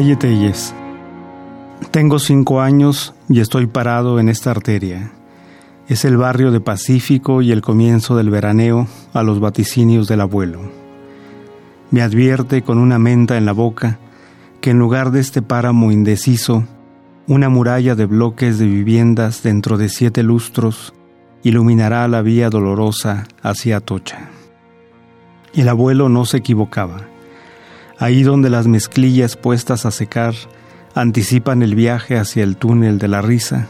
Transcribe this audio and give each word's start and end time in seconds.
Calle 0.00 0.16
Telles. 0.16 0.74
Tengo 1.90 2.18
cinco 2.18 2.62
años 2.62 3.12
y 3.28 3.40
estoy 3.40 3.66
parado 3.66 4.18
en 4.18 4.30
esta 4.30 4.50
arteria. 4.50 5.12
Es 5.88 6.06
el 6.06 6.16
barrio 6.16 6.50
de 6.52 6.60
Pacífico 6.62 7.42
y 7.42 7.52
el 7.52 7.60
comienzo 7.60 8.16
del 8.16 8.30
veraneo 8.30 8.86
a 9.12 9.22
los 9.22 9.40
vaticinios 9.40 10.08
del 10.08 10.22
abuelo. 10.22 10.62
Me 11.90 12.00
advierte 12.00 12.62
con 12.62 12.78
una 12.78 12.98
menta 12.98 13.36
en 13.36 13.44
la 13.44 13.52
boca 13.52 13.98
que 14.62 14.70
en 14.70 14.78
lugar 14.78 15.10
de 15.10 15.20
este 15.20 15.42
páramo 15.42 15.92
indeciso, 15.92 16.64
una 17.26 17.50
muralla 17.50 17.94
de 17.94 18.06
bloques 18.06 18.58
de 18.58 18.64
viviendas 18.64 19.42
dentro 19.42 19.76
de 19.76 19.90
siete 19.90 20.22
lustros 20.22 20.94
iluminará 21.42 22.08
la 22.08 22.22
vía 22.22 22.48
dolorosa 22.48 23.26
hacia 23.42 23.76
Atocha. 23.76 24.30
El 25.52 25.68
abuelo 25.68 26.08
no 26.08 26.24
se 26.24 26.38
equivocaba 26.38 27.09
ahí 28.00 28.22
donde 28.22 28.50
las 28.50 28.66
mezclillas 28.66 29.36
puestas 29.36 29.86
a 29.86 29.92
secar 29.92 30.34
anticipan 30.94 31.62
el 31.62 31.76
viaje 31.76 32.18
hacia 32.18 32.42
el 32.42 32.56
túnel 32.56 32.98
de 32.98 33.06
la 33.08 33.22
risa, 33.22 33.68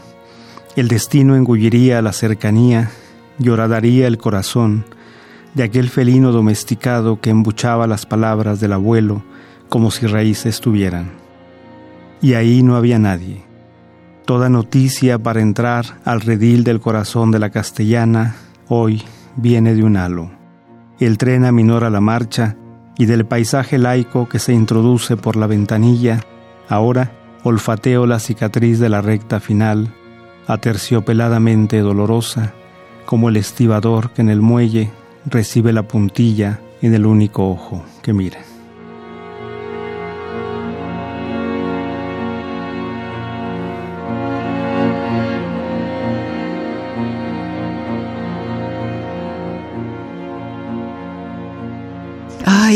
el 0.75 0.87
destino 0.87 1.35
engulliría 1.35 2.01
la 2.01 2.13
cercanía 2.13 2.89
y 3.37 3.49
horadaría 3.49 4.07
el 4.07 4.17
corazón 4.17 4.85
de 5.53 5.63
aquel 5.63 5.89
felino 5.89 6.31
domesticado 6.31 7.19
que 7.19 7.29
embuchaba 7.29 7.87
las 7.87 8.05
palabras 8.05 8.61
del 8.61 8.71
abuelo 8.71 9.21
como 9.67 9.91
si 9.91 10.07
raíces 10.07 10.61
tuvieran. 10.61 11.11
Y 12.21 12.33
ahí 12.33 12.63
no 12.63 12.77
había 12.77 12.99
nadie. 12.99 13.43
Toda 14.25 14.47
noticia 14.47 15.19
para 15.19 15.41
entrar 15.41 15.99
al 16.05 16.21
redil 16.21 16.63
del 16.63 16.79
corazón 16.79 17.31
de 17.31 17.39
la 17.39 17.49
castellana 17.49 18.35
hoy 18.69 19.03
viene 19.35 19.75
de 19.75 19.83
un 19.83 19.97
halo. 19.97 20.31
El 20.99 21.17
tren 21.17 21.43
aminora 21.43 21.89
la 21.89 21.99
marcha 21.99 22.55
y 23.01 23.07
del 23.07 23.25
paisaje 23.25 23.79
laico 23.79 24.29
que 24.29 24.37
se 24.37 24.53
introduce 24.53 25.17
por 25.17 25.35
la 25.35 25.47
ventanilla, 25.47 26.23
ahora 26.69 27.11
olfateo 27.43 28.05
la 28.05 28.19
cicatriz 28.19 28.77
de 28.77 28.89
la 28.89 29.01
recta 29.01 29.39
final, 29.39 29.91
aterciopeladamente 30.45 31.79
dolorosa, 31.79 32.53
como 33.07 33.29
el 33.29 33.37
estibador 33.37 34.11
que 34.11 34.21
en 34.21 34.29
el 34.29 34.41
muelle 34.41 34.91
recibe 35.25 35.73
la 35.73 35.81
puntilla 35.81 36.59
en 36.83 36.93
el 36.93 37.07
único 37.07 37.49
ojo 37.49 37.83
que 38.03 38.13
mira. 38.13 38.50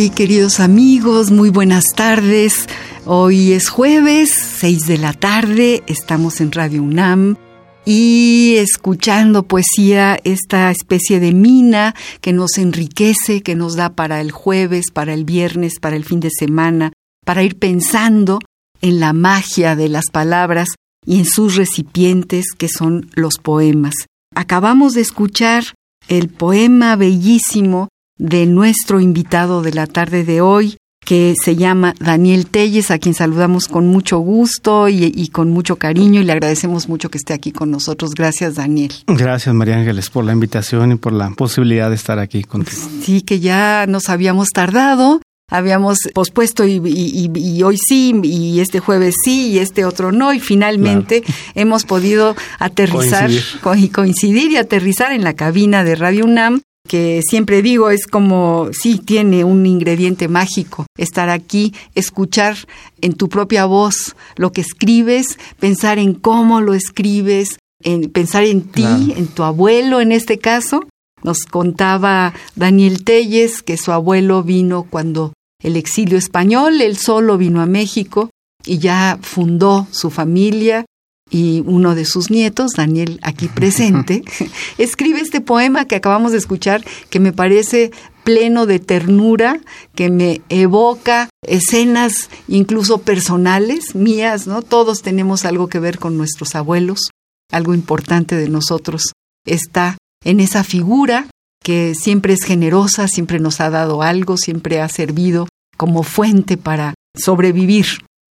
Queridos 0.09 0.59
amigos, 0.59 1.31
muy 1.31 1.49
buenas 1.49 1.85
tardes. 1.95 2.67
Hoy 3.05 3.53
es 3.53 3.69
jueves, 3.69 4.29
6 4.59 4.85
de 4.85 4.97
la 4.97 5.13
tarde, 5.13 5.83
estamos 5.87 6.41
en 6.41 6.51
Radio 6.51 6.83
UNAM 6.83 7.37
y 7.85 8.55
escuchando 8.57 9.43
poesía, 9.43 10.19
esta 10.23 10.69
especie 10.69 11.19
de 11.19 11.33
mina 11.33 11.95
que 12.21 12.33
nos 12.33 12.57
enriquece, 12.57 13.41
que 13.41 13.55
nos 13.55 13.75
da 13.75 13.95
para 13.95 14.21
el 14.21 14.31
jueves, 14.31 14.91
para 14.93 15.13
el 15.13 15.25
viernes, 15.25 15.79
para 15.79 15.95
el 15.95 16.05
fin 16.05 16.19
de 16.19 16.29
semana, 16.29 16.93
para 17.25 17.41
ir 17.43 17.57
pensando 17.57 18.39
en 18.81 18.99
la 18.99 19.11
magia 19.11 19.75
de 19.75 19.89
las 19.89 20.05
palabras 20.11 20.69
y 21.05 21.19
en 21.19 21.25
sus 21.25 21.55
recipientes 21.55 22.53
que 22.55 22.69
son 22.69 23.09
los 23.15 23.37
poemas. 23.41 23.95
Acabamos 24.35 24.93
de 24.93 25.01
escuchar 25.01 25.63
el 26.07 26.29
poema 26.29 26.95
bellísimo 26.95 27.89
de 28.17 28.45
nuestro 28.45 28.99
invitado 28.99 29.61
de 29.61 29.73
la 29.73 29.87
tarde 29.87 30.23
de 30.23 30.41
hoy, 30.41 30.77
que 31.05 31.35
se 31.41 31.55
llama 31.55 31.93
Daniel 31.99 32.47
Telles, 32.47 32.91
a 32.91 32.97
quien 32.97 33.13
saludamos 33.13 33.67
con 33.67 33.87
mucho 33.87 34.17
gusto 34.19 34.89
y, 34.89 35.27
con 35.29 35.51
mucho 35.51 35.77
cariño 35.77 36.19
y 36.19 36.23
le 36.23 36.31
agradecemos 36.31 36.89
mucho 36.89 37.09
que 37.09 37.19
esté 37.19 37.33
aquí 37.33 37.51
con 37.51 37.69
nosotros. 37.69 38.15
Gracias, 38.15 38.55
Daniel. 38.55 38.91
Gracias, 39.07 39.53
María 39.53 39.77
Ángeles, 39.77 40.09
por 40.09 40.25
la 40.25 40.33
invitación 40.33 40.93
y 40.93 40.95
por 40.95 41.13
la 41.13 41.29
posibilidad 41.29 41.89
de 41.89 41.95
estar 41.95 42.17
aquí 42.19 42.43
contigo. 42.43 42.81
Sí, 43.03 43.21
que 43.21 43.39
ya 43.39 43.85
nos 43.87 44.09
habíamos 44.09 44.49
tardado. 44.49 45.21
Habíamos 45.47 45.99
pospuesto 46.15 46.65
y, 46.65 47.61
hoy 47.61 47.77
sí, 47.77 48.19
y 48.23 48.59
este 48.61 48.79
jueves 48.79 49.13
sí, 49.23 49.49
y 49.51 49.59
este 49.59 49.85
otro 49.85 50.11
no, 50.11 50.33
y 50.33 50.39
finalmente 50.39 51.23
hemos 51.53 51.85
podido 51.85 52.35
aterrizar 52.57 53.29
y 53.29 53.89
coincidir 53.89 54.49
y 54.49 54.57
aterrizar 54.57 55.11
en 55.11 55.23
la 55.23 55.35
cabina 55.35 55.83
de 55.83 55.93
Radio 55.93 56.25
UNAM 56.25 56.61
que 56.87 57.21
siempre 57.27 57.61
digo 57.61 57.89
es 57.89 58.07
como, 58.07 58.69
sí, 58.71 58.99
tiene 58.99 59.43
un 59.43 59.65
ingrediente 59.65 60.27
mágico, 60.27 60.85
estar 60.97 61.29
aquí, 61.29 61.73
escuchar 61.95 62.57
en 63.01 63.13
tu 63.13 63.29
propia 63.29 63.65
voz 63.65 64.15
lo 64.35 64.51
que 64.51 64.61
escribes, 64.61 65.39
pensar 65.59 65.99
en 65.99 66.13
cómo 66.13 66.61
lo 66.61 66.73
escribes, 66.73 67.57
en 67.83 68.09
pensar 68.11 68.43
en 68.43 68.61
ti, 68.61 69.13
en 69.15 69.27
tu 69.27 69.43
abuelo 69.43 70.01
en 70.01 70.11
este 70.11 70.39
caso. 70.39 70.81
Nos 71.23 71.39
contaba 71.39 72.33
Daniel 72.55 73.03
Telles 73.03 73.63
que 73.63 73.77
su 73.77 73.91
abuelo 73.91 74.43
vino 74.43 74.85
cuando 74.89 75.33
el 75.63 75.77
exilio 75.77 76.17
español, 76.17 76.81
él 76.81 76.97
solo 76.97 77.37
vino 77.37 77.61
a 77.61 77.65
México 77.65 78.29
y 78.65 78.77
ya 78.77 79.17
fundó 79.21 79.87
su 79.91 80.11
familia 80.11 80.85
y 81.29 81.63
uno 81.65 81.95
de 81.95 82.05
sus 82.05 82.29
nietos, 82.29 82.73
Daniel 82.75 83.19
aquí 83.23 83.47
presente, 83.47 84.23
escribe 84.77 85.19
este 85.19 85.41
poema 85.41 85.85
que 85.85 85.95
acabamos 85.95 86.31
de 86.31 86.37
escuchar 86.37 86.85
que 87.09 87.19
me 87.19 87.33
parece 87.33 87.91
pleno 88.23 88.65
de 88.65 88.79
ternura, 88.79 89.59
que 89.93 90.09
me 90.09 90.41
evoca 90.49 91.29
escenas 91.43 92.29
incluso 92.47 92.99
personales 92.99 93.95
mías, 93.95 94.47
¿no? 94.47 94.61
Todos 94.63 95.01
tenemos 95.01 95.45
algo 95.45 95.67
que 95.67 95.79
ver 95.79 95.99
con 95.99 96.17
nuestros 96.17 96.55
abuelos, 96.55 97.09
algo 97.51 97.73
importante 97.73 98.35
de 98.35 98.49
nosotros 98.49 99.11
está 99.45 99.97
en 100.23 100.39
esa 100.39 100.63
figura 100.63 101.27
que 101.63 101.93
siempre 101.95 102.33
es 102.33 102.43
generosa, 102.43 103.07
siempre 103.07 103.39
nos 103.39 103.61
ha 103.61 103.69
dado 103.69 104.01
algo, 104.01 104.37
siempre 104.37 104.81
ha 104.81 104.89
servido 104.89 105.47
como 105.77 106.03
fuente 106.03 106.57
para 106.57 106.93
sobrevivir 107.15 107.85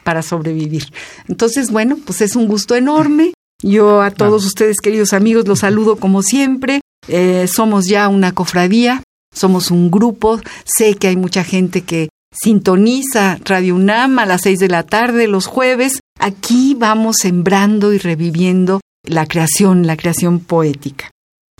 para 0.04 0.22
sobrevivir. 0.22 0.92
Entonces, 1.28 1.72
bueno, 1.72 1.98
pues 2.06 2.22
es 2.22 2.36
un 2.36 2.48
gusto 2.48 2.76
enorme. 2.76 3.34
Yo 3.64 4.02
a 4.02 4.12
todos 4.12 4.46
ustedes, 4.46 4.78
queridos 4.82 5.14
amigos, 5.14 5.48
los 5.48 5.60
saludo 5.60 5.96
como 5.98 6.24
siempre. 6.24 6.82
Eh, 7.08 7.48
somos 7.48 7.88
ya 7.88 8.08
una 8.08 8.32
cofradía, 8.32 9.04
somos 9.34 9.72
un 9.72 9.92
grupo. 9.92 10.40
Sé 10.66 10.96
que 10.96 11.08
hay 11.08 11.16
mucha 11.16 11.44
gente 11.44 11.82
que 11.82 12.10
sintoniza 12.34 13.38
Radio 13.44 13.76
UNAM 13.76 14.20
a 14.20 14.26
las 14.26 14.42
seis 14.42 14.60
de 14.60 14.68
la 14.68 14.84
tarde 14.84 15.28
los 15.28 15.46
jueves. 15.46 16.00
Aquí 16.20 16.76
vamos 16.78 17.18
sembrando 17.22 17.94
y 17.94 17.98
reviviendo 17.98 18.82
la 19.04 19.26
creación, 19.26 19.86
la 19.86 19.98
creación 19.98 20.40
poética. 20.40 21.12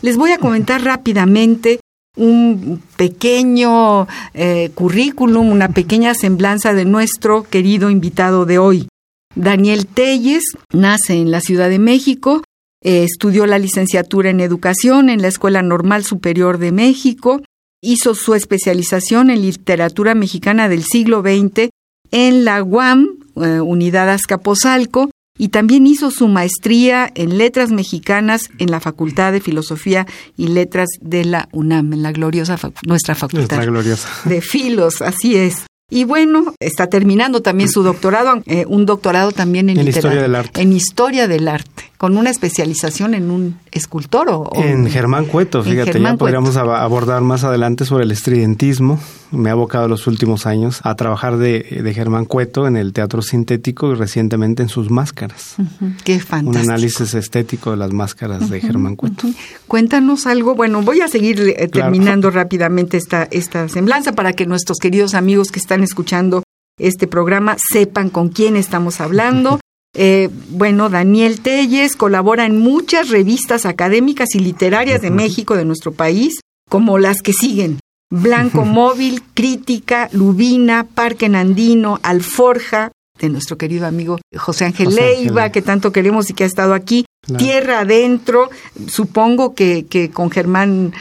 Les 0.02 0.16
voy 0.16 0.32
a 0.32 0.38
comentar 0.38 0.82
rápidamente 0.84 1.80
un 2.16 2.82
pequeño 2.96 4.06
eh, 4.34 4.70
currículum, 4.74 5.50
una 5.50 5.68
pequeña 5.68 6.14
semblanza 6.14 6.74
de 6.74 6.84
nuestro 6.84 7.44
querido 7.44 7.90
invitado 7.90 8.44
de 8.44 8.58
hoy. 8.58 8.88
Daniel 9.34 9.86
Telles 9.86 10.44
nace 10.72 11.14
en 11.14 11.30
la 11.30 11.40
Ciudad 11.40 11.70
de 11.70 11.78
México, 11.78 12.42
eh, 12.82 13.04
estudió 13.04 13.46
la 13.46 13.58
licenciatura 13.58 14.30
en 14.30 14.40
educación 14.40 15.08
en 15.08 15.22
la 15.22 15.28
Escuela 15.28 15.62
Normal 15.62 16.04
Superior 16.04 16.58
de 16.58 16.72
México, 16.72 17.40
hizo 17.80 18.14
su 18.14 18.34
especialización 18.34 19.30
en 19.30 19.42
literatura 19.42 20.14
mexicana 20.14 20.68
del 20.68 20.84
siglo 20.84 21.22
XX 21.22 21.70
en 22.10 22.44
la 22.44 22.62
UAM, 22.62 23.18
eh, 23.36 23.60
Unidad 23.60 24.10
Azcapotzalco, 24.10 25.10
y 25.38 25.48
también 25.48 25.86
hizo 25.86 26.10
su 26.10 26.28
maestría 26.28 27.10
en 27.14 27.38
letras 27.38 27.70
mexicanas 27.70 28.50
en 28.58 28.70
la 28.70 28.80
Facultad 28.80 29.32
de 29.32 29.40
Filosofía 29.40 30.06
y 30.36 30.48
Letras 30.48 30.88
de 31.00 31.24
la 31.24 31.48
UNAM, 31.52 31.92
en 31.92 32.02
la 32.02 32.12
gloriosa 32.12 32.58
nuestra 32.86 33.14
facultad 33.14 33.64
gloriosa. 33.64 34.08
de 34.24 34.40
filos, 34.40 35.02
así 35.02 35.36
es. 35.36 35.64
Y 35.90 36.04
bueno, 36.04 36.54
está 36.58 36.86
terminando 36.86 37.42
también 37.42 37.68
su 37.68 37.82
doctorado, 37.82 38.42
eh, 38.46 38.64
un 38.66 38.86
doctorado 38.86 39.30
también 39.30 39.68
en, 39.68 39.86
historia 39.86 40.22
del 40.22 40.34
arte. 40.34 40.62
En 40.62 40.72
historia 40.72 41.28
del 41.28 41.48
arte, 41.48 41.92
con 41.98 42.16
una 42.16 42.30
especialización 42.30 43.12
en 43.12 43.30
un 43.30 43.58
escultor 43.72 44.28
o... 44.30 44.50
en 44.54 44.88
Germán 44.88 45.24
Cueto, 45.24 45.62
fíjate, 45.62 46.00
ya 46.00 46.16
podríamos 46.16 46.56
abordar 46.56 47.22
más 47.22 47.42
adelante 47.42 47.84
sobre 47.84 48.04
el 48.04 48.10
estridentismo. 48.12 49.00
Me 49.30 49.48
ha 49.48 49.52
abocado 49.52 49.88
los 49.88 50.06
últimos 50.06 50.46
años 50.46 50.80
a 50.84 50.94
trabajar 50.94 51.38
de, 51.38 51.92
Germán 51.94 52.26
Cueto 52.26 52.66
en 52.66 52.76
el 52.76 52.92
teatro 52.92 53.22
sintético 53.22 53.92
y 53.92 53.94
recientemente 53.94 54.62
en 54.62 54.68
sus 54.68 54.90
máscaras. 54.90 55.56
Qué 56.04 56.20
fantástico. 56.20 56.64
Un 56.64 56.70
análisis 56.70 57.14
estético 57.14 57.70
de 57.70 57.78
las 57.78 57.92
máscaras 57.92 58.50
de 58.50 58.60
Germán 58.60 58.94
Cueto. 58.94 59.26
Cuéntanos 59.66 60.26
algo, 60.26 60.54
bueno, 60.54 60.82
voy 60.82 61.00
a 61.00 61.08
seguir 61.08 61.40
eh, 61.40 61.68
terminando 61.68 62.30
rápidamente 62.30 62.98
esta, 62.98 63.26
esta 63.30 63.68
semblanza 63.68 64.12
para 64.12 64.34
que 64.34 64.46
nuestros 64.46 64.78
queridos 64.78 65.14
amigos 65.14 65.50
que 65.50 65.58
están 65.58 65.82
escuchando 65.82 66.42
este 66.78 67.06
programa 67.06 67.56
sepan 67.58 68.10
con 68.10 68.28
quién 68.28 68.56
estamos 68.56 69.00
hablando. 69.00 69.60
Eh, 69.94 70.30
bueno, 70.48 70.88
Daniel 70.88 71.40
Telles 71.40 71.96
colabora 71.96 72.46
en 72.46 72.58
muchas 72.58 73.10
revistas 73.10 73.66
académicas 73.66 74.34
y 74.34 74.38
literarias 74.38 75.02
de 75.02 75.10
México, 75.10 75.56
de 75.56 75.64
nuestro 75.64 75.92
país, 75.92 76.40
como 76.68 76.98
las 76.98 77.20
que 77.20 77.32
siguen. 77.32 77.78
Blanco 78.10 78.64
Móvil, 78.64 79.22
Crítica, 79.34 80.08
Lubina, 80.12 80.84
Parque 80.84 81.28
Nandino, 81.28 81.98
Alforja, 82.02 82.92
de 83.18 83.28
nuestro 83.28 83.56
querido 83.56 83.86
amigo 83.86 84.18
José 84.36 84.66
Ángel 84.66 84.94
Leiva, 84.94 85.50
que 85.50 85.62
tanto 85.62 85.92
queremos 85.92 86.28
y 86.28 86.34
que 86.34 86.44
ha 86.44 86.46
estado 86.46 86.74
aquí. 86.74 87.04
Tierra 87.38 87.80
Adentro, 87.80 88.50
supongo 88.88 89.54
que, 89.54 89.86
que 89.86 90.10
con 90.10 90.30
Germán 90.30 90.92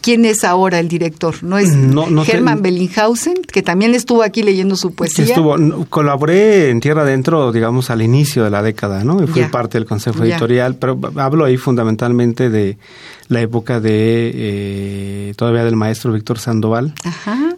¿Quién 0.00 0.24
es 0.24 0.44
ahora 0.44 0.78
el 0.78 0.88
director? 0.88 1.42
¿No 1.42 1.58
es 1.58 1.70
Germán 2.24 2.62
Bellinghausen, 2.62 3.42
que 3.42 3.62
también 3.62 3.94
estuvo 3.94 4.22
aquí 4.22 4.42
leyendo 4.42 4.76
su 4.76 4.94
poesía? 4.94 5.24
Estuvo, 5.24 5.56
colaboré 5.88 6.70
en 6.70 6.80
Tierra 6.80 7.02
Adentro, 7.02 7.52
digamos, 7.52 7.90
al 7.90 8.02
inicio 8.02 8.44
de 8.44 8.50
la 8.50 8.62
década, 8.62 9.04
¿no? 9.04 9.22
Y 9.22 9.26
fui 9.26 9.42
parte 9.44 9.78
del 9.78 9.86
consejo 9.86 10.24
editorial, 10.24 10.76
pero 10.76 10.98
hablo 11.16 11.44
ahí 11.44 11.56
fundamentalmente 11.56 12.50
de 12.50 12.78
la 13.30 13.40
época 13.40 13.78
de 13.78 14.32
eh, 14.34 15.34
todavía 15.36 15.64
del 15.64 15.76
maestro 15.76 16.12
Víctor 16.12 16.40
Sandoval, 16.40 16.92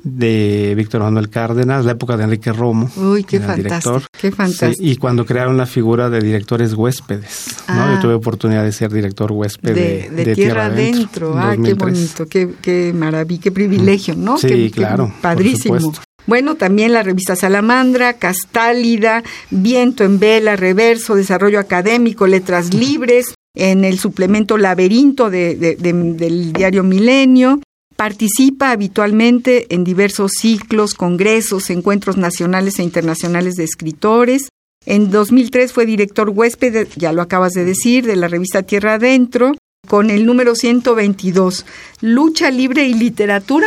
de 0.04 0.74
Víctor 0.76 1.00
Manuel 1.00 1.30
Cárdenas, 1.30 1.86
la 1.86 1.92
época 1.92 2.18
de 2.18 2.24
Enrique 2.24 2.52
Romo. 2.52 2.90
Uy, 2.94 3.24
qué 3.24 3.40
fantástico. 3.40 4.02
qué 4.20 4.30
fantástico. 4.30 4.86
y 4.86 4.96
cuando 4.96 5.24
crearon 5.24 5.56
la 5.56 5.64
figura 5.64 6.10
de 6.10 6.20
directores 6.20 6.74
huéspedes, 6.74 7.46
¿no? 7.68 7.74
Yo 7.74 7.96
ah. 7.96 7.98
tuve 8.02 8.12
oportunidad 8.12 8.64
de 8.64 8.72
ser 8.72 8.92
director 8.92 9.32
huésped 9.32 9.74
de, 9.74 10.34
Tierra, 10.34 10.66
Adentro. 10.66 11.38
Ah, 11.38 11.56
qué 11.62 11.72
bonito, 11.72 12.26
qué, 12.26 12.50
qué 12.60 12.92
maravilla, 12.94 13.40
qué 13.44 13.50
privilegio, 13.50 14.14
¿no? 14.14 14.36
Sí, 14.36 14.70
claro. 14.70 15.10
padrísimo. 15.22 15.94
Bueno, 16.26 16.54
también 16.54 16.92
la 16.92 17.02
revista 17.02 17.34
Salamandra, 17.34 18.12
Castálida, 18.12 19.24
Viento 19.50 20.04
en 20.04 20.18
Vela, 20.18 20.54
Reverso, 20.54 21.14
Desarrollo 21.14 21.58
Académico, 21.58 22.26
Letras 22.26 22.74
Libres, 22.74 23.34
en 23.54 23.84
el 23.84 23.98
suplemento 23.98 24.58
Laberinto 24.58 25.30
del 25.30 26.52
diario 26.52 26.82
Milenio. 26.82 27.60
Participa 27.96 28.70
habitualmente 28.70 29.72
en 29.74 29.84
diversos 29.84 30.32
ciclos, 30.32 30.94
congresos, 30.94 31.70
encuentros 31.70 32.16
nacionales 32.16 32.78
e 32.78 32.82
internacionales 32.82 33.54
de 33.54 33.64
escritores. 33.64 34.48
En 34.86 35.10
2003 35.10 35.72
fue 35.72 35.86
director 35.86 36.30
huésped, 36.30 36.88
ya 36.96 37.12
lo 37.12 37.22
acabas 37.22 37.52
de 37.52 37.64
decir, 37.64 38.04
de 38.06 38.16
la 38.16 38.28
revista 38.28 38.62
Tierra 38.62 38.94
Adentro, 38.94 39.52
con 39.86 40.10
el 40.10 40.26
número 40.26 40.54
122, 40.54 41.66
Lucha 42.00 42.50
Libre 42.50 42.86
y 42.86 42.94
Literatura, 42.94 43.66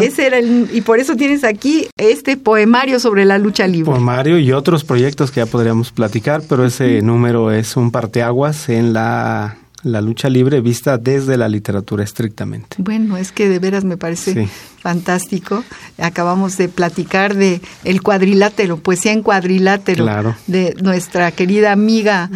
ese 0.00 0.26
era 0.26 0.38
el, 0.38 0.68
y 0.72 0.80
por 0.80 0.98
eso 0.98 1.16
tienes 1.16 1.44
aquí 1.44 1.88
este 1.96 2.36
poemario 2.36 3.00
sobre 3.00 3.24
la 3.24 3.38
lucha 3.38 3.66
libre. 3.66 3.92
Poemario 3.92 4.38
y 4.38 4.52
otros 4.52 4.84
proyectos 4.84 5.30
que 5.30 5.40
ya 5.40 5.46
podríamos 5.46 5.92
platicar, 5.92 6.42
pero 6.48 6.64
ese 6.64 7.02
número 7.02 7.50
es 7.52 7.76
un 7.76 7.90
parteaguas 7.90 8.68
en 8.68 8.92
la 8.92 9.56
la 9.82 10.00
lucha 10.00 10.28
libre 10.28 10.60
vista 10.60 10.98
desde 10.98 11.36
la 11.36 11.48
literatura 11.48 12.02
estrictamente. 12.02 12.76
Bueno, 12.78 13.16
es 13.16 13.32
que 13.32 13.48
de 13.48 13.58
veras 13.58 13.84
me 13.84 13.96
parece 13.96 14.48
fantástico. 14.80 15.64
Acabamos 15.98 16.56
de 16.56 16.68
platicar 16.68 17.34
de 17.34 17.60
el 17.84 18.02
cuadrilátero, 18.02 18.78
poesía 18.78 19.12
en 19.12 19.22
cuadrilátero 19.22 20.34
de 20.46 20.74
nuestra 20.82 21.30
querida 21.30 21.72
amiga 21.72 22.30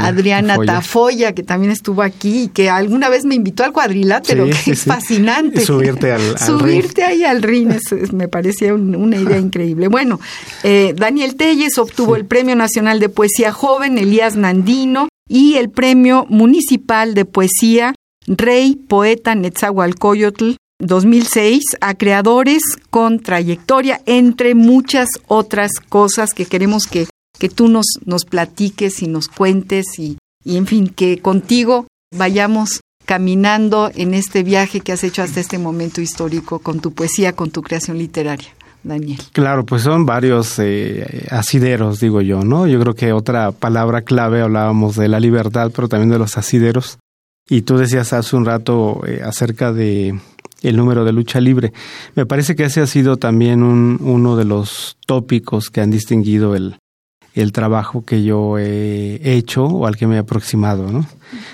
Adriana, 0.00 0.56
Tafoya, 0.64 1.32
que 1.32 1.42
también 1.42 1.72
estuvo 1.72 2.02
aquí 2.02 2.44
y 2.44 2.48
que 2.48 2.70
alguna 2.70 3.08
vez 3.08 3.24
me 3.24 3.34
invitó 3.34 3.64
al 3.64 3.72
cuadrilátero, 3.72 4.46
que 4.46 4.72
es 4.72 4.84
fascinante. 4.84 5.60
Subirte 5.60 6.12
al, 6.12 6.38
Subirte 6.38 7.04
ahí 7.04 7.24
al 7.24 7.42
ring, 7.42 7.72
me 8.12 8.28
parecía 8.28 8.74
una 8.74 9.16
idea 9.16 9.38
increíble. 9.46 9.88
Bueno, 9.88 10.20
eh, 10.62 10.94
Daniel 10.96 11.36
Telles 11.36 11.78
obtuvo 11.78 12.16
el 12.16 12.24
Premio 12.24 12.56
Nacional 12.56 13.00
de 13.00 13.08
Poesía 13.08 13.52
Joven, 13.52 13.98
Elías 13.98 14.36
Nandino, 14.36 15.08
y 15.28 15.54
el 15.54 15.70
Premio 15.70 16.26
Municipal 16.28 17.14
de 17.14 17.24
Poesía 17.24 17.94
Rey 18.26 18.74
Poeta 18.74 19.34
Netzahualcoyotl 19.34 20.56
2006 20.78 21.62
a 21.80 21.94
creadores 21.94 22.62
con 22.90 23.20
trayectoria, 23.20 24.02
entre 24.06 24.54
muchas 24.54 25.08
otras 25.26 25.72
cosas 25.88 26.34
que 26.34 26.44
queremos 26.44 26.86
que, 26.86 27.06
que 27.38 27.48
tú 27.48 27.68
nos, 27.68 27.86
nos 28.04 28.24
platiques 28.24 29.02
y 29.02 29.08
nos 29.08 29.28
cuentes 29.28 29.98
y, 29.98 30.18
y, 30.44 30.56
en 30.56 30.66
fin, 30.66 30.88
que 30.88 31.18
contigo 31.18 31.86
vayamos 32.14 32.80
caminando 33.06 33.90
en 33.94 34.12
este 34.12 34.42
viaje 34.42 34.80
que 34.80 34.92
has 34.92 35.04
hecho 35.04 35.22
hasta 35.22 35.40
este 35.40 35.58
momento 35.58 36.00
histórico 36.00 36.58
con 36.58 36.80
tu 36.80 36.92
poesía, 36.92 37.34
con 37.34 37.50
tu 37.50 37.62
creación 37.62 37.98
literaria. 37.98 38.48
Daniel? 38.86 39.20
Claro, 39.32 39.64
pues 39.66 39.82
son 39.82 40.06
varios 40.06 40.58
eh, 40.58 41.26
asideros, 41.30 42.00
digo 42.00 42.20
yo, 42.20 42.42
¿no? 42.42 42.66
Yo 42.66 42.80
creo 42.80 42.94
que 42.94 43.12
otra 43.12 43.52
palabra 43.52 44.02
clave 44.02 44.40
hablábamos 44.40 44.96
de 44.96 45.08
la 45.08 45.20
libertad, 45.20 45.70
pero 45.74 45.88
también 45.88 46.10
de 46.10 46.18
los 46.18 46.36
asideros. 46.36 46.98
Y 47.48 47.62
tú 47.62 47.76
decías 47.76 48.12
hace 48.12 48.36
un 48.36 48.44
rato 48.44 49.02
eh, 49.06 49.20
acerca 49.24 49.72
de 49.72 50.18
el 50.62 50.76
número 50.76 51.04
de 51.04 51.12
lucha 51.12 51.40
libre. 51.40 51.72
Me 52.14 52.26
parece 52.26 52.56
que 52.56 52.64
ese 52.64 52.80
ha 52.80 52.86
sido 52.86 53.16
también 53.16 53.62
un, 53.62 53.98
uno 54.00 54.36
de 54.36 54.44
los 54.44 54.96
tópicos 55.06 55.70
que 55.70 55.80
han 55.80 55.90
distinguido 55.90 56.56
el, 56.56 56.78
el 57.34 57.52
trabajo 57.52 58.04
que 58.04 58.24
yo 58.24 58.58
he 58.58 59.20
hecho 59.22 59.64
o 59.64 59.86
al 59.86 59.96
que 59.96 60.06
me 60.06 60.16
he 60.16 60.18
aproximado, 60.18 60.90
¿no? 60.90 61.06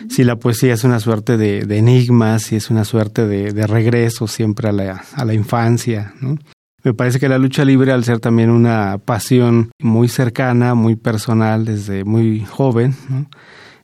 Si 0.09 0.25
la 0.25 0.37
poesía 0.37 0.75
es 0.75 0.85
una 0.85 1.01
suerte 1.01 1.37
de, 1.37 1.65
de 1.65 1.79
enigmas, 1.79 2.45
si 2.45 2.57
es 2.57 2.71
una 2.71 2.85
suerte 2.85 3.27
de, 3.27 3.53
de 3.53 3.67
regreso 3.67 4.29
siempre 4.29 4.69
a 4.69 4.73
la, 4.73 5.05
a 5.15 5.25
la 5.25 5.35
infancia, 5.35 6.15
¿no? 6.21 6.39
Me 6.85 6.95
parece 6.95 7.21
que 7.21 7.29
la 7.29 7.39
lucha 7.39 7.65
libre, 7.65 7.93
al 7.93 8.03
ser 8.03 8.19
también 8.19 8.51
una 8.51 8.99
pasión 8.99 9.71
muy 9.79 10.09
cercana, 10.09 10.75
muy 10.75 10.97
personal 10.97 11.65
desde 11.65 12.05
muy 12.05 12.41
joven, 12.41 12.95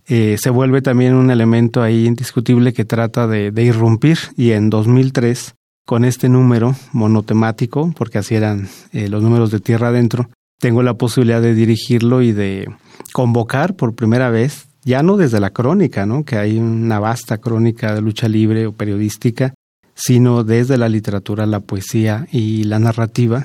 eh, 0.08 0.36
se 0.38 0.50
vuelve 0.50 0.82
también 0.82 1.14
un 1.14 1.30
elemento 1.30 1.82
ahí 1.82 2.06
indiscutible 2.06 2.72
que 2.72 2.84
trata 2.84 3.28
de, 3.28 3.52
irrumpir 3.62 4.18
y 4.36 4.50
en 4.50 4.68
2003 4.68 5.54
con 5.84 6.04
este 6.04 6.28
número 6.28 6.74
monotemático, 6.92 7.92
porque 7.96 8.18
así 8.18 8.34
eran 8.34 8.68
eh, 8.92 9.08
los 9.08 9.22
números 9.22 9.50
de 9.50 9.60
Tierra 9.60 9.88
Adentro, 9.88 10.28
tengo 10.58 10.82
la 10.82 10.94
posibilidad 10.94 11.40
de 11.40 11.54
dirigirlo 11.54 12.20
y 12.20 12.32
de 12.32 12.68
convocar 13.12 13.76
por 13.76 13.94
primera 13.94 14.28
vez, 14.28 14.68
ya 14.82 15.02
no 15.02 15.16
desde 15.16 15.40
la 15.40 15.50
crónica, 15.50 16.04
¿no? 16.04 16.24
que 16.24 16.36
hay 16.36 16.58
una 16.58 16.98
vasta 16.98 17.38
crónica 17.38 17.94
de 17.94 18.02
lucha 18.02 18.28
libre 18.28 18.66
o 18.66 18.72
periodística, 18.72 19.54
sino 19.98 20.44
desde 20.44 20.78
la 20.78 20.88
literatura, 20.88 21.44
la 21.44 21.60
poesía 21.60 22.28
y 22.30 22.64
la 22.64 22.78
narrativa 22.78 23.44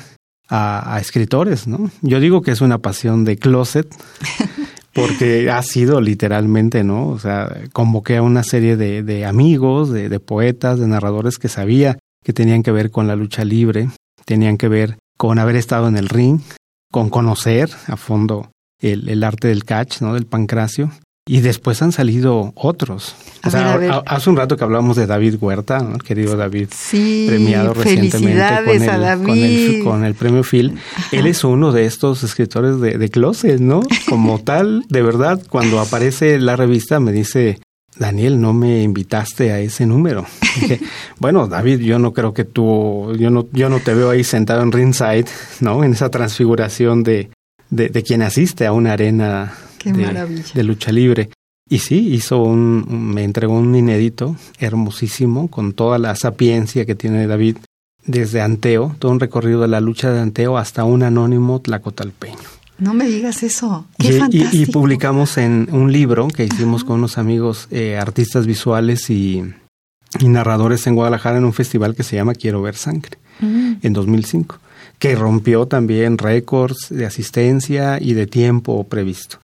a, 0.49 0.99
escritores, 1.01 1.67
¿no? 1.67 1.89
Yo 2.01 2.19
digo 2.19 2.43
que 2.43 2.51
es 2.51 2.61
una 2.61 2.77
pasión 2.77 3.23
de 3.23 3.37
closet 3.37 3.87
porque 4.93 5.49
ha 5.49 5.63
sido 5.63 5.99
literalmente, 5.99 6.83
¿no? 6.83 7.07
O 7.07 7.17
sea, 7.17 7.63
convoqué 7.73 8.17
a 8.17 8.21
una 8.21 8.43
serie 8.43 8.77
de, 8.77 9.01
de 9.01 9.25
amigos, 9.25 9.89
de, 9.89 10.09
de, 10.09 10.19
poetas, 10.19 10.79
de 10.79 10.87
narradores 10.87 11.39
que 11.39 11.49
sabía 11.49 11.97
que 12.23 12.33
tenían 12.33 12.61
que 12.61 12.71
ver 12.71 12.91
con 12.91 13.07
la 13.07 13.15
lucha 13.15 13.43
libre, 13.43 13.89
tenían 14.25 14.57
que 14.57 14.67
ver 14.67 14.97
con 15.17 15.39
haber 15.39 15.55
estado 15.55 15.87
en 15.87 15.97
el 15.97 16.07
ring, 16.07 16.39
con 16.91 17.09
conocer 17.09 17.71
a 17.87 17.97
fondo 17.97 18.51
el, 18.79 19.09
el 19.09 19.23
arte 19.23 19.47
del 19.47 19.65
catch, 19.65 20.01
¿no? 20.01 20.13
Del 20.13 20.27
pancracio. 20.27 20.91
Y 21.25 21.39
después 21.39 21.81
han 21.81 21.93
salido 21.93 22.51
otros. 22.55 23.15
o 23.45 23.49
sea, 23.49 23.75
hace 24.05 24.29
un 24.29 24.35
rato 24.35 24.57
que 24.57 24.63
hablábamos 24.65 24.97
de 24.97 25.07
David 25.07 25.35
Huerta, 25.39 25.77
el 25.77 26.03
querido 26.03 26.35
David, 26.35 26.67
premiado 26.91 27.73
recientemente 27.73 29.81
con 29.85 30.03
el, 30.03 30.15
premio 30.15 30.43
Phil. 30.43 30.77
Él 31.13 31.27
es 31.27 31.45
uno 31.45 31.71
de 31.71 31.85
estos 31.85 32.23
escritores 32.23 32.81
de, 32.81 32.97
de 32.97 33.09
closet, 33.09 33.61
¿no? 33.61 33.83
Como 34.09 34.39
tal, 34.43 34.83
de 34.89 35.01
verdad, 35.01 35.41
cuando 35.49 35.79
aparece 35.79 36.39
la 36.39 36.57
revista 36.57 36.99
me 36.99 37.13
dice, 37.13 37.61
Daniel, 37.97 38.41
no 38.41 38.51
me 38.51 38.83
invitaste 38.83 39.53
a 39.53 39.59
ese 39.59 39.85
número. 39.85 40.25
Dije, 40.59 40.81
bueno, 41.19 41.47
David, 41.47 41.79
yo 41.79 41.99
no 41.99 42.11
creo 42.11 42.33
que 42.33 42.43
tú, 42.43 43.15
yo 43.17 43.29
no, 43.29 43.47
yo 43.53 43.69
no 43.69 43.79
te 43.79 43.93
veo 43.93 44.09
ahí 44.09 44.25
sentado 44.25 44.61
en 44.61 44.73
ringside, 44.73 45.27
¿no? 45.61 45.85
En 45.85 45.93
esa 45.93 46.09
transfiguración 46.09 47.03
de, 47.03 47.29
de, 47.69 47.87
de 47.87 48.03
quien 48.03 48.23
asiste 48.23 48.65
a 48.65 48.73
una 48.73 48.91
arena 48.91 49.53
de, 49.91 50.63
lucha 50.63 50.91
libre. 50.91 51.29
Y 51.69 51.79
sí, 51.79 52.13
hizo 52.13 52.41
un, 52.43 52.85
me 53.13 53.23
entregó 53.23 53.53
un 53.53 53.75
inédito 53.75 54.35
hermosísimo 54.59 55.49
con 55.49 55.73
toda 55.73 55.97
la 55.97 56.15
sapiencia 56.15 56.85
que 56.85 56.95
tiene 56.95 57.25
David 57.25 57.57
desde 58.05 58.41
Anteo, 58.41 58.95
todo 58.99 59.11
un 59.11 59.19
recorrido 59.19 59.61
de 59.61 59.67
la 59.69 59.79
lucha 59.79 60.11
de 60.11 60.19
Anteo 60.19 60.57
hasta 60.57 60.83
un 60.83 61.03
anónimo 61.03 61.61
tlacotalpeño. 61.61 62.37
No 62.79 62.93
me 62.93 63.07
digas 63.07 63.43
eso. 63.43 63.85
Qué 63.97 64.19
y, 64.31 64.63
y, 64.63 64.65
publicamos 64.65 65.37
en 65.37 65.69
un 65.71 65.91
libro 65.91 66.27
que 66.27 66.43
hicimos 66.43 66.83
con 66.83 66.97
unos 66.97 67.17
amigos 67.17 67.67
eh, 67.71 67.97
artistas 67.97 68.45
visuales 68.45 69.09
y, 69.09 69.43
narradores 70.21 70.85
en 70.87 70.95
Guadalajara 70.95 71.37
en 71.37 71.45
un 71.45 71.53
festival 71.53 71.95
que 71.95 72.03
se 72.03 72.15
llama 72.15 72.33
Quiero 72.33 72.61
ver 72.61 72.75
sangre 72.75 73.17
mm. 73.39 73.73
en 73.81 73.93
2005, 73.93 74.59
que 74.99 75.15
rompió 75.15 75.65
también 75.67 76.17
récords 76.17 76.87
de 76.89 77.05
asistencia 77.05 77.99
y 78.01 78.13
de 78.13 78.27
tiempo 78.27 78.83
previsto. 78.85 79.39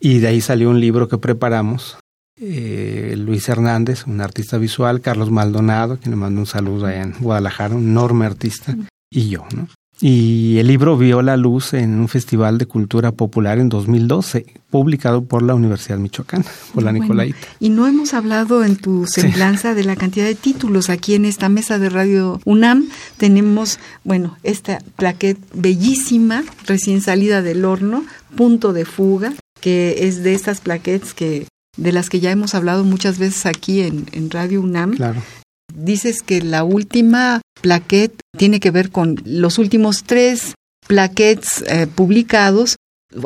Y 0.00 0.18
de 0.18 0.28
ahí 0.28 0.40
salió 0.40 0.70
un 0.70 0.80
libro 0.80 1.08
que 1.08 1.18
preparamos. 1.18 1.98
Eh, 2.38 3.14
Luis 3.16 3.48
Hernández, 3.48 4.06
un 4.06 4.20
artista 4.20 4.58
visual, 4.58 5.00
Carlos 5.00 5.30
Maldonado, 5.30 5.98
que 5.98 6.10
le 6.10 6.16
mando 6.16 6.40
un 6.40 6.46
saludo 6.46 6.86
allá 6.86 7.02
en 7.02 7.14
Guadalajara, 7.18 7.74
un 7.74 7.88
enorme 7.88 8.26
artista, 8.26 8.76
y 9.10 9.30
yo, 9.30 9.46
¿no? 9.54 9.68
Y 10.00 10.58
el 10.58 10.66
libro 10.66 10.98
vio 10.98 11.22
la 11.22 11.38
luz 11.38 11.72
en 11.72 11.98
un 11.98 12.08
festival 12.08 12.58
de 12.58 12.66
cultura 12.66 13.12
popular 13.12 13.58
en 13.58 13.70
2012, 13.70 14.44
publicado 14.68 15.24
por 15.24 15.42
la 15.42 15.54
Universidad 15.54 15.96
Michoacana, 15.96 16.44
por 16.74 16.82
la 16.82 16.92
Nicolaita. 16.92 17.38
Y 17.60 17.70
no 17.70 17.86
hemos 17.86 18.12
hablado 18.12 18.62
en 18.62 18.76
tu 18.76 19.06
semblanza 19.06 19.72
de 19.72 19.84
la 19.84 19.96
cantidad 19.96 20.26
de 20.26 20.34
títulos. 20.34 20.90
Aquí 20.90 21.14
en 21.14 21.24
esta 21.24 21.48
mesa 21.48 21.78
de 21.78 21.88
Radio 21.88 22.40
UNAM 22.44 22.90
tenemos, 23.16 23.78
bueno, 24.04 24.36
esta 24.42 24.80
plaqueta 24.96 25.40
bellísima, 25.54 26.44
recién 26.66 27.00
salida 27.00 27.40
del 27.40 27.64
horno, 27.64 28.04
Punto 28.36 28.74
de 28.74 28.84
Fuga, 28.84 29.32
que 29.60 30.06
es 30.06 30.22
de 30.22 30.34
estas 30.34 30.60
plaquettes 30.60 31.14
que 31.14 31.46
de 31.76 31.92
las 31.92 32.08
que 32.08 32.20
ya 32.20 32.30
hemos 32.30 32.54
hablado 32.54 32.84
muchas 32.84 33.18
veces 33.18 33.46
aquí 33.46 33.82
en, 33.82 34.06
en 34.12 34.30
Radio 34.30 34.62
UNAM. 34.62 34.96
Claro. 34.96 35.22
Dices 35.74 36.22
que 36.22 36.40
la 36.40 36.64
última 36.64 37.42
plaquette 37.60 38.18
tiene 38.36 38.60
que 38.60 38.70
ver 38.70 38.90
con 38.90 39.20
los 39.24 39.58
últimos 39.58 40.04
tres 40.04 40.54
plaquettes 40.86 41.64
eh, 41.66 41.86
publicados 41.86 42.76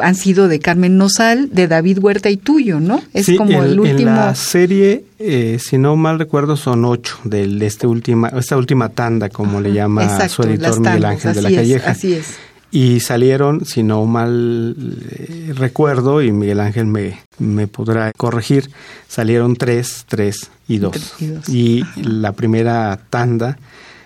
han 0.00 0.14
sido 0.14 0.46
de 0.46 0.60
Carmen 0.60 0.96
Nosal, 0.99 1.50
de 1.50 1.66
David 1.66 1.99
Huerta 1.99 2.30
y 2.30 2.37
tuyo, 2.37 2.80
¿no? 2.80 3.02
Es 3.12 3.30
como 3.37 3.62
el, 3.62 3.80
último. 3.80 4.10
En 4.10 4.16
la 4.16 4.34
serie, 4.34 5.04
eh, 5.18 5.58
si 5.58 5.78
no 5.78 5.96
mal 5.96 6.18
recuerdo, 6.18 6.56
son 6.56 6.84
ocho 6.84 7.18
de 7.25 7.66
este 7.66 7.87
última, 7.87 8.28
esta 8.28 8.56
última 8.56 8.90
tanda, 8.90 9.30
como 9.30 9.60
le 9.60 9.72
llama 9.72 10.28
su 10.28 10.42
editor 10.42 10.78
Miguel 10.80 11.04
Ángel 11.04 11.34
de 11.34 11.42
la 11.42 11.50
Calleja. 11.50 11.90
Así 11.90 12.12
es. 12.12 12.37
Y 12.72 13.00
salieron, 13.00 13.64
si 13.64 13.82
no 13.82 14.04
mal 14.06 14.76
eh, 15.10 15.52
recuerdo, 15.56 16.22
y 16.22 16.30
Miguel 16.30 16.60
Ángel 16.60 16.86
me, 16.86 17.18
me 17.38 17.66
podrá 17.66 18.12
corregir, 18.16 18.70
salieron 19.08 19.56
tres, 19.56 20.04
tres 20.08 20.50
y 20.68 20.78
dos. 20.78 21.14
Y, 21.48 21.82
la 21.96 22.32
primera 22.32 23.00
tanda 23.10 23.58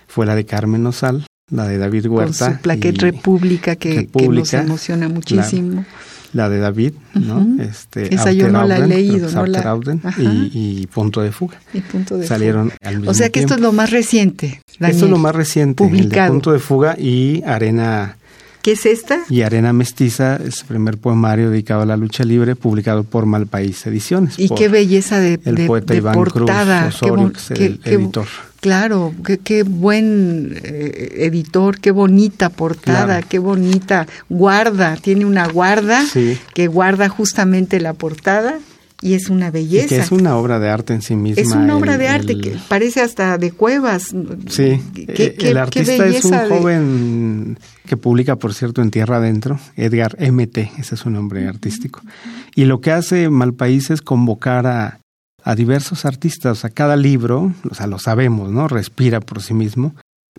fue 0.07 0.25
la 0.25 0.35
de 0.35 0.45
Carmen 0.45 0.85
Osal, 0.87 1.27
la 1.51 1.67
de 1.67 1.77
David 1.77 2.07
Huerta. 2.07 2.47
Con 2.47 2.55
su 2.55 2.61
plaquet 2.61 2.97
República 2.97 3.75
que, 3.75 4.09
nos 4.13 4.53
emociona 4.53 5.09
muchísimo. 5.09 5.85
La, 6.33 6.49
de 6.49 6.59
David, 6.59 6.93
¿no? 7.13 7.63
este, 7.63 8.13
Esa 8.13 8.33
yo 8.33 8.49
no 8.49 8.65
la 8.65 8.79
he 8.79 8.87
leído, 8.87 9.31
¿no? 9.31 9.45
La... 9.45 9.79
Y, 10.17 10.85
Punto 10.87 11.21
de 11.21 11.31
Fuga. 11.31 11.61
Y 11.73 11.79
Punto 11.79 12.17
de 12.17 12.27
Salieron 12.27 12.73
al 12.81 12.97
mismo 12.97 13.11
O 13.11 13.13
sea 13.13 13.29
que 13.29 13.39
esto 13.39 13.53
es 13.53 13.61
lo 13.61 13.71
más 13.71 13.91
reciente. 13.91 14.61
esto 14.79 15.05
es 15.05 15.11
lo 15.11 15.17
más 15.17 15.35
reciente, 15.35 15.75
publicado. 15.81 16.33
Punto 16.33 16.51
de 16.51 16.59
Fuga 16.59 16.97
y 16.99 17.41
Arena 17.45 18.17
¿Qué 18.65 18.71
es 18.71 18.87
esta? 18.87 19.19
Y 19.29 19.43
Arena 19.43 19.73
Mestiza 19.73 20.37
es 20.37 20.61
el 20.61 20.65
primer 20.65 20.97
poemario 20.97 21.51
dedicado 21.51 21.83
a 21.83 21.85
la 21.85 21.97
lucha 21.97 22.23
libre, 22.23 22.55
publicado 22.55 23.03
por 23.03 23.27
Malpaís 23.27 23.85
Ediciones. 23.85 24.39
Y 24.39 24.49
qué 24.49 24.69
belleza 24.69 25.19
de, 25.19 25.39
el 25.45 25.67
poeta 25.67 25.93
Iván 25.93 26.15
portada. 26.15 26.81
Cruz 26.89 26.95
Osorio, 26.95 27.31
que 27.31 27.37
es 27.37 27.51
el 27.51 27.79
editor. 27.83 28.25
Claro, 28.61 29.13
qué, 29.43 29.61
buen 29.61 30.59
eh, 30.63 31.13
editor, 31.27 31.79
qué 31.79 31.91
bonita 31.91 32.49
portada, 32.49 33.21
qué 33.21 33.37
bonita 33.37 34.07
guarda. 34.29 34.95
Tiene 34.95 35.25
una 35.25 35.47
guarda 35.47 36.03
que 36.55 36.65
guarda 36.65 37.07
justamente 37.07 37.79
la 37.79 37.93
portada 37.93 38.57
y 39.01 39.13
es 39.13 39.29
una 39.29 39.51
belleza. 39.51 39.87
que 39.87 39.97
es 39.97 40.11
una 40.11 40.37
obra 40.37 40.59
de 40.59 40.69
arte 40.69 40.93
en 40.93 41.01
sí 41.01 41.15
misma. 41.15 41.41
Es 41.41 41.51
una 41.51 41.75
obra 41.77 41.97
de 41.97 42.07
arte 42.07 42.37
que 42.37 42.57
parece 42.67 43.01
hasta 43.01 43.37
de 43.37 43.51
cuevas. 43.51 44.15
Sí, 44.49 44.81
eh, 44.95 45.35
el 45.39 45.57
artista 45.57 46.05
es 46.07 46.25
un 46.25 46.37
joven 46.49 47.59
que 47.85 47.97
publica, 47.97 48.35
por 48.37 48.53
cierto, 48.53 48.81
en 48.81 48.91
Tierra 48.91 49.17
Adentro, 49.17 49.59
Edgar 49.75 50.17
MT, 50.19 50.57
ese 50.77 50.95
es 50.95 51.01
su 51.01 51.09
nombre 51.09 51.47
artístico. 51.47 52.01
Y 52.55 52.65
lo 52.65 52.81
que 52.81 52.91
hace 52.91 53.29
Malpaís 53.29 53.89
es 53.91 54.01
convocar 54.01 54.65
a, 54.65 54.99
a 55.43 55.55
diversos 55.55 56.05
artistas, 56.05 56.65
a 56.65 56.69
cada 56.69 56.95
libro, 56.95 57.53
o 57.69 57.75
sea, 57.75 57.87
lo 57.87 57.99
sabemos, 57.99 58.51
¿no? 58.51 58.67
Respira 58.67 59.19
por 59.19 59.41
sí 59.41 59.53
mismo, 59.53 59.93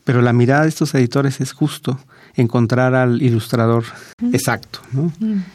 pero 0.05 0.23
la 0.23 0.33
mirada 0.33 0.63
de 0.63 0.69
estos 0.69 0.95
editores 0.95 1.41
es 1.41 1.53
justo 1.53 2.01
encontrar 2.37 2.95
al 2.95 3.23
ilustrador 3.23 3.85
exacto, 4.33 4.81
¿no? 4.93 5.12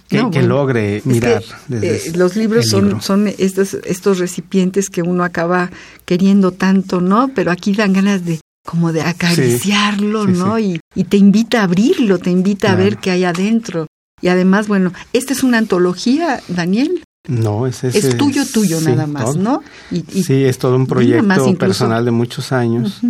Que, 0.09 0.41
logre 0.41 1.01
mirar. 1.05 1.43
desde 1.67 2.09
eh, 2.09 2.13
los 2.15 2.35
libros 2.35 2.67
son, 2.67 3.01
son 3.01 3.27
estos, 3.27 3.75
estos 3.85 4.17
recipientes 4.19 4.89
que 4.89 5.03
uno 5.03 5.23
acaba 5.23 5.69
queriendo 6.05 6.51
tanto, 6.51 6.99
¿no? 6.99 7.29
Pero 7.33 7.51
aquí 7.51 7.73
dan 7.73 7.93
ganas 7.93 8.25
de 8.25 8.39
como 8.65 8.91
de 8.91 9.01
acariciarlo, 9.01 10.27
¿no? 10.27 10.59
Y, 10.59 10.79
y, 10.95 11.03
te 11.05 11.17
invita 11.17 11.61
a 11.61 11.63
abrirlo, 11.63 12.19
te 12.19 12.29
invita 12.29 12.71
a 12.71 12.75
ver 12.75 12.97
qué 12.97 13.11
hay 13.11 13.23
adentro. 13.23 13.87
Y 14.21 14.27
además, 14.27 14.67
bueno, 14.67 14.91
esta 15.13 15.33
es 15.33 15.43
una 15.43 15.57
antología, 15.57 16.41
Daniel. 16.47 17.03
No, 17.27 17.67
es, 17.67 17.83
es 17.83 18.17
tuyo, 18.17 18.43
tuyo 18.51 18.81
nada 18.81 19.05
más, 19.07 19.35
¿no? 19.35 19.63
Y, 19.91 20.01
sí, 20.23 20.43
es 20.43 20.57
todo 20.57 20.75
un 20.75 20.87
proyecto 20.87 21.55
personal 21.57 22.05
de 22.05 22.11
muchos 22.11 22.51
años 22.51 23.01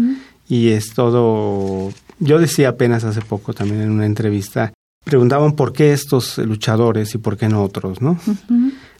y 0.49 0.69
es 0.69 0.93
todo 0.93 1.93
yo 2.21 2.39
decía 2.39 2.69
apenas 2.69 3.03
hace 3.03 3.21
poco 3.21 3.53
también 3.53 3.81
en 3.81 3.91
una 3.91 4.05
entrevista, 4.05 4.71
preguntaban 5.03 5.53
por 5.53 5.73
qué 5.73 5.91
estos 5.91 6.37
luchadores 6.37 7.13
y 7.15 7.17
por 7.17 7.35
qué 7.35 7.49
no 7.49 7.63
otros, 7.63 8.01
¿no? 8.01 8.19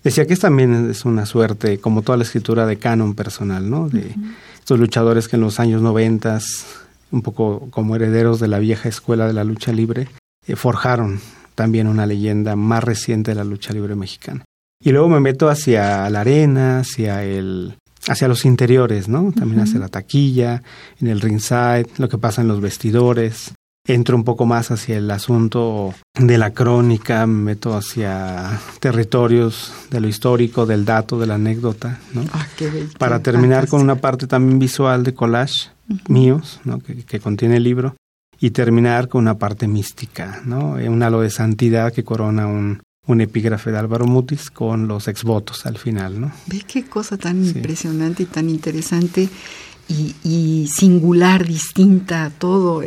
Decía 0.04 0.26
que 0.26 0.36
también 0.36 0.90
es 0.90 1.06
una 1.06 1.26
suerte, 1.28 1.80
como 1.80 2.02
toda 2.02 2.18
la 2.18 2.24
escritura 2.24 2.66
de 2.66 2.78
canon 2.78 3.14
personal, 3.14 3.70
¿no? 3.70 3.88
De 3.88 4.16
estos 4.56 4.80
luchadores 4.80 5.28
que 5.28 5.36
en 5.36 5.44
los 5.44 5.60
años 5.60 5.82
noventas, 5.82 6.66
un 7.12 7.22
poco 7.22 7.70
como 7.70 7.96
herederos 7.96 8.40
de 8.40 8.48
la 8.48 8.58
vieja 8.58 8.90
escuela 8.90 9.28
de 9.28 9.34
la 9.34 9.44
lucha 9.44 9.72
libre, 9.72 10.08
eh, 10.48 10.56
forjaron 10.56 11.20
también 11.54 11.88
una 11.88 12.08
leyenda 12.08 12.56
más 12.56 12.84
reciente 12.84 13.32
de 13.32 13.36
la 13.36 13.44
lucha 13.44 13.74
libre 13.74 13.96
mexicana. 13.96 14.44
Y 14.84 14.92
luego 14.92 15.10
me 15.10 15.20
meto 15.20 15.50
hacia 15.50 16.10
la 16.10 16.22
arena, 16.22 16.80
hacia 16.80 17.24
el 17.24 17.76
hacia 18.08 18.28
los 18.28 18.46
interiores, 18.46 19.08
¿no? 19.08 19.32
También 19.32 19.62
hacia 19.62 19.80
la 19.80 19.90
taquilla, 19.90 20.64
en 21.00 21.08
el 21.08 21.22
ringside, 21.22 21.88
lo 21.98 22.10
que 22.10 22.18
pasa 22.18 22.42
en 22.42 22.48
los 22.48 22.62
vestidores. 22.62 23.54
Entro 23.88 24.16
un 24.16 24.24
poco 24.24 24.46
más 24.46 24.70
hacia 24.70 24.98
el 24.98 25.10
asunto 25.10 25.94
de 26.14 26.38
la 26.38 26.52
crónica, 26.52 27.26
me 27.26 27.44
meto 27.44 27.76
hacia 27.76 28.60
territorios 28.80 29.74
de 29.90 30.00
lo 30.00 30.08
histórico, 30.08 30.68
del 30.68 30.86
dato, 30.86 31.20
de 31.20 31.26
la 31.26 31.36
anécdota, 31.36 32.00
¿no? 32.14 32.24
Ah, 32.32 32.46
Para 33.00 33.22
terminar 33.22 33.68
con 33.68 33.82
una 33.82 33.96
parte 33.96 34.28
también 34.28 34.60
visual 34.60 35.04
de 35.04 35.16
collage 35.16 35.72
míos, 36.08 36.60
¿no? 36.64 36.80
Que, 36.80 37.04
que, 37.04 37.20
contiene 37.20 37.58
el 37.58 37.64
libro, 37.64 37.96
y 38.40 38.52
terminar 38.52 39.08
con 39.08 39.22
una 39.22 39.40
parte 39.40 39.68
mística, 39.68 40.42
¿no? 40.46 40.74
Un 40.74 41.04
halo 41.04 41.22
de 41.22 41.32
santidad 41.32 41.92
que 41.92 42.04
corona 42.04 42.46
un, 42.46 42.82
un 43.08 43.22
epígrafe 43.22 43.72
de 43.72 43.78
Álvaro 43.78 44.06
Mutis 44.06 44.52
con 44.52 44.88
los 44.88 45.08
exvotos 45.08 45.66
al 45.66 45.78
final, 45.78 46.22
¿no? 46.22 46.32
Ve 46.48 46.64
qué 46.68 46.84
cosa 46.84 47.18
tan 47.18 47.44
impresionante 47.44 48.24
y 48.24 48.26
tan 48.28 48.50
interesante 48.50 49.30
y, 49.88 50.70
singular, 50.74 51.46
distinta 51.46 52.26
a 52.26 52.30
todo. 52.30 52.82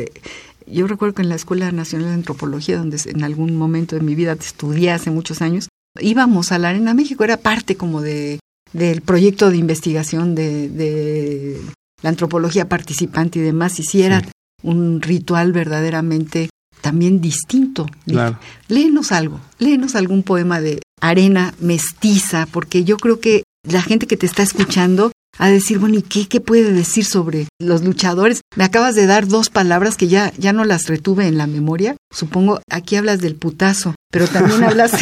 Yo 0.65 0.87
recuerdo 0.87 1.15
que 1.15 1.21
en 1.21 1.29
la 1.29 1.35
Escuela 1.35 1.71
Nacional 1.71 2.07
de 2.07 2.13
Antropología, 2.15 2.77
donde 2.77 2.99
en 3.05 3.23
algún 3.23 3.55
momento 3.55 3.95
de 3.95 4.01
mi 4.01 4.15
vida 4.15 4.33
estudié 4.33 4.91
hace 4.91 5.11
muchos 5.11 5.41
años, 5.41 5.69
íbamos 5.99 6.51
a 6.51 6.57
la 6.57 6.69
Arena 6.69 6.95
México, 6.95 7.23
era 7.23 7.37
parte 7.37 7.75
como 7.75 8.01
de 8.01 8.39
del 8.73 9.01
proyecto 9.01 9.49
de 9.49 9.57
investigación 9.57 10.35
de, 10.35 11.61
la 12.01 12.09
antropología 12.09 12.67
participante 12.67 13.39
y 13.39 13.41
demás, 13.41 13.79
y 13.79 13.83
si 13.83 14.01
era 14.01 14.21
un 14.63 15.01
ritual 15.01 15.53
verdaderamente 15.53 16.49
también 16.85 17.19
distinto. 17.19 17.87
Claro. 18.05 18.37
Léenos 18.67 19.11
algo, 19.11 19.39
léenos 19.57 19.95
algún 19.95 20.21
poema 20.21 20.61
de 20.61 20.83
arena 21.01 21.55
mestiza, 21.59 22.45
porque 22.51 22.83
yo 22.83 22.97
creo 22.97 23.19
que 23.19 23.41
la 23.67 23.81
gente 23.81 24.05
que 24.05 24.17
te 24.17 24.27
está 24.27 24.43
escuchando 24.43 25.11
a 25.39 25.49
decir, 25.49 25.79
bueno, 25.79 25.97
¿y 25.97 26.03
qué, 26.03 26.27
qué 26.27 26.41
puede 26.41 26.71
decir 26.73 27.03
sobre 27.03 27.47
los 27.59 27.83
luchadores? 27.83 28.41
Me 28.55 28.63
acabas 28.63 28.93
de 28.93 29.07
dar 29.07 29.27
dos 29.27 29.49
palabras 29.49 29.97
que 29.97 30.07
ya, 30.07 30.31
ya 30.37 30.53
no 30.53 30.63
las 30.63 30.85
retuve 30.85 31.25
en 31.25 31.39
la 31.39 31.47
memoria. 31.47 31.95
Supongo, 32.13 32.61
aquí 32.69 32.97
hablas 32.97 33.19
del 33.19 33.33
putazo, 33.33 33.95
pero 34.11 34.27
también 34.27 34.63
hablas 34.69 34.93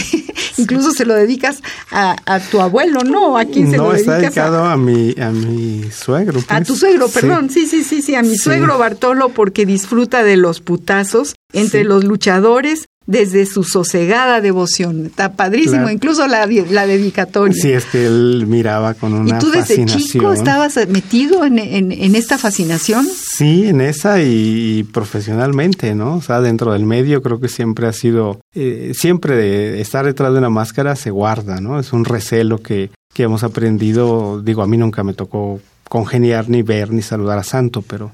incluso 0.58 0.92
se 0.92 1.06
lo 1.06 1.14
dedicas 1.16 1.62
a, 1.92 2.16
a, 2.26 2.40
tu 2.40 2.62
abuelo, 2.62 3.02
¿no? 3.04 3.38
¿A 3.38 3.46
quién 3.46 3.70
se 3.70 3.78
no, 3.78 3.84
lo 3.84 3.94
dedicas? 3.94 4.16
está 4.16 4.18
dedicado 4.20 4.64
a, 4.66 4.78
mi, 4.78 5.14
a 5.20 5.32
mi 5.32 5.92
suegro. 5.92 6.42
A 6.48 6.62
tu 6.62 6.76
suegro, 6.76 7.08
perdón, 7.10 7.50
sí, 7.50 7.68
sí, 7.68 7.84
sí, 7.84 8.02
sí, 8.02 8.16
a 8.16 8.22
mi 8.22 8.38
suegro 8.38 8.78
Bartolo 8.78 9.30
porque 9.30 9.66
disfruta 9.66 10.24
de 10.24 10.38
los 10.38 10.62
putazos 10.62 11.36
entre 11.54 11.84
los 11.84 12.04
luchadores 12.04 12.86
desde 13.06 13.46
su 13.46 13.64
sosegada 13.64 14.42
devoción. 14.42 15.08
Está 15.08 15.34
padrísimo, 15.34 15.90
incluso 15.90 16.28
la, 16.28 16.46
la, 16.46 16.88
dedicatoria. 16.88 17.54
Sí, 17.54 17.72
es 17.72 17.86
que 17.86 18.06
él 18.06 18.46
miraba 18.48 18.94
con 18.94 19.14
una 19.14 19.36
¿Y 19.36 19.40
tú 19.40 19.50
desde 19.50 19.84
chico 19.86 20.32
estabas 20.32 20.78
metido 20.88 21.44
en, 21.44 21.60
en, 21.60 22.16
esta 22.16 22.38
fascinación? 22.38 23.06
Sí, 23.06 23.68
en 23.68 23.82
esa 23.82 24.22
y, 24.22 24.84
profesionalmente, 24.84 25.96
¿no? 25.96 26.16
O 26.16 26.22
sea, 26.22 26.42
dentro 26.42 26.74
del 26.74 26.86
medio 26.86 27.22
creo 27.22 27.40
que 27.40 27.50
siempre 27.50 27.88
ha 27.88 27.94
sido, 27.94 28.40
eh, 28.56 28.94
siempre 28.96 29.36
de 29.36 29.82
estar 29.82 30.06
detrás 30.06 30.32
de 30.32 30.40
una 30.40 30.50
máscara 30.50 30.96
se 30.96 31.12
guarda, 31.12 31.60
¿no? 31.60 31.80
Es 31.80 31.92
un 31.92 32.06
recelo 32.06 32.60
que, 32.60 32.92
que 33.14 33.24
hemos 33.24 33.44
aprendido, 33.44 34.42
digo, 34.42 34.62
a 34.62 34.68
mí 34.68 34.78
nunca 34.78 35.04
me 35.04 35.14
tocó 35.14 35.60
congeniar 35.90 36.50
ni 36.50 36.62
ver 36.62 36.92
ni 36.92 37.02
saludar 37.02 37.38
a 37.38 37.44
santo, 37.44 37.82
pero 37.82 38.14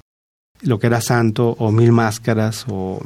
lo 0.62 0.80
que 0.80 0.88
era 0.88 1.00
santo 1.00 1.56
o 1.60 1.72
mil 1.72 1.92
máscaras 1.92 2.66
o 2.68 3.00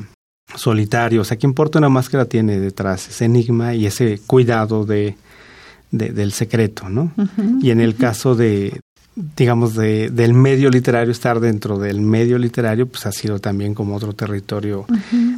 solitario. 0.55 1.21
O 1.21 1.23
sea, 1.23 1.37
¿qué 1.37 1.47
importa 1.47 1.79
una 1.79 1.89
máscara 1.89 2.25
tiene 2.25 2.59
detrás? 2.59 3.07
Ese 3.09 3.25
enigma 3.25 3.73
y 3.75 3.85
ese 3.85 4.19
cuidado 4.25 4.85
de, 4.85 5.15
del 5.91 6.31
secreto, 6.31 6.89
¿no? 6.89 7.11
y 7.61 7.71
en 7.71 7.79
el 7.79 7.95
caso 7.95 8.35
de, 8.35 8.81
digamos, 9.15 9.75
de, 9.75 10.09
del 10.09 10.33
medio 10.33 10.69
literario, 10.69 11.11
estar 11.11 11.39
dentro 11.39 11.77
del 11.77 12.01
medio 12.01 12.37
literario, 12.37 12.87
pues 12.87 13.05
ha 13.05 13.11
sido 13.11 13.39
también 13.39 13.73
como 13.73 13.95
otro 13.95 14.13
territorio 14.13 14.85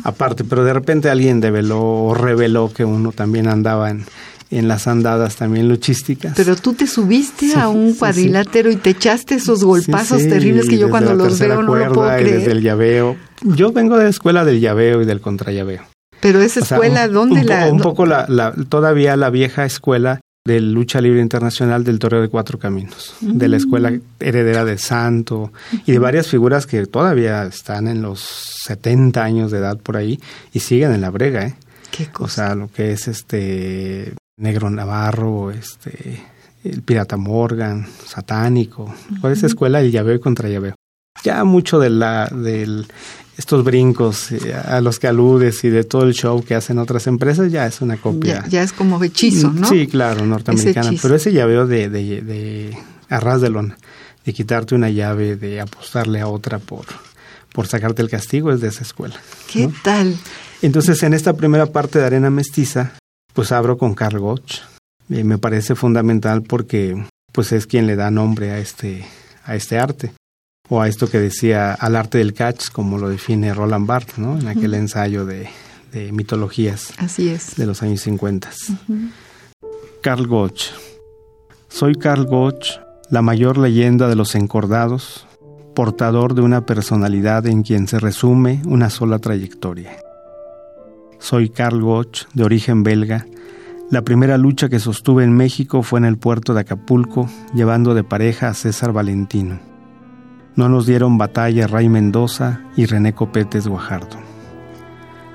aparte. 0.03 0.43
Pero 0.43 0.63
de 0.63 0.73
repente 0.73 1.09
alguien 1.09 1.41
develó 1.41 1.81
o 1.81 2.13
reveló 2.13 2.71
que 2.73 2.85
uno 2.85 3.11
también 3.11 3.47
andaba 3.47 3.89
en, 3.89 4.05
en 4.51 4.67
las 4.67 4.87
andadas 4.87 5.35
también 5.35 5.67
luchísticas. 5.67 6.33
Pero 6.35 6.55
tú 6.55 6.73
te 6.73 6.87
subiste 6.87 7.55
a 7.55 7.67
un 7.67 7.93
cuadrilátero 7.93 8.69
y 8.71 8.75
te 8.75 8.91
echaste 8.91 9.35
esos 9.35 9.63
golpazos 9.63 10.23
terribles 10.23 10.69
que 10.69 10.77
yo 10.77 10.89
cuando 10.89 11.13
los 11.13 11.39
veo 11.39 11.61
no 11.61 11.75
lo 11.75 11.93
puedo 11.93 12.09
creer. 12.09 12.39
Desde 12.39 12.51
el 12.51 12.61
llaveo. 12.61 13.17
Yo 13.43 13.71
vengo 13.71 13.97
de 13.97 14.05
la 14.05 14.09
escuela 14.09 14.45
del 14.45 14.59
llaveo 14.59 15.01
y 15.01 15.05
del 15.05 15.21
contrallaveo. 15.21 15.83
Pero 16.19 16.41
esa 16.41 16.61
escuela, 16.61 17.07
¿dónde 17.07 17.43
la...? 17.43 17.71
Un 17.71 17.79
poco 17.79 18.05
la, 18.05 18.53
todavía 18.69 19.15
la 19.15 19.29
vieja 19.29 19.65
escuela 19.65 20.21
de 20.45 20.61
lucha 20.61 21.01
libre 21.01 21.21
internacional 21.21 21.83
del 21.83 21.97
Toreo 21.97 22.21
de 22.21 22.29
Cuatro 22.29 22.59
Caminos, 22.59 23.15
de 23.19 23.47
la 23.47 23.57
escuela 23.57 23.91
heredera 24.19 24.63
de 24.63 24.77
Santo 24.77 25.51
y 25.87 25.91
de 25.91 25.99
varias 25.99 26.27
figuras 26.27 26.67
que 26.67 26.85
todavía 26.85 27.43
están 27.45 27.87
en 27.87 28.03
los 28.03 28.21
70 28.65 29.23
años 29.23 29.51
de 29.51 29.57
edad 29.57 29.77
por 29.77 29.97
ahí 29.97 30.19
y 30.53 30.59
siguen 30.59 30.93
en 30.93 31.01
la 31.01 31.09
brega, 31.09 31.47
¿eh? 31.47 31.55
¿Qué 31.89 32.07
cosa? 32.07 32.43
O 32.43 32.45
sea, 32.47 32.55
lo 32.55 32.67
que 32.67 32.91
es 32.91 33.07
este 33.07 34.13
Negro 34.37 34.69
Navarro, 34.69 35.51
este, 35.51 36.21
el 36.63 36.81
Pirata 36.81 37.15
Morgan, 37.17 37.87
Satánico, 38.05 38.93
¿cuál 39.21 39.33
es 39.33 39.39
esa 39.39 39.47
escuela? 39.47 39.79
El 39.79 39.91
llaveo 39.91 40.15
y 40.15 40.19
contra 40.19 40.49
llaveo. 40.49 40.75
Ya 41.23 41.43
mucho 41.45 41.79
de 41.79 41.89
la, 41.89 42.27
del, 42.27 42.85
estos 43.37 43.63
brincos 43.63 44.31
eh, 44.33 44.53
a 44.53 44.81
los 44.81 44.99
que 44.99 45.07
aludes 45.07 45.63
y 45.63 45.69
de 45.69 45.85
todo 45.85 46.03
el 46.03 46.13
show 46.13 46.43
que 46.43 46.55
hacen 46.55 46.77
otras 46.79 47.07
empresas 47.07 47.51
ya 47.51 47.65
es 47.65 47.81
una 47.81 47.95
copia. 47.97 48.45
Ya, 48.49 48.61
es 48.61 48.73
como 48.73 49.01
hechizo, 49.01 49.51
¿no? 49.51 49.67
Sí, 49.67 49.87
claro, 49.87 50.25
norteamericana. 50.25 50.91
pero 51.01 51.15
ese 51.15 51.31
llaveo 51.31 51.65
de, 51.65 51.89
de, 51.89 52.21
de 52.21 52.77
arras 53.09 53.39
de 53.39 53.49
lona, 53.49 53.77
de 54.25 54.33
quitarte 54.33 54.75
una 54.75 54.89
llave, 54.89 55.37
de 55.37 55.61
apostarle 55.61 56.19
a 56.19 56.27
otra 56.27 56.59
por, 56.59 56.85
por 57.53 57.67
sacarte 57.67 58.01
el 58.01 58.09
castigo, 58.09 58.51
es 58.51 58.59
de 58.59 58.67
esa 58.67 58.83
escuela. 58.83 59.15
¿Qué 59.51 59.69
tal? 59.83 60.17
Entonces, 60.61 61.01
en 61.03 61.13
esta 61.13 61.33
primera 61.33 61.67
parte 61.67 61.99
de 61.99 62.05
Arena 62.05 62.29
Mestiza, 62.29 62.93
pues 63.35 63.51
abro 63.51 63.77
con 63.77 63.93
Carl 63.93 64.17
Gotch. 64.17 64.61
me 65.09 65.37
parece 65.37 65.75
fundamental 65.75 66.41
porque 66.41 67.05
pues 67.31 67.51
es 67.51 67.67
quien 67.67 67.85
le 67.85 67.97
da 67.97 68.09
nombre 68.09 68.51
a 68.51 68.59
este, 68.59 69.05
a 69.43 69.55
este 69.55 69.77
arte 69.77 70.13
o 70.69 70.81
a 70.81 70.87
esto 70.87 71.07
que 71.09 71.19
decía 71.19 71.73
al 71.73 71.95
arte 71.97 72.17
del 72.17 72.33
catch, 72.33 72.71
como 72.71 72.97
lo 72.97 73.09
define 73.09 73.53
Roland 73.53 73.85
Barthes, 73.85 74.17
¿no? 74.17 74.39
En 74.39 74.47
aquel 74.47 74.73
ensayo 74.73 75.25
de, 75.25 75.49
de, 75.91 76.11
mitologías 76.11 76.93
Así 76.97 77.29
es. 77.29 77.55
de 77.57 77.67
los 77.67 77.83
años 77.83 78.01
50. 78.01 78.49
Carl 80.01 80.27
Gotch. 80.27 80.71
Soy 81.67 81.95
Carl 81.95 82.25
Gotch, 82.25 82.79
la 83.11 83.21
mayor 83.21 83.57
leyenda 83.57 84.07
de 84.07 84.15
los 84.15 84.33
encordados, 84.33 85.27
portador 85.75 86.35
de 86.35 86.41
una 86.41 86.65
personalidad 86.65 87.45
en 87.47 87.63
quien 87.63 87.87
se 87.87 87.99
resume 87.99 88.61
una 88.65 88.89
sola 88.89 89.19
trayectoria. 89.19 90.04
Soy 91.19 91.49
Carl 91.49 91.81
Gotch, 91.81 92.25
de 92.33 92.43
origen 92.43 92.83
belga. 92.83 93.25
La 93.89 94.03
primera 94.03 94.37
lucha 94.37 94.69
que 94.69 94.79
sostuve 94.79 95.23
en 95.23 95.33
México 95.33 95.83
fue 95.83 95.99
en 95.99 96.05
el 96.05 96.17
puerto 96.17 96.53
de 96.53 96.61
Acapulco, 96.61 97.27
llevando 97.53 97.93
de 97.93 98.03
pareja 98.03 98.49
a 98.49 98.53
César 98.53 98.93
Valentino. 98.93 99.59
No 100.55 100.69
nos 100.69 100.85
dieron 100.85 101.17
batalla 101.17 101.67
Ray 101.67 101.89
Mendoza 101.89 102.61
y 102.75 102.85
René 102.85 103.13
Copetes 103.13 103.67
Guajardo. 103.67 104.17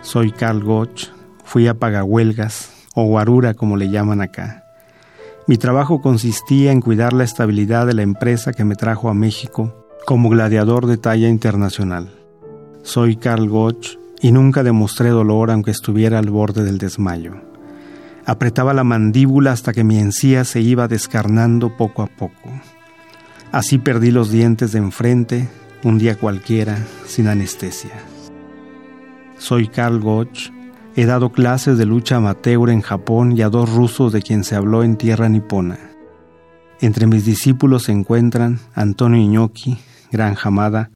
Soy 0.03 0.33
Carl 0.33 0.65
Gotch, 0.65 1.09
fui 1.45 1.67
a 1.69 1.79
pagahuelgas, 1.79 2.73
o 2.95 3.05
guarura 3.05 3.55
como 3.55 3.77
le 3.77 3.91
llaman 3.91 4.21
acá. 4.21 4.65
Mi 5.47 5.57
trabajo 5.57 6.01
consistía 6.01 6.73
en 6.73 6.81
cuidar 6.81 7.13
la 7.13 7.25
estabilidad 7.25 7.87
de 7.87 7.95
la 7.95 8.03
empresa 8.03 8.53
que 8.53 8.65
me 8.65 8.77
trajo 8.77 9.09
a 9.09 9.15
México 9.15 9.87
como 10.07 10.29
gladiador 10.29 10.87
de 10.87 10.97
talla 10.97 11.29
internacional. 11.29 12.11
Soy 12.83 13.17
Carl 13.17 13.49
Gotch, 13.49 13.97
y 14.21 14.33
nunca 14.33 14.63
demostré 14.63 15.11
dolor 15.11 15.51
aunque 15.51 15.71
estuviera 15.71 16.19
al 16.19 16.31
borde 16.31 16.65
del 16.65 16.79
desmayo. 16.79 17.35
Apretaba 18.27 18.75
la 18.75 18.85
mandíbula 18.85 19.53
hasta 19.53 19.73
que 19.73 19.85
mi 19.85 19.99
encía 19.99 20.45
se 20.45 20.61
iba 20.61 20.89
descarnando 20.89 21.77
poco 21.77 22.03
a 22.03 22.07
poco. 22.07 22.51
Así 23.51 23.79
perdí 23.79 24.11
los 24.11 24.31
dientes 24.31 24.73
de 24.73 24.79
enfrente, 24.79 25.49
un 25.83 25.99
día 25.99 26.17
cualquiera, 26.17 26.79
sin 27.07 27.27
anestesia. 27.27 27.91
Soy 29.39 29.69
Karl 29.69 30.01
Gotch, 30.01 30.51
he 30.95 31.07
dado 31.07 31.33
clases 31.33 31.79
de 31.79 31.87
lucha 31.87 32.17
amateur 32.17 32.71
en 32.71 32.83
Japón 32.83 33.33
y 33.37 33.43
a 33.43 33.49
dos 33.49 33.73
rusos 33.73 34.13
de 34.13 34.23
quien 34.23 34.45
se 34.45 34.55
habló 34.55 34.85
en 34.85 34.97
tierra 34.97 35.29
nipona. 35.29 35.79
Entre 36.81 37.07
mis 37.07 37.25
discípulos 37.25 37.85
se 37.85 37.93
encuentran 37.93 38.59
Antonio 38.75 39.21
Iñoki, 39.21 39.79
Gran 40.13 40.37
Hamada, 40.43 40.91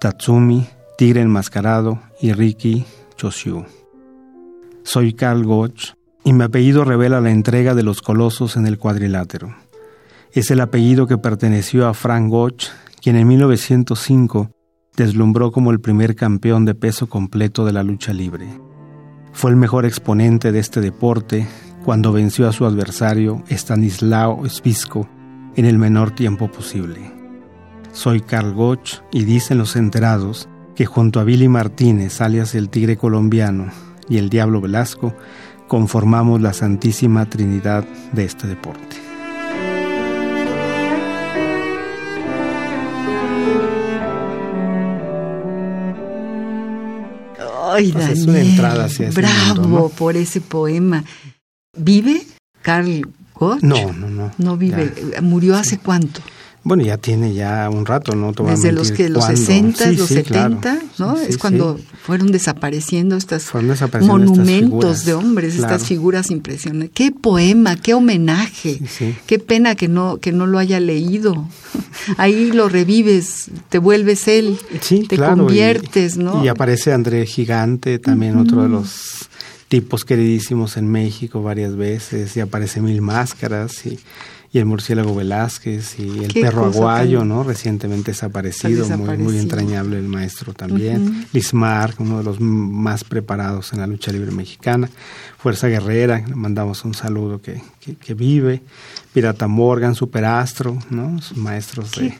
Tatsumi, 0.00 0.66
Tigre 0.96 1.20
Enmascarado 1.20 2.00
y 2.22 2.32
Ricky 2.32 2.86
Chosiu. 3.16 3.66
Soy 4.82 5.12
Carl 5.12 5.44
Gotch 5.44 5.92
y 6.24 6.32
mi 6.32 6.44
apellido 6.44 6.84
revela 6.84 7.20
la 7.20 7.30
entrega 7.30 7.74
de 7.74 7.82
los 7.82 8.00
colosos 8.00 8.56
en 8.56 8.66
el 8.66 8.78
cuadrilátero. 8.78 9.54
Es 10.32 10.50
el 10.50 10.60
apellido 10.60 11.06
que 11.06 11.18
perteneció 11.18 11.86
a 11.86 11.92
Frank 11.92 12.30
Gotch, 12.30 12.68
quien 13.02 13.16
en 13.16 13.28
1905 13.28 14.50
deslumbró 14.96 15.52
como 15.52 15.70
el 15.70 15.80
primer 15.80 16.16
campeón 16.16 16.64
de 16.64 16.74
peso 16.74 17.08
completo 17.08 17.66
de 17.66 17.74
la 17.74 17.82
lucha 17.82 18.14
libre. 18.14 18.48
Fue 19.32 19.50
el 19.50 19.56
mejor 19.56 19.84
exponente 19.84 20.50
de 20.50 20.60
este 20.60 20.80
deporte 20.80 21.46
cuando 21.84 22.10
venció 22.10 22.48
a 22.48 22.52
su 22.52 22.64
adversario 22.64 23.44
Stanislao 23.50 24.48
Spisco 24.48 25.06
en 25.56 25.66
el 25.66 25.76
menor 25.76 26.12
tiempo 26.12 26.50
posible. 26.50 27.12
Soy 27.92 28.20
Carl 28.20 28.54
Gotch 28.54 29.00
y 29.12 29.24
dicen 29.24 29.58
los 29.58 29.76
enterados 29.76 30.48
que 30.76 30.84
junto 30.84 31.18
a 31.18 31.24
Billy 31.24 31.48
Martínez, 31.48 32.20
alias 32.20 32.54
el 32.54 32.68
Tigre 32.68 32.96
Colombiano, 32.96 33.72
y 34.08 34.18
el 34.18 34.28
Diablo 34.28 34.60
Velasco, 34.60 35.16
conformamos 35.66 36.40
la 36.40 36.52
Santísima 36.52 37.24
Trinidad 37.26 37.84
de 38.12 38.24
este 38.24 38.46
deporte. 38.46 38.96
Ay, 47.68 47.90
Daniel, 47.92 48.12
es 48.12 48.26
una 48.26 48.40
entrada 48.40 48.84
hacia 48.84 49.10
bravo 49.10 49.88
por 49.88 50.16
ese 50.16 50.40
poema. 50.40 51.04
¿Vive 51.76 52.22
Carl 52.62 53.06
Gott? 53.34 53.60
No, 53.62 53.92
no, 53.92 54.08
no. 54.08 54.30
No 54.38 54.56
vive. 54.56 54.92
¿Murió 55.20 55.56
hace 55.56 55.78
cuánto? 55.78 56.20
Bueno, 56.66 56.82
ya 56.82 56.98
tiene 56.98 57.32
ya 57.32 57.70
un 57.70 57.86
rato, 57.86 58.16
¿no? 58.16 58.32
Desde 58.32 58.72
los 58.72 58.90
que 58.90 59.08
los 59.08 59.24
60, 59.24 59.92
los 59.92 60.08
70, 60.08 60.82
¿no? 60.98 61.16
es 61.16 61.38
cuando 61.38 61.78
fueron 62.02 62.32
desapareciendo 62.32 63.16
estos 63.16 63.54
monumentos 64.00 65.04
de 65.04 65.14
hombres, 65.14 65.54
estas 65.54 65.84
figuras 65.84 66.32
impresionantes. 66.32 66.90
Qué 66.92 67.12
poema, 67.12 67.76
qué 67.76 67.94
homenaje. 67.94 68.80
Qué 69.26 69.38
pena 69.38 69.76
que 69.76 69.86
no 69.86 70.16
que 70.16 70.32
no 70.32 70.48
lo 70.48 70.58
haya 70.58 70.80
leído. 70.80 71.46
Ahí 72.16 72.50
lo 72.50 72.68
revives, 72.68 73.48
te 73.68 73.78
vuelves 73.78 74.26
él, 74.26 74.58
te 75.08 75.18
conviertes, 75.18 76.16
¿no? 76.16 76.44
Y 76.44 76.48
aparece 76.48 76.92
André 76.92 77.26
Gigante, 77.26 78.00
también 78.00 78.38
otro 78.38 78.64
de 78.64 78.68
los 78.70 79.28
tipos 79.68 80.04
queridísimos 80.04 80.76
en 80.76 80.88
México 80.88 81.44
varias 81.44 81.76
veces, 81.76 82.36
y 82.36 82.40
aparece 82.40 82.80
Mil 82.80 83.02
Máscaras 83.02 83.86
y 83.86 84.00
y 84.56 84.58
el 84.58 84.64
murciélago 84.64 85.14
Velázquez 85.14 85.98
y 85.98 86.24
el 86.24 86.32
perro 86.32 86.64
aguayo, 86.64 87.26
¿no? 87.26 87.42
Recientemente 87.42 88.12
desaparecido, 88.12 88.88
muy, 88.96 89.18
muy 89.18 89.38
entrañable 89.38 89.98
el 89.98 90.08
maestro 90.08 90.54
también. 90.54 91.26
Lismar, 91.34 91.92
uno 91.98 92.16
de 92.16 92.24
los 92.24 92.40
más 92.40 93.04
preparados 93.04 93.74
en 93.74 93.80
la 93.80 93.86
lucha 93.86 94.12
libre 94.12 94.30
mexicana. 94.30 94.88
Fuerza 95.36 95.68
Guerrera, 95.68 96.24
le 96.26 96.34
mandamos 96.34 96.86
un 96.86 96.94
saludo 96.94 97.42
que, 97.42 97.60
que, 97.94 98.14
vive. 98.14 98.62
Pirata 99.12 99.46
Morgan, 99.46 99.94
Superastro, 99.94 100.78
¿no? 100.90 101.18
maestros 101.36 101.92
de, 101.92 102.12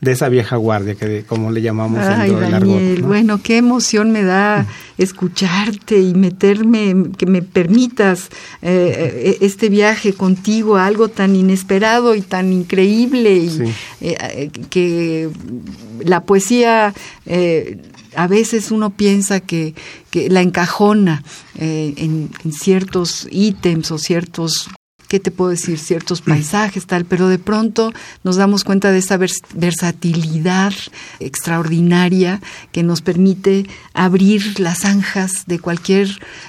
de, 0.00 0.12
esa 0.12 0.28
vieja 0.28 0.56
guardia, 0.56 0.96
que 0.96 1.22
como 1.24 1.52
le 1.52 1.62
llamamos 1.62 2.00
Ay, 2.00 2.32
Daniel, 2.32 3.02
Bueno, 3.02 3.40
qué 3.40 3.58
emoción 3.58 4.10
me 4.10 4.24
da 4.24 4.66
escucharte 4.98 6.00
y 6.00 6.12
meterme, 6.14 7.12
que 7.16 7.26
me 7.26 7.42
permitas 7.42 8.30
eh, 8.62 9.22
eh, 9.24 9.38
este 9.42 9.68
viaje 9.68 10.12
contigo 10.12 10.76
a 10.76 10.86
algo 10.86 11.08
tan 11.08 11.36
inesperado 11.36 12.16
y 12.16 12.22
tan 12.22 12.52
increíble 12.52 13.36
y 13.36 13.72
eh, 14.00 14.50
que 14.70 15.30
la 16.04 16.24
poesía 16.24 16.92
a 18.16 18.26
veces 18.26 18.70
uno 18.70 18.90
piensa 18.90 19.40
que, 19.40 19.74
que 20.10 20.28
la 20.28 20.42
encajona 20.42 21.22
eh, 21.56 21.94
en, 21.96 22.30
en, 22.44 22.52
ciertos 22.52 23.28
ítems 23.30 23.90
o 23.90 23.98
ciertos 23.98 24.68
¿qué 25.10 25.18
te 25.18 25.32
puedo 25.32 25.50
decir? 25.50 25.76
Ciertos 25.76 26.22
paisajes, 26.22 26.86
tal, 26.86 27.04
pero 27.04 27.26
de 27.26 27.40
pronto 27.40 27.92
nos 28.22 28.36
damos 28.36 28.62
cuenta 28.62 28.92
de 28.92 28.98
esa 28.98 29.18
versatilidad 29.18 30.72
extraordinaria 31.18 32.40
que 32.70 32.84
nos 32.84 33.02
permite 33.02 33.66
abrir 33.92 34.60
las 34.60 34.78
zanjas 34.82 35.46
de 35.48 35.58
cualquier 35.58 36.08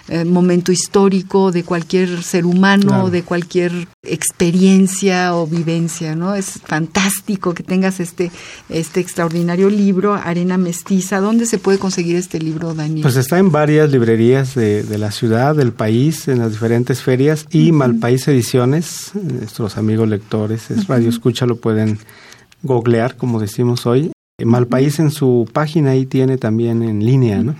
eh, 0.09 0.25
momento 0.25 0.71
histórico, 0.71 1.51
de 1.51 1.63
cualquier 1.63 2.21
ser 2.21 2.45
humano, 2.45 3.09
de 3.09 3.23
cualquier 3.23 3.87
experiencia 4.03 5.33
o 5.33 5.47
vivencia, 5.47 6.15
¿no? 6.15 6.35
Es 6.35 6.59
fantástico 6.63 7.55
que 7.55 7.63
tengas 7.63 7.99
este, 7.99 8.31
este 8.69 8.99
extraordinario 8.99 9.71
libro, 9.71 10.13
Arena 10.13 10.59
Mestiza. 10.59 11.19
¿Dónde 11.19 11.47
se 11.47 11.57
puede 11.57 11.79
conseguir 11.79 12.15
este 12.15 12.39
libro, 12.39 12.75
Daniel? 12.75 13.01
Pues 13.01 13.15
está 13.15 13.39
en 13.39 13.51
varias 13.51 13.89
librerías 13.89 14.53
de, 14.53 14.85
la 14.99 15.09
ciudad, 15.09 15.55
del 15.55 15.71
país, 15.71 16.27
en 16.27 16.37
las 16.37 16.51
diferentes 16.51 17.01
ferias 17.01 17.47
y 17.49 17.71
Malpaís 17.71 18.27
Nuestros 18.53 19.77
amigos 19.77 20.09
lectores, 20.09 20.71
es 20.71 20.87
Radio 20.87 21.07
Escucha, 21.07 21.45
lo 21.45 21.55
pueden 21.55 21.99
googlear, 22.63 23.15
como 23.15 23.39
decimos 23.39 23.85
hoy. 23.85 24.11
Malpaís 24.43 24.99
en 24.99 25.09
su 25.09 25.47
página 25.53 25.91
ahí 25.91 26.05
tiene 26.05 26.37
también 26.37 26.83
en 26.83 27.05
línea, 27.05 27.41
¿no? 27.41 27.55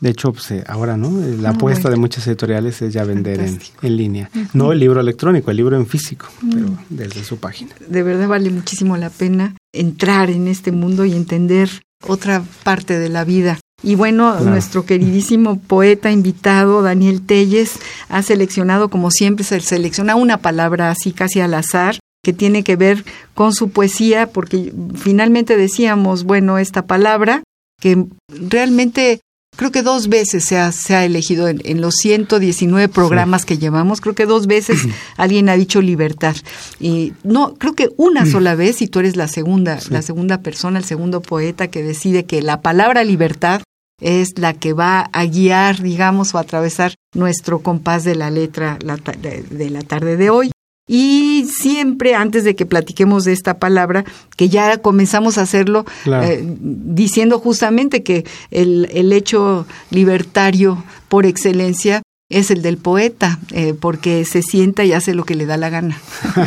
De 0.00 0.10
hecho, 0.10 0.32
pues, 0.32 0.50
eh, 0.52 0.64
ahora, 0.68 0.96
¿no? 0.96 1.10
La 1.40 1.50
ah, 1.50 1.52
apuesta 1.52 1.90
de 1.90 1.96
muchas 1.96 2.26
editoriales 2.28 2.80
es 2.80 2.92
ya 2.92 3.04
vender 3.04 3.40
en, 3.40 3.96
línea. 3.96 4.30
No 4.54 4.70
el 4.72 4.78
libro 4.78 5.00
electrónico, 5.00 5.50
el 5.50 5.56
libro 5.56 5.76
en 5.76 5.86
físico, 5.86 6.26
pero 6.50 6.78
desde 6.88 7.24
su 7.24 7.38
página. 7.38 7.74
De 7.88 8.02
verdad 8.02 8.28
vale 8.28 8.50
muchísimo 8.50 8.96
la 8.96 9.10
pena 9.10 9.56
entrar 9.72 10.30
en 10.30 10.46
este 10.46 10.70
mundo 10.70 11.04
y 11.04 11.12
entender 11.12 11.70
otra 12.06 12.42
parte 12.62 12.98
de 12.98 13.08
la 13.08 13.24
vida 13.24 13.58
y 13.82 13.94
bueno, 13.94 14.38
nuestro 14.40 14.84
queridísimo 14.84 15.58
poeta 15.58 16.10
invitado, 16.10 16.82
Daniel 16.82 17.24
Telles, 17.24 17.78
ha 18.08 18.22
seleccionado, 18.22 18.90
como 18.90 19.10
siempre, 19.10 19.44
se 19.44 19.60
selecciona 19.60 20.16
una 20.16 20.38
palabra 20.38 20.90
así 20.90 21.12
casi 21.12 21.40
al 21.40 21.54
azar 21.54 21.98
que 22.22 22.32
tiene 22.32 22.62
que 22.62 22.76
ver 22.76 23.04
con 23.34 23.54
su 23.54 23.70
poesía, 23.70 24.30
porque 24.30 24.72
finalmente 24.94 25.56
decíamos, 25.56 26.24
bueno, 26.24 26.58
esta 26.58 26.86
palabra 26.86 27.42
que 27.80 28.04
realmente 28.28 29.20
creo 29.56 29.72
que 29.72 29.82
dos 29.82 30.08
veces 30.08 30.44
se 30.44 30.58
ha, 30.58 30.70
se 30.72 30.94
ha 30.94 31.04
elegido 31.04 31.48
en, 31.48 31.80
los 31.80 31.96
119 31.96 32.88
programas 32.88 33.44
que 33.44 33.58
llevamos, 33.58 34.00
creo 34.00 34.14
que 34.14 34.26
dos 34.26 34.46
veces 34.46 34.80
alguien 35.16 35.48
ha 35.48 35.56
dicho 35.56 35.80
libertad. 35.80 36.36
Y 36.78 37.14
no, 37.24 37.54
creo 37.54 37.74
que 37.74 37.88
una 37.96 38.24
mm. 38.24 38.30
sola 38.30 38.54
vez, 38.54 38.82
y 38.82 38.88
tú 38.88 39.00
eres 39.00 39.16
la 39.16 39.28
segunda, 39.28 39.78
la 39.88 40.02
segunda 40.02 40.42
persona, 40.42 40.78
el 40.78 40.84
segundo 40.84 41.22
poeta 41.22 41.68
que 41.68 41.82
decide 41.82 42.24
que 42.24 42.42
la 42.42 42.60
palabra 42.60 43.02
libertad 43.04 43.62
es 44.00 44.38
la 44.38 44.54
que 44.54 44.72
va 44.72 45.10
a 45.12 45.24
guiar, 45.26 45.82
digamos, 45.82 46.34
o 46.34 46.38
a 46.38 46.42
atravesar 46.42 46.94
nuestro 47.14 47.60
compás 47.60 48.04
de 48.04 48.14
la 48.14 48.30
letra 48.30 48.78
de 48.80 49.70
la 49.70 49.82
tarde 49.82 50.16
de 50.16 50.30
hoy. 50.30 50.52
Y 50.92 51.46
siempre 51.48 52.16
antes 52.16 52.42
de 52.42 52.56
que 52.56 52.66
platiquemos 52.66 53.24
de 53.24 53.32
esta 53.32 53.60
palabra, 53.60 54.04
que 54.36 54.48
ya 54.48 54.78
comenzamos 54.78 55.38
a 55.38 55.42
hacerlo 55.42 55.84
eh, 56.06 56.42
diciendo 56.44 57.38
justamente 57.38 58.02
que 58.02 58.24
el, 58.50 58.88
el, 58.92 59.12
hecho 59.12 59.68
libertario 59.90 60.82
por 61.08 61.26
excelencia 61.26 62.02
es 62.28 62.50
el 62.50 62.62
del 62.62 62.76
poeta, 62.76 63.38
eh, 63.52 63.72
porque 63.78 64.24
se 64.24 64.42
sienta 64.42 64.84
y 64.84 64.92
hace 64.92 65.14
lo 65.14 65.24
que 65.24 65.36
le 65.36 65.46
da 65.46 65.56
la 65.56 65.68
gana. 65.68 65.96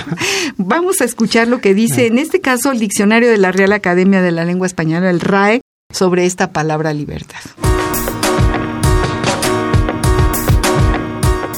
Vamos 0.57 0.99
a 0.99 1.05
escuchar 1.05 1.47
lo 1.47 1.61
que 1.61 1.73
dice, 1.73 2.07
en 2.07 2.17
este 2.17 2.41
caso, 2.41 2.73
el 2.73 2.79
diccionario 2.79 3.29
de 3.29 3.37
la 3.37 3.53
Real 3.53 3.71
Academia 3.71 4.21
de 4.21 4.31
la 4.31 4.43
Lengua 4.43 4.67
Española, 4.67 5.09
el 5.09 5.21
RAE, 5.21 5.61
sobre 5.93 6.25
esta 6.25 6.51
palabra 6.51 6.91
libertad. 6.91 7.39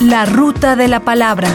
La 0.01 0.25
ruta 0.25 0.75
de 0.75 0.87
la 0.87 0.99
palabra. 0.99 1.47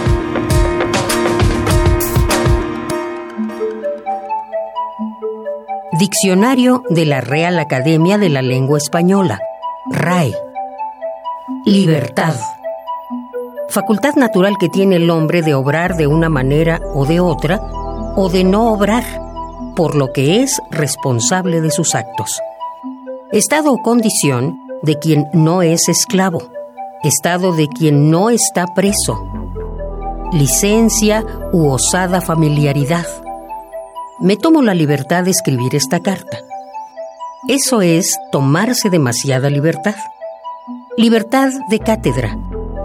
Diccionario 5.99 6.83
de 6.89 7.05
la 7.05 7.21
Real 7.21 7.59
Academia 7.59 8.17
de 8.17 8.31
la 8.31 8.41
Lengua 8.41 8.79
Española, 8.79 9.39
RAE. 9.91 10.35
Libertad. 11.67 12.35
Facultad 13.69 14.15
natural 14.15 14.57
que 14.59 14.71
tiene 14.71 14.97
el 14.97 15.11
hombre 15.11 15.43
de 15.43 15.55
obrar 15.55 15.97
de 15.97 16.07
una 16.07 16.31
manera 16.31 16.81
o 16.95 17.05
de 17.05 17.21
otra, 17.21 17.61
o 18.17 18.31
de 18.31 18.43
no 18.43 18.73
obrar, 18.73 19.05
por 19.77 19.95
lo 19.95 20.13
que 20.13 20.43
es 20.43 20.61
responsable 20.71 21.61
de 21.61 21.71
sus 21.71 21.95
actos 21.95 22.41
estado 23.33 23.73
o 23.73 23.79
condición 23.79 24.59
de 24.83 24.99
quien 24.99 25.27
no 25.33 25.63
es 25.63 25.89
esclavo, 25.89 26.51
estado 27.05 27.53
de 27.53 27.69
quien 27.69 28.11
no 28.11 28.29
está 28.29 28.67
preso, 28.75 29.25
licencia 30.33 31.25
u 31.53 31.69
osada 31.69 32.21
familiaridad. 32.21 33.07
Me 34.19 34.37
tomo 34.37 34.63
la 34.63 34.75
libertad 34.75 35.25
de 35.25 35.31
escribir 35.31 35.77
esta 35.77 36.01
carta. 36.01 36.39
Eso 37.49 37.83
es 37.83 38.19
tomarse 38.33 38.91
demasiada 38.91 39.49
libertad. 39.49 39.95
Libertad 40.97 41.53
de 41.71 41.79
cátedra, 41.79 42.37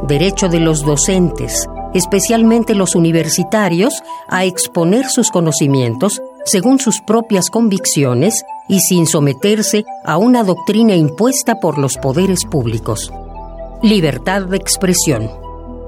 derecho 0.08 0.48
de 0.48 0.60
los 0.60 0.84
docentes, 0.86 1.66
especialmente 1.96 2.76
los 2.76 2.94
universitarios, 2.94 4.04
a 4.30 4.46
exponer 4.46 5.08
sus 5.08 5.32
conocimientos 5.32 6.22
según 6.46 6.80
sus 6.80 7.02
propias 7.02 7.50
convicciones 7.50 8.44
y 8.68 8.80
sin 8.80 9.08
someterse 9.08 9.84
a 10.06 10.18
una 10.18 10.44
doctrina 10.44 10.96
impuesta 10.96 11.60
por 11.60 11.78
los 11.78 11.98
poderes 11.98 12.46
públicos. 12.46 13.12
Libertad 13.82 14.44
de 14.44 14.58
expresión. 14.58 15.30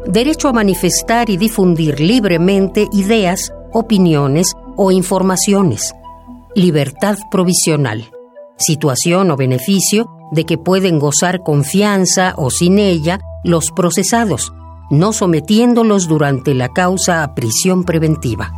Derecho 0.06 0.50
a 0.50 0.54
manifestar 0.54 1.30
y 1.30 1.38
difundir 1.38 2.00
libremente 2.00 2.88
ideas, 2.92 3.54
opiniones 3.72 4.54
o 4.76 4.92
informaciones. 4.92 5.94
Libertad 6.56 7.18
provisional. 7.32 8.06
Situación 8.58 9.32
o 9.32 9.38
beneficio 9.38 10.10
de 10.32 10.46
que 10.46 10.58
pueden 10.58 11.00
gozar 11.00 11.42
confianza 11.44 12.34
o 12.38 12.50
sin 12.50 12.80
ella 12.80 13.20
los 13.44 13.72
procesados, 13.72 14.52
no 14.90 15.14
sometiéndolos 15.14 16.08
durante 16.08 16.54
la 16.54 16.70
causa 16.70 17.24
a 17.24 17.36
prisión 17.36 17.84
preventiva. 17.84 18.52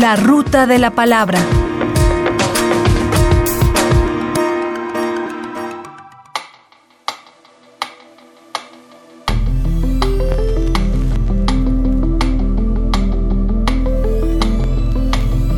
La 0.00 0.16
ruta 0.16 0.66
de 0.66 0.78
la 0.78 0.92
palabra. 0.92 1.38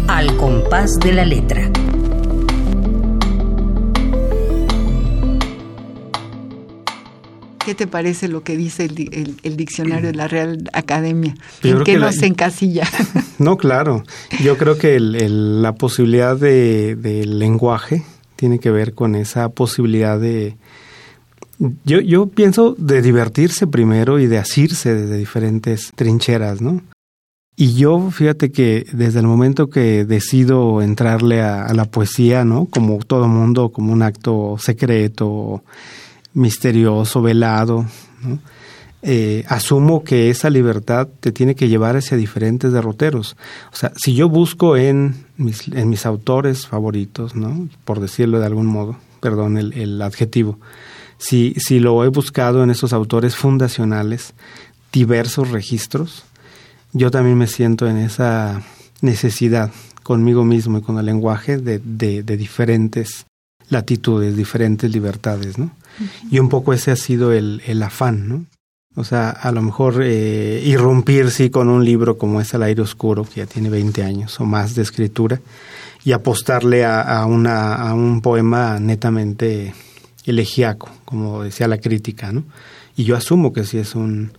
Al 0.08 0.36
compás 0.38 0.98
de 0.98 1.12
la 1.12 1.24
letra. 1.24 1.71
¿Qué 7.72 7.76
te 7.76 7.86
parece 7.86 8.28
lo 8.28 8.44
que 8.44 8.54
dice 8.54 8.84
el, 8.84 9.56
diccionario 9.56 10.08
de 10.08 10.14
la 10.14 10.28
Real 10.28 10.68
Academia? 10.74 11.34
¿En 11.62 11.82
qué 11.84 11.96
nos 11.96 12.22
encasilla? 12.22 12.86
No, 13.38 13.56
claro. 13.56 14.04
Yo 14.44 14.58
creo 14.58 14.76
que 14.76 15.00
la 15.00 15.72
posibilidad 15.72 16.36
de, 16.36 16.96
del 16.96 17.38
lenguaje 17.38 18.02
tiene 18.36 18.58
que 18.58 18.70
ver 18.70 18.92
con 18.92 19.14
esa 19.14 19.48
posibilidad 19.48 20.20
de... 20.20 20.58
Yo, 21.86 22.00
yo 22.00 22.26
pienso 22.26 22.74
de 22.76 23.00
divertirse 23.00 23.66
primero 23.66 24.18
y 24.18 24.26
de 24.26 24.36
asirse 24.36 24.94
desde 24.94 25.16
diferentes 25.16 25.92
trincheras, 25.94 26.60
¿no? 26.60 26.82
Y 27.56 27.72
yo, 27.72 28.10
fíjate 28.10 28.52
que 28.52 28.84
desde 28.92 29.20
el 29.20 29.26
momento 29.26 29.70
que 29.70 30.04
decido 30.04 30.82
entrarle 30.82 31.40
a, 31.40 31.72
la 31.72 31.86
poesía, 31.86 32.44
¿no? 32.44 32.66
Como 32.66 32.98
todo 32.98 33.28
mundo, 33.28 33.70
como 33.70 33.94
un 33.94 34.02
acto 34.02 34.56
secreto, 34.58 35.64
misterioso, 36.34 37.22
velado, 37.22 37.86
¿no? 38.22 38.38
Eh, 39.04 39.44
asumo 39.48 40.04
que 40.04 40.30
esa 40.30 40.48
libertad 40.48 41.08
te 41.18 41.32
tiene 41.32 41.56
que 41.56 41.68
llevar 41.68 41.96
hacia 41.96 42.16
diferentes 42.16 42.72
derroteros. 42.72 43.36
O 43.72 43.76
sea, 43.76 43.92
si 43.96 44.14
yo 44.14 44.28
busco 44.28 44.76
en 44.76 45.26
mis, 45.36 45.66
en 45.66 45.88
mis 45.88 46.06
autores 46.06 46.68
favoritos, 46.68 47.34
¿no? 47.34 47.68
Por 47.84 47.98
decirlo 47.98 48.38
de 48.38 48.46
algún 48.46 48.66
modo, 48.66 48.96
perdón 49.18 49.58
el, 49.58 50.00
adjetivo, 50.02 50.60
si, 51.18 51.54
si 51.56 51.80
lo 51.80 52.04
he 52.04 52.08
buscado 52.08 52.62
en 52.62 52.70
esos 52.70 52.92
autores 52.92 53.34
fundacionales, 53.34 54.34
diversos 54.92 55.50
registros, 55.50 56.24
yo 56.92 57.10
también 57.10 57.38
me 57.38 57.48
siento 57.48 57.88
en 57.88 57.96
esa 57.96 58.62
necesidad 59.00 59.72
conmigo 60.04 60.44
mismo 60.44 60.78
y 60.78 60.82
con 60.82 60.98
el 60.98 61.06
lenguaje 61.06 61.58
de, 61.58 61.80
de, 61.80 62.36
diferentes 62.36 63.26
latitudes, 63.68 64.36
diferentes 64.36 64.92
libertades, 64.92 65.58
¿no? 65.58 65.72
Y 66.30 66.38
un 66.38 66.48
poco 66.48 66.72
ese 66.72 66.90
ha 66.90 66.96
sido 66.96 67.32
el, 67.32 67.62
el 67.66 67.82
afán, 67.82 68.28
¿no? 68.28 68.46
O 68.94 69.04
sea, 69.04 69.30
a 69.30 69.52
lo 69.52 69.62
mejor 69.62 70.02
eh, 70.02 70.62
irrumpir, 70.64 71.32
con 71.50 71.68
un 71.68 71.84
libro 71.84 72.18
como 72.18 72.40
es 72.40 72.52
El 72.52 72.62
aire 72.62 72.82
oscuro, 72.82 73.24
que 73.24 73.40
ya 73.40 73.46
tiene 73.46 73.70
20 73.70 74.02
años 74.02 74.38
o 74.38 74.44
más 74.44 74.74
de 74.74 74.82
escritura, 74.82 75.40
y 76.04 76.12
apostarle 76.12 76.84
a, 76.84 77.00
a, 77.00 77.24
una, 77.26 77.74
a 77.74 77.94
un 77.94 78.20
poema 78.20 78.78
netamente 78.78 79.72
elegiaco, 80.26 80.90
como 81.04 81.42
decía 81.42 81.68
la 81.68 81.78
crítica, 81.78 82.32
¿no? 82.32 82.44
Y 82.94 83.04
yo 83.04 83.16
asumo 83.16 83.52
que 83.52 83.64
sí 83.64 83.78
es 83.78 83.94
un, 83.94 84.32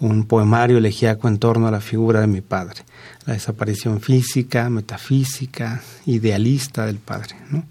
un 0.00 0.24
poemario 0.24 0.78
elegíaco 0.78 1.28
en 1.28 1.38
torno 1.38 1.66
a 1.68 1.70
la 1.70 1.80
figura 1.80 2.20
de 2.20 2.26
mi 2.26 2.40
padre, 2.40 2.82
la 3.26 3.34
desaparición 3.34 4.00
física, 4.00 4.68
metafísica, 4.68 5.82
idealista 6.06 6.86
del 6.86 6.98
padre. 6.98 7.36
¿no? 7.50 7.64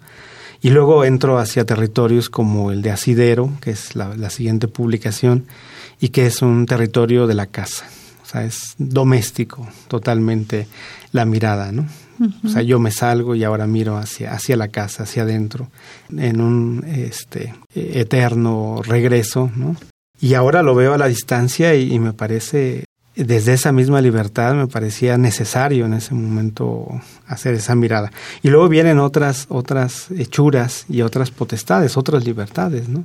Y 0.63 0.69
luego 0.69 1.03
entro 1.03 1.39
hacia 1.39 1.65
territorios 1.65 2.29
como 2.29 2.71
el 2.71 2.81
de 2.81 2.91
Asidero, 2.91 3.51
que 3.59 3.71
es 3.71 3.97
la, 3.97 4.29
siguiente 4.29 4.69
publicación, 4.69 5.45
y 5.99 6.09
que 6.09 6.25
es 6.25 6.41
un 6.41 6.65
territorio 6.65 7.27
de 7.27 7.33
la 7.33 7.47
casa. 7.47 7.85
O 8.23 8.25
sea, 8.25 8.45
es 8.45 8.73
doméstico 8.77 9.67
totalmente 9.89 10.67
la 11.11 11.25
mirada, 11.25 11.73
¿no? 11.73 11.85
O 12.45 12.47
sea, 12.47 12.61
yo 12.61 12.79
me 12.79 12.91
salgo 12.91 13.35
y 13.35 13.43
ahora 13.43 13.67
miro 13.67 13.97
hacia, 13.97 14.31
hacia 14.31 14.55
la 14.55 14.69
casa, 14.69 15.03
hacia 15.03 15.23
adentro, 15.23 15.69
en 16.15 16.39
un 16.39 16.85
este, 16.87 17.53
eterno 17.75 18.81
regreso, 18.81 19.51
¿no? 19.57 19.75
Y 20.21 20.35
ahora 20.35 20.63
lo 20.63 20.75
veo 20.75 20.93
a 20.93 20.97
la 20.97 21.07
distancia 21.07 21.75
y, 21.75 21.99
me 21.99 22.13
parece, 22.13 22.85
desde 23.15 23.53
esa 23.53 23.71
misma 23.71 24.01
libertad, 24.01 24.55
me 24.55 24.67
parecía 24.67 25.17
necesario 25.17 25.85
en 25.85 25.93
ese 25.93 26.15
momento 26.15 26.87
hacer 27.27 27.53
esa 27.53 27.75
mirada. 27.75 28.11
Y 28.41 28.49
luego 28.49 28.69
vienen 28.69 28.99
otras, 28.99 29.45
otras 29.49 30.09
hechuras 30.11 30.85
y 30.89 31.01
otras 31.01 31.29
potestades, 31.29 31.95
otras 31.97 32.25
libertades, 32.25 32.89
¿no? 32.89 33.03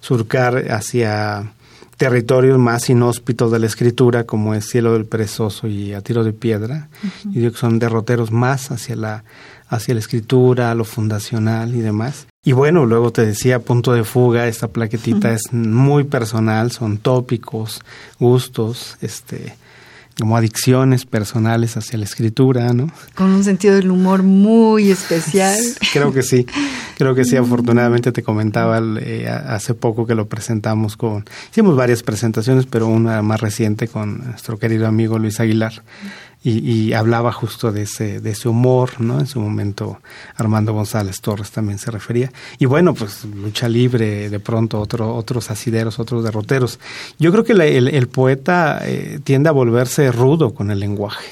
Surcar 0.00 0.70
hacia 0.72 1.52
territorios 1.96 2.58
más 2.58 2.90
inhóspitos 2.90 3.52
de 3.52 3.60
la 3.60 3.66
escritura, 3.66 4.24
como 4.24 4.54
es 4.54 4.68
Cielo 4.68 4.92
del 4.94 5.06
Perezoso 5.06 5.68
y 5.68 5.94
A 5.94 6.00
Tiro 6.00 6.24
de 6.24 6.32
Piedra, 6.32 6.88
y 7.24 7.38
digo 7.38 7.52
que 7.52 7.58
son 7.58 7.78
derroteros 7.78 8.32
más 8.32 8.72
hacia 8.72 8.96
la, 8.96 9.24
hacia 9.68 9.94
la 9.94 10.00
escritura, 10.00 10.74
lo 10.74 10.84
fundacional 10.84 11.74
y 11.74 11.80
demás. 11.80 12.26
Y 12.44 12.52
bueno, 12.52 12.84
luego 12.84 13.10
te 13.10 13.24
decía 13.24 13.58
punto 13.58 13.94
de 13.94 14.04
fuga, 14.04 14.46
esta 14.48 14.68
plaquetita 14.68 15.32
es 15.32 15.52
muy 15.52 16.04
personal, 16.04 16.72
son 16.72 16.98
tópicos, 16.98 17.80
gustos, 18.20 18.98
este, 19.00 19.56
como 20.18 20.36
adicciones 20.36 21.06
personales 21.06 21.78
hacia 21.78 21.98
la 21.98 22.04
escritura, 22.04 22.74
¿no? 22.74 22.90
Con 23.14 23.30
un 23.30 23.44
sentido 23.44 23.74
del 23.76 23.90
humor 23.90 24.22
muy 24.22 24.90
especial. 24.90 25.58
creo 25.94 26.12
que 26.12 26.22
sí, 26.22 26.46
creo 26.98 27.14
que 27.14 27.24
sí. 27.24 27.36
Afortunadamente 27.36 28.12
te 28.12 28.22
comentaba 28.22 28.78
eh, 29.00 29.26
hace 29.26 29.72
poco 29.72 30.06
que 30.06 30.14
lo 30.14 30.28
presentamos 30.28 30.98
con, 30.98 31.24
hicimos 31.50 31.76
varias 31.76 32.02
presentaciones, 32.02 32.66
pero 32.66 32.88
una 32.88 33.22
más 33.22 33.40
reciente 33.40 33.88
con 33.88 34.22
nuestro 34.22 34.58
querido 34.58 34.86
amigo 34.86 35.18
Luis 35.18 35.40
Aguilar 35.40 35.82
y, 36.46 36.92
hablaba 36.92 37.32
justo 37.32 37.72
de 37.72 37.82
ese, 37.82 38.20
de 38.20 38.30
ese 38.30 38.50
humor, 38.50 39.00
¿no? 39.00 39.18
En 39.18 39.26
su 39.26 39.40
momento 39.40 40.00
Armando 40.36 40.74
González 40.74 41.22
Torres 41.22 41.50
también 41.50 41.78
se 41.78 41.90
refería. 41.90 42.30
Y 42.58 42.66
bueno, 42.66 42.92
pues 42.92 43.24
lucha 43.24 43.66
libre, 43.66 44.28
de 44.28 44.40
pronto 44.40 44.78
otro, 44.78 45.14
otros 45.14 45.50
asideros, 45.50 45.98
otros 45.98 46.22
derroteros. 46.22 46.78
Yo 47.18 47.32
creo 47.32 47.44
que 47.44 47.52
el, 47.52 48.08
poeta 48.08 48.80
eh, 48.82 49.20
tiende 49.24 49.48
a 49.48 49.52
volverse 49.52 50.12
rudo 50.12 50.52
con 50.52 50.70
el 50.70 50.80
lenguaje. 50.80 51.30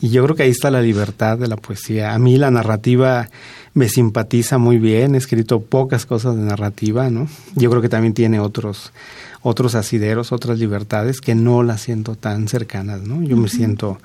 Y 0.00 0.08
yo 0.08 0.24
creo 0.24 0.34
que 0.34 0.44
ahí 0.44 0.50
está 0.50 0.70
la 0.70 0.80
libertad 0.80 1.36
de 1.36 1.48
la 1.48 1.56
poesía. 1.56 2.14
A 2.14 2.18
mí 2.18 2.38
la 2.38 2.50
narrativa 2.50 3.28
me 3.74 3.88
simpatiza 3.88 4.56
muy 4.56 4.78
bien, 4.78 5.14
he 5.14 5.18
escrito 5.18 5.60
pocas 5.60 6.06
cosas 6.06 6.36
de 6.36 6.42
narrativa, 6.42 7.10
¿no? 7.10 7.28
Yo 7.54 7.68
creo 7.70 7.82
que 7.82 7.88
también 7.88 8.14
tiene 8.14 8.40
otros 8.40 8.92
otros 9.42 9.74
asideros, 9.74 10.32
otras 10.32 10.58
libertades 10.58 11.20
que 11.20 11.34
no 11.34 11.62
las 11.62 11.82
siento 11.82 12.14
tan 12.14 12.48
cercanas, 12.48 13.02
¿no? 13.02 13.22
Yo 13.22 13.36
me 13.36 13.48
siento 13.48 13.98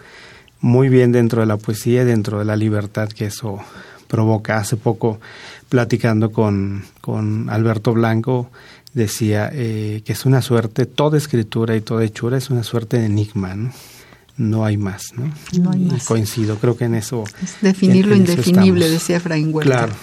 muy 0.60 0.90
bien 0.90 1.12
dentro 1.12 1.42
de 1.42 1.48
la 1.48 1.58
poesía 1.58 2.02
y 2.02 2.06
dentro 2.06 2.40
de 2.40 2.46
la 2.46 2.56
libertad 2.56 3.10
que 3.10 3.26
eso 3.26 3.60
provoca. 4.08 4.58
Hace 4.58 4.78
poco, 4.78 5.20
platicando 5.70 6.32
con, 6.32 6.84
con 7.02 7.50
Alberto 7.50 7.94
Blanco, 7.94 8.50
decía 8.94 9.50
eh, 9.54 10.02
que 10.04 10.14
es 10.14 10.26
una 10.26 10.42
suerte, 10.42 10.86
toda 10.86 11.18
escritura 11.18 11.76
y 11.76 11.82
toda 11.82 12.04
hechura 12.04 12.38
es 12.38 12.50
una 12.50 12.64
suerte 12.64 12.98
de 12.98 13.06
enigma, 13.06 13.54
¿no? 13.56 13.72
No 14.38 14.66
hay 14.66 14.78
más, 14.78 15.14
¿no? 15.16 15.32
No 15.60 15.72
hay 15.72 15.80
más. 15.80 16.06
coincido, 16.06 16.58
creo 16.58 16.78
que 16.78 16.86
en 16.86 16.94
eso. 16.94 17.24
Es 17.42 17.56
definir 17.62 18.06
lo 18.06 18.16
indefinible, 18.16 18.88
decía 18.88 19.18
Efraín 19.18 19.54
Huerta. 19.54 19.88
Claro. 19.88 19.94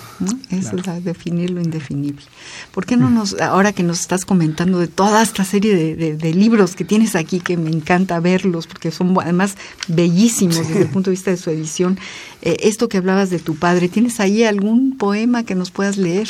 Eso 0.50 0.76
es 0.76 1.04
definir 1.04 1.50
lo 1.50 1.60
indefinible. 1.60 2.24
¿Por 2.72 2.84
qué 2.84 2.96
no 2.96 3.10
nos, 3.10 3.40
ahora 3.40 3.72
que 3.72 3.84
nos 3.84 4.00
estás 4.00 4.24
comentando 4.24 4.80
de 4.80 4.88
toda 4.88 5.22
esta 5.22 5.44
serie 5.44 5.74
de, 5.96 6.34
libros 6.34 6.74
que 6.74 6.84
tienes 6.84 7.14
aquí, 7.14 7.38
que 7.38 7.56
me 7.56 7.70
encanta 7.70 8.18
verlos, 8.18 8.66
porque 8.66 8.90
son 8.90 9.16
además 9.20 9.56
bellísimos 9.86 10.66
desde 10.68 10.82
el 10.82 10.88
punto 10.88 11.10
de 11.10 11.16
vista 11.16 11.30
de 11.30 11.36
su 11.36 11.50
edición, 11.50 11.98
eh, 12.42 12.56
esto 12.60 12.88
que 12.88 12.98
hablabas 12.98 13.30
de 13.30 13.38
tu 13.38 13.54
padre, 13.54 13.88
¿tienes 13.88 14.18
ahí 14.18 14.42
algún 14.42 14.98
poema 14.98 15.44
que 15.44 15.54
nos 15.54 15.70
puedas 15.70 15.96
leer 15.96 16.28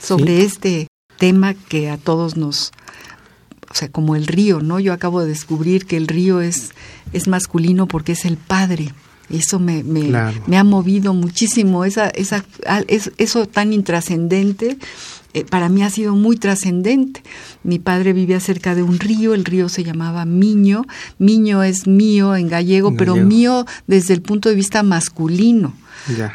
sobre 0.00 0.44
este 0.44 0.88
tema 1.18 1.54
que 1.54 1.90
a 1.90 1.98
todos 1.98 2.36
nos, 2.36 2.72
o 3.74 3.76
sea, 3.76 3.88
como 3.88 4.14
el 4.14 4.28
río, 4.28 4.60
¿no? 4.60 4.78
Yo 4.78 4.92
acabo 4.92 5.20
de 5.20 5.26
descubrir 5.26 5.84
que 5.84 5.96
el 5.96 6.06
río 6.06 6.40
es, 6.40 6.70
es 7.12 7.26
masculino 7.26 7.88
porque 7.88 8.12
es 8.12 8.24
el 8.24 8.36
padre. 8.36 8.92
Eso 9.30 9.58
me, 9.58 9.82
me, 9.82 10.12
me 10.46 10.58
ha 10.58 10.62
movido 10.62 11.12
muchísimo, 11.12 11.84
esa, 11.84 12.08
esa, 12.10 12.44
eso 13.18 13.46
tan 13.46 13.72
intrascendente. 13.72 14.78
Eh, 15.34 15.44
para 15.44 15.68
mí 15.68 15.82
ha 15.82 15.90
sido 15.90 16.14
muy 16.14 16.36
trascendente. 16.36 17.22
Mi 17.64 17.78
padre 17.80 18.12
vivía 18.12 18.38
cerca 18.38 18.74
de 18.74 18.82
un 18.82 18.98
río, 19.00 19.34
el 19.34 19.44
río 19.44 19.68
se 19.68 19.82
llamaba 19.82 20.24
Miño. 20.24 20.86
Miño 21.18 21.62
es 21.64 21.86
mío 21.88 22.36
en 22.36 22.48
gallego, 22.48 22.94
pero 22.96 23.16
mío 23.16 23.66
desde 23.88 24.14
el 24.14 24.22
punto 24.22 24.48
de 24.48 24.54
vista 24.54 24.82
masculino. 24.82 25.74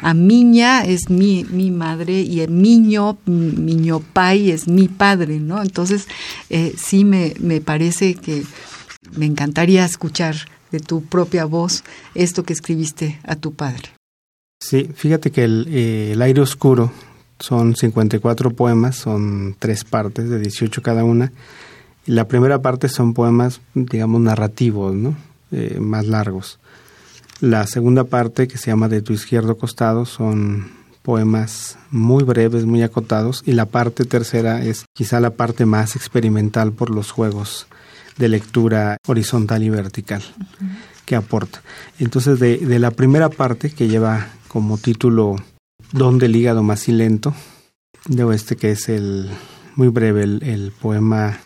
A 0.02 0.14
Miña 0.14 0.84
es 0.84 1.10
mi, 1.10 1.44
mi 1.44 1.70
madre 1.70 2.20
y 2.20 2.40
el 2.40 2.50
Miño, 2.50 3.18
Miño 3.26 4.00
Pai 4.00 4.50
es 4.50 4.68
mi 4.68 4.88
padre, 4.88 5.38
¿no? 5.38 5.62
Entonces, 5.62 6.06
eh, 6.48 6.74
sí 6.76 7.04
me, 7.04 7.34
me 7.38 7.60
parece 7.60 8.14
que 8.14 8.42
me 9.16 9.26
encantaría 9.26 9.84
escuchar 9.84 10.36
de 10.72 10.80
tu 10.80 11.04
propia 11.04 11.44
voz 11.44 11.84
esto 12.14 12.42
que 12.42 12.52
escribiste 12.52 13.18
a 13.24 13.36
tu 13.36 13.54
padre. 13.54 13.90
Sí, 14.60 14.90
fíjate 14.94 15.30
que 15.30 15.44
el, 15.44 15.66
eh, 15.70 16.10
el 16.12 16.22
aire 16.22 16.42
oscuro 16.42 16.92
son 17.40 17.74
54 17.74 18.50
poemas, 18.50 18.96
son 18.96 19.56
tres 19.58 19.84
partes 19.84 20.28
de 20.28 20.38
18 20.38 20.82
cada 20.82 21.04
una. 21.04 21.32
La 22.06 22.28
primera 22.28 22.62
parte 22.62 22.88
son 22.88 23.14
poemas, 23.14 23.60
digamos, 23.74 24.20
narrativos, 24.20 24.94
¿no? 24.94 25.16
Eh, 25.50 25.78
más 25.80 26.06
largos. 26.06 26.60
La 27.40 27.66
segunda 27.66 28.04
parte, 28.04 28.46
que 28.46 28.58
se 28.58 28.70
llama 28.70 28.88
De 28.88 29.02
tu 29.02 29.12
izquierdo 29.12 29.56
costado, 29.56 30.04
son 30.04 30.70
poemas 31.02 31.78
muy 31.90 32.22
breves, 32.22 32.66
muy 32.66 32.82
acotados, 32.82 33.42
y 33.46 33.52
la 33.52 33.66
parte 33.66 34.04
tercera 34.04 34.62
es 34.62 34.84
quizá 34.92 35.18
la 35.20 35.30
parte 35.30 35.64
más 35.64 35.96
experimental 35.96 36.72
por 36.72 36.90
los 36.90 37.10
juegos 37.10 37.66
de 38.18 38.28
lectura 38.28 38.98
horizontal 39.06 39.62
y 39.62 39.70
vertical 39.70 40.22
que 41.06 41.16
aporta. 41.16 41.62
Entonces, 41.98 42.38
de, 42.38 42.58
de, 42.58 42.78
la 42.78 42.90
primera 42.90 43.30
parte, 43.30 43.70
que 43.70 43.88
lleva 43.88 44.28
como 44.48 44.76
título 44.76 45.36
Donde 45.92 46.26
el 46.26 46.36
hígado 46.36 46.62
más 46.62 46.80
silento, 46.80 47.34
de 48.06 48.34
este 48.34 48.56
que 48.56 48.72
es 48.72 48.88
el 48.88 49.30
muy 49.76 49.88
breve, 49.88 50.22
el, 50.22 50.42
el 50.42 50.72
poema, 50.72 51.38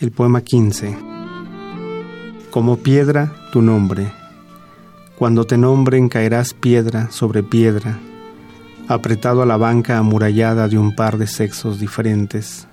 el 0.00 0.10
poema 0.10 0.40
15. 0.40 0.96
Como 2.50 2.78
piedra, 2.78 3.32
tu 3.52 3.62
nombre, 3.62 4.12
cuando 5.16 5.44
te 5.44 5.56
nombren 5.56 6.08
caerás 6.08 6.52
piedra 6.52 7.10
sobre 7.10 7.42
piedra, 7.42 8.00
apretado 8.88 9.42
a 9.42 9.46
la 9.46 9.56
banca 9.56 9.98
amurallada 9.98 10.68
de 10.68 10.78
un 10.78 10.96
par 10.96 11.18
de 11.18 11.26
sexos 11.26 11.78
diferentes. 11.78 12.66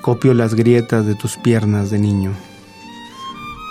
Copio 0.00 0.34
las 0.34 0.54
grietas 0.54 1.06
de 1.06 1.14
tus 1.14 1.36
piernas 1.36 1.90
de 1.90 1.98
niño. 1.98 2.32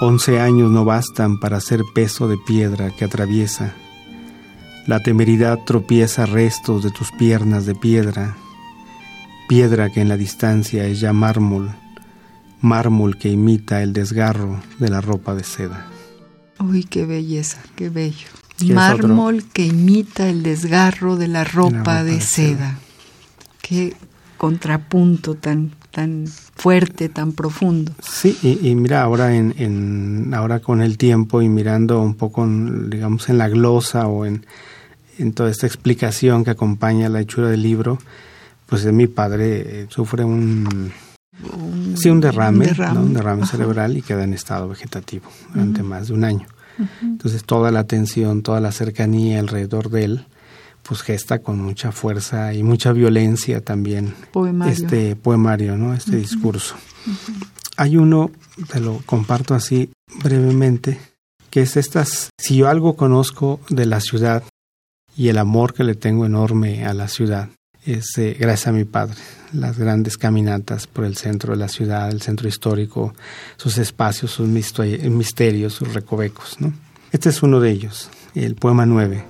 Once 0.02 0.40
años 0.40 0.72
no 0.72 0.86
bastan 0.86 1.40
para 1.40 1.60
ser 1.60 1.82
peso 1.94 2.28
de 2.28 2.38
piedra 2.38 2.92
que 2.96 3.04
atraviesa. 3.04 3.76
La 4.90 5.00
temeridad 5.00 5.60
tropieza 5.68 6.26
restos 6.26 6.84
de 6.84 6.90
tus 6.90 7.12
piernas 7.12 7.68
de 7.68 7.76
piedra, 7.76 8.36
piedra 9.48 9.92
que 9.92 10.02
en 10.02 10.10
la 10.10 10.18
distancia 10.18 10.88
es 10.88 11.00
ya 11.00 11.14
mármol, 11.14 11.70
mármol 12.60 13.16
que 13.20 13.30
imita 13.30 13.84
el 13.84 13.94
desgarro 13.94 14.60
de 14.80 14.90
la 14.90 15.00
ropa 15.00 15.36
de 15.36 15.44
seda. 15.44 15.86
Uy, 16.60 16.86
qué 16.86 17.06
belleza, 17.06 17.60
qué 17.76 17.90
bello. 17.90 18.30
Mármol 18.66 19.44
que 19.54 19.68
imita 19.68 20.28
el 20.28 20.42
desgarro 20.42 21.18
de 21.18 21.28
la 21.28 21.44
ropa, 21.44 22.04
de, 22.04 22.20
seda. 22.20 22.80
Qué 23.62 23.96
contrapunto 24.40 25.36
tan 25.36 25.70
tan 25.92 26.26
fuerte, 26.56 27.10
tan 27.10 27.34
profundo. 27.34 27.92
Sí, 28.02 28.36
y, 28.42 28.74
mira, 28.74 29.04
ahora 29.04 29.36
en, 29.36 29.54
en, 29.60 30.34
ahora 30.34 30.62
con 30.62 30.82
el 30.82 30.98
tiempo 30.98 31.44
y 31.44 31.50
mirando 31.50 32.02
un 32.02 32.16
poco, 32.16 32.48
digamos, 32.48 33.30
en 33.30 33.38
la 33.38 33.50
glosa 33.50 34.08
o 34.08 34.26
en, 34.26 34.46
en 35.20 35.34
toda 35.34 35.52
esta 35.52 35.68
explicación 35.68 36.44
que 36.44 36.52
acompaña 36.52 37.10
la 37.10 37.20
hechura 37.20 37.50
del 37.50 37.62
libro, 37.62 38.00
pues 38.66 38.84
de 38.84 38.92
mi 38.92 39.08
padre 39.08 39.82
eh, 39.82 39.88
sufre 39.90 40.24
un, 40.24 40.92
sí, 41.96 42.10
un 42.10 42.22
derrame, 42.22 42.72
un 42.96 43.14
derrame, 43.14 43.46
cerebral 43.46 43.98
y 43.98 44.02
queda 44.02 44.24
en 44.24 44.34
estado 44.34 44.70
vegetativo 44.70 45.30
durante 45.54 45.84
más 45.84 46.08
de 46.08 46.14
un 46.14 46.24
año. 46.24 46.48
Entonces 47.02 47.44
toda 47.44 47.72
la 47.72 47.82
atención, 47.82 48.42
toda 48.42 48.62
la 48.62 48.72
cercanía 48.72 49.40
alrededor 49.40 49.90
de 49.90 50.06
él, 50.06 50.26
pues 50.84 51.02
gesta 51.02 51.40
con 51.40 51.60
mucha 51.60 51.92
fuerza 51.92 52.54
y 52.54 52.64
mucha 52.64 52.94
violencia 52.94 53.62
también 53.62 54.14
este 54.68 55.18
poemario, 55.18 55.78
¿no? 55.78 55.94
Este 55.94 56.16
discurso. 56.16 56.76
Hay 57.76 57.98
uno, 57.98 58.32
te 58.72 58.80
lo 58.80 59.02
comparto 59.06 59.56
así 59.56 59.92
brevemente, 60.24 61.00
que 61.50 61.62
es 61.64 61.76
estas, 61.76 62.30
si 62.38 62.58
yo 62.58 62.70
algo 62.70 62.96
conozco 62.96 63.60
de 63.70 63.86
la 63.86 64.00
ciudad 64.00 64.44
y 65.20 65.28
el 65.28 65.38
amor 65.38 65.74
que 65.74 65.84
le 65.84 65.96
tengo 65.96 66.26
enorme 66.26 66.86
a 66.86 66.94
la 66.94 67.10
ciudad, 67.10 67.50
es 67.86 68.18
eh, 68.18 68.38
gracias 68.40 68.68
a 68.70 68.72
mi 68.72 68.86
padre, 68.86 69.18
las 69.52 69.78
grandes 69.78 70.16
caminatas 70.16 70.88
por 70.88 71.04
el 71.04 71.18
centro 71.18 71.52
de 71.52 71.60
la 71.60 71.68
ciudad, 71.68 72.10
el 72.10 72.22
centro 72.22 72.48
histórico, 72.48 73.14
sus 73.58 73.78
espacios, 73.80 74.32
sus 74.32 74.48
misterios, 74.48 75.74
sus 75.74 75.94
recovecos, 75.94 76.62
¿no? 76.62 76.72
Este 77.12 77.28
es 77.28 77.44
uno 77.44 77.60
de 77.60 77.70
ellos, 77.70 78.10
el 78.34 78.56
poema 78.56 78.86
9 78.86 79.26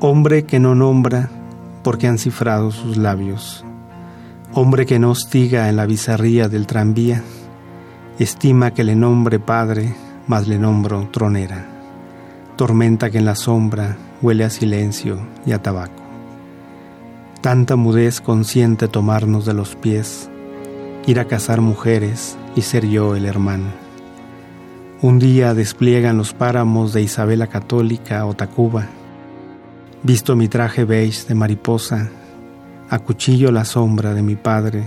Hombre 0.00 0.42
que 0.42 0.60
no 0.60 0.74
nombra 0.74 1.30
porque 1.82 2.06
han 2.06 2.18
cifrado 2.18 2.70
sus 2.70 2.98
labios. 2.98 3.64
Hombre 4.52 4.84
que 4.84 4.98
no 4.98 5.12
hostiga 5.12 5.70
en 5.70 5.76
la 5.76 5.86
bizarría 5.86 6.50
del 6.50 6.66
tranvía. 6.66 7.22
Estima 8.18 8.74
que 8.74 8.84
le 8.84 8.94
nombre 8.94 9.38
padre, 9.38 9.94
mas 10.26 10.48
le 10.48 10.58
nombro 10.58 11.08
tronera. 11.10 11.71
Tormenta 12.56 13.10
que 13.10 13.18
en 13.18 13.24
la 13.24 13.34
sombra 13.34 13.96
huele 14.20 14.44
a 14.44 14.50
silencio 14.50 15.18
y 15.46 15.52
a 15.52 15.62
tabaco. 15.62 16.02
Tanta 17.40 17.76
mudez 17.76 18.20
consciente 18.20 18.88
tomarnos 18.88 19.44
de 19.46 19.54
los 19.54 19.74
pies, 19.74 20.30
ir 21.06 21.18
a 21.18 21.26
cazar 21.26 21.60
mujeres 21.60 22.36
y 22.54 22.62
ser 22.62 22.86
yo 22.86 23.16
el 23.16 23.26
hermano. 23.26 23.70
Un 25.00 25.18
día 25.18 25.54
despliegan 25.54 26.16
los 26.16 26.32
páramos 26.32 26.92
de 26.92 27.02
Isabela 27.02 27.48
Católica 27.48 28.24
o 28.26 28.34
Tacuba 28.34 28.86
Visto 30.04 30.34
mi 30.34 30.48
traje 30.48 30.84
beige 30.84 31.28
de 31.28 31.36
mariposa, 31.36 32.10
acuchillo 32.90 33.52
la 33.52 33.64
sombra 33.64 34.14
de 34.14 34.22
mi 34.22 34.34
padre, 34.34 34.82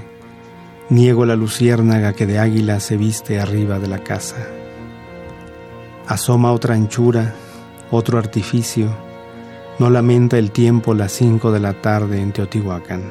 niego 0.89 1.25
la 1.25 1.37
luciérnaga 1.37 2.11
que 2.11 2.25
de 2.25 2.37
águila 2.37 2.81
se 2.81 2.97
viste 2.97 3.39
arriba 3.39 3.79
de 3.79 3.87
la 3.87 3.99
casa. 3.99 4.35
Asoma 6.05 6.51
otra 6.51 6.75
anchura, 6.75 7.33
otro 7.91 8.17
artificio, 8.17 8.89
no 9.79 9.89
lamenta 9.89 10.37
el 10.37 10.51
tiempo 10.51 10.93
las 10.93 11.11
cinco 11.11 11.51
de 11.51 11.59
la 11.59 11.73
tarde 11.81 12.21
en 12.21 12.31
Teotihuacán. 12.31 13.03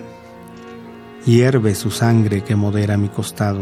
Hierve 1.27 1.75
su 1.75 1.91
sangre 1.91 2.43
que 2.43 2.57
modera 2.57 2.97
mi 2.97 3.09
costado, 3.09 3.61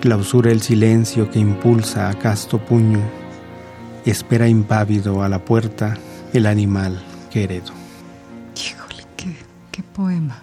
clausura 0.00 0.50
el 0.50 0.60
silencio 0.60 1.30
que 1.30 1.38
impulsa 1.38 2.08
a 2.08 2.14
casto 2.14 2.58
puño, 2.58 3.00
espera 4.04 4.48
impávido 4.48 5.22
a 5.22 5.28
la 5.28 5.44
puerta 5.44 5.96
el 6.32 6.46
animal 6.46 7.02
que 7.30 7.44
heredo. 7.44 7.72
Híjole, 8.56 9.04
qué, 9.16 9.82
poema, 9.82 10.42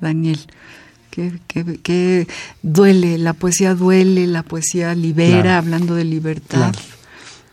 Daniel. 0.00 0.40
Que, 1.10 2.26
duele, 2.62 3.16
la 3.16 3.32
poesía 3.32 3.74
duele, 3.74 4.26
la 4.26 4.42
poesía 4.42 4.94
libera, 4.94 5.56
hablando 5.56 5.94
de 5.94 6.04
libertad. 6.04 6.74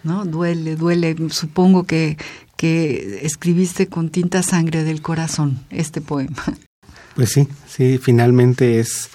¿No? 0.04 0.26
Duele, 0.26 0.76
duele. 0.76 1.16
Supongo 1.30 1.84
que, 1.84 2.18
que 2.58 3.20
escribiste 3.24 3.88
con 3.88 4.10
tinta 4.10 4.44
sangre 4.44 4.84
del 4.84 5.02
corazón 5.02 5.60
este 5.70 6.02
poema. 6.02 6.44
Pues 7.16 7.30
sí, 7.30 7.48
sí, 7.68 8.00
finalmente 8.00 8.80
es, 8.80 9.10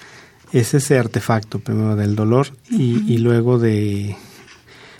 es 0.52 0.72
ese 0.72 0.98
artefacto 0.98 1.58
primero 1.58 1.96
del 1.96 2.14
dolor 2.14 2.46
y 2.70 3.18
luego 3.18 3.58
de, 3.58 4.16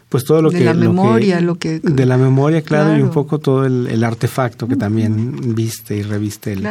pues 0.09 0.24
todo 0.24 0.40
lo 0.40 0.51
de 0.51 0.59
que... 0.59 0.64
la 0.64 0.74
memoria, 0.74 1.40
lo 1.40 1.57
que... 1.57 1.81
De 1.81 2.07
la 2.07 2.16
memoria, 2.16 2.62
claro, 2.62 2.96
y 2.96 3.03
un 3.03 3.11
poco 3.11 3.38
todo 3.38 3.66
el, 3.66 4.05
artefacto 4.05 4.66
que 4.66 4.77
también 4.77 5.55
viste 5.55 5.96
y 5.96 6.03
reviste 6.03 6.55
el, 6.55 6.66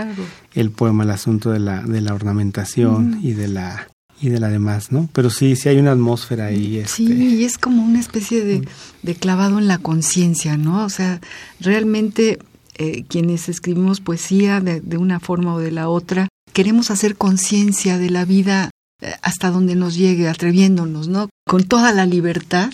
el, 0.55 0.71
poema, 0.71 1.03
el 1.03 1.11
asunto 1.11 1.51
de 1.51 1.59
la, 1.59 1.83
de 1.83 2.01
la 2.01 2.15
ornamentación 2.15 3.19
y 3.21 3.33
de 3.33 3.47
la 3.47 3.87
y 4.19 4.29
de 4.29 4.39
la 4.39 4.49
demás, 4.49 4.91
¿no? 4.91 5.09
Pero 5.13 5.29
sí, 5.29 5.55
sí 5.55 5.69
hay 5.69 5.77
una 5.77 5.91
atmósfera 5.91 6.47
ahí. 6.47 6.77
Este... 6.77 6.93
Sí, 6.93 7.37
y 7.39 7.43
es 7.43 7.57
como 7.57 7.83
una 7.83 7.99
especie 7.99 8.43
de, 8.43 8.67
de 9.03 9.15
clavado 9.15 9.59
en 9.59 9.67
la 9.67 9.77
conciencia, 9.77 10.57
¿no? 10.57 10.83
O 10.85 10.89
sea, 10.89 11.21
realmente 11.59 12.39
eh, 12.75 13.03
quienes 13.07 13.49
escribimos 13.49 14.01
poesía 14.01 14.59
de, 14.59 14.81
de, 14.81 14.97
una 14.97 15.19
forma 15.19 15.53
o 15.53 15.59
de 15.59 15.71
la 15.71 15.89
otra, 15.89 16.27
queremos 16.53 16.89
hacer 16.91 17.15
conciencia 17.15 17.97
de 17.97 18.09
la 18.09 18.25
vida 18.25 18.71
eh, 19.01 19.13
hasta 19.21 19.51
donde 19.51 19.75
nos 19.75 19.95
llegue, 19.95 20.27
atreviéndonos, 20.27 21.07
¿no? 21.07 21.29
Con 21.47 21.63
toda 21.63 21.91
la 21.91 22.05
libertad 22.05 22.71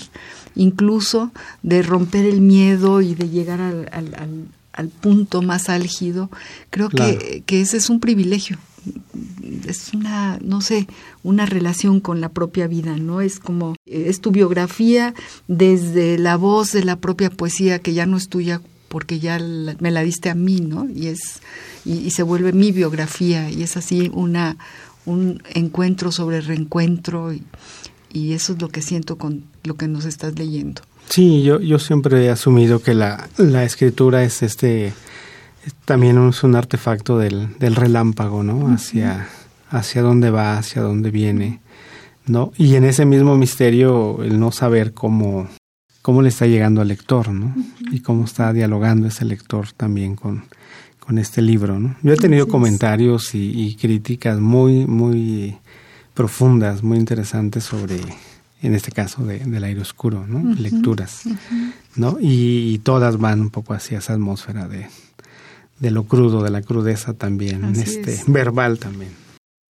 incluso 0.55 1.31
de 1.63 1.81
romper 1.81 2.25
el 2.25 2.41
miedo 2.41 3.01
y 3.01 3.15
de 3.15 3.29
llegar 3.29 3.59
al, 3.59 3.89
al, 4.71 4.87
punto 5.01 5.41
más 5.41 5.69
álgido, 5.69 6.29
creo 6.69 6.89
que, 6.89 7.43
que 7.45 7.61
ese 7.61 7.77
es 7.77 7.89
un 7.89 7.99
privilegio 7.99 8.59
es 9.67 9.93
una, 9.93 10.39
no 10.41 10.61
sé, 10.61 10.87
una 11.23 11.45
relación 11.45 11.99
con 11.99 12.21
la 12.21 12.29
propia 12.29 12.67
vida, 12.67 12.97
¿no? 12.97 13.21
Es 13.21 13.39
como, 13.39 13.75
es 13.85 14.21
tu 14.21 14.31
biografía 14.31 15.13
desde 15.47 16.17
la 16.17 16.37
voz 16.37 16.71
de 16.71 16.83
la 16.83 16.97
propia 16.97 17.29
poesía 17.29 17.79
que 17.79 17.93
ya 17.93 18.05
no 18.05 18.17
es 18.17 18.29
tuya 18.29 18.61
porque 18.87 19.19
ya 19.19 19.39
me 19.79 19.89
la 19.91 20.03
diste 20.03 20.29
a 20.29 20.35
mí, 20.35 20.59
¿no? 20.61 20.87
Y 20.87 21.07
es, 21.07 21.41
y, 21.83 22.11
se 22.11 22.21
vuelve 22.21 22.53
mi 22.53 22.71
biografía 22.71 23.49
y 23.49 23.63
es 23.63 23.75
así 23.75 24.11
una, 24.13 24.57
un 25.05 25.41
encuentro 25.55 26.11
sobre 26.11 26.41
reencuentro 26.41 27.33
y, 27.33 27.41
y 28.11 28.33
eso 28.33 28.53
es 28.53 28.61
lo 28.61 28.69
que 28.69 28.83
siento 28.83 29.17
con 29.17 29.45
lo 29.63 29.75
que 29.75 29.87
nos 29.87 30.05
estás 30.05 30.37
leyendo. 30.37 30.83
Sí, 31.09 31.41
yo, 31.41 31.59
yo 31.59 31.79
siempre 31.79 32.23
he 32.25 32.29
asumido 32.29 32.81
que 32.81 32.93
la, 32.93 33.29
la 33.37 33.63
escritura 33.63 34.23
es 34.23 34.43
este 34.43 34.93
también 35.85 36.27
es 36.27 36.43
un 36.43 36.55
artefacto 36.55 37.17
del, 37.17 37.57
del 37.59 37.75
relámpago, 37.75 38.43
¿no? 38.43 38.73
Hacia, 38.73 39.27
hacia 39.69 40.01
dónde 40.01 40.29
va, 40.29 40.57
hacia 40.57 40.81
dónde 40.81 41.11
viene, 41.11 41.59
¿no? 42.25 42.51
Y 42.57 42.75
en 42.75 42.83
ese 42.83 43.05
mismo 43.05 43.35
misterio, 43.35 44.23
el 44.23 44.39
no 44.39 44.51
saber 44.51 44.93
cómo, 44.93 45.47
cómo 46.01 46.21
le 46.21 46.29
está 46.29 46.47
llegando 46.47 46.81
al 46.81 46.89
lector, 46.89 47.29
¿no? 47.29 47.55
Y 47.91 48.01
cómo 48.01 48.25
está 48.25 48.53
dialogando 48.53 49.07
ese 49.07 49.25
lector 49.25 49.71
también 49.71 50.15
con, 50.15 50.45
con 50.99 51.17
este 51.17 51.41
libro, 51.41 51.79
¿no? 51.79 51.95
Yo 52.01 52.13
he 52.13 52.17
tenido 52.17 52.47
comentarios 52.47 53.35
y, 53.35 53.51
y, 53.61 53.75
críticas 53.75 54.39
muy, 54.39 54.85
muy 54.85 55.57
profundas, 56.13 56.83
muy 56.83 56.97
interesantes 56.97 57.63
sobre, 57.63 57.99
en 58.61 58.73
este 58.73 58.91
caso, 58.91 59.25
de, 59.25 59.39
del 59.39 59.63
aire 59.63 59.81
oscuro, 59.81 60.25
¿no? 60.27 60.53
Lecturas, 60.55 61.23
¿no? 61.95 62.17
Y, 62.21 62.79
todas 62.79 63.17
van 63.17 63.41
un 63.41 63.49
poco 63.49 63.73
hacia 63.73 63.99
esa 63.99 64.13
atmósfera 64.13 64.67
de, 64.67 64.87
de 65.83 65.91
lo 65.91 66.05
crudo, 66.05 66.41
de 66.41 66.49
la 66.49 66.61
crudeza 66.61 67.13
también, 67.13 67.75
este, 67.75 68.23
verbal 68.27 68.79
también. 68.79 69.11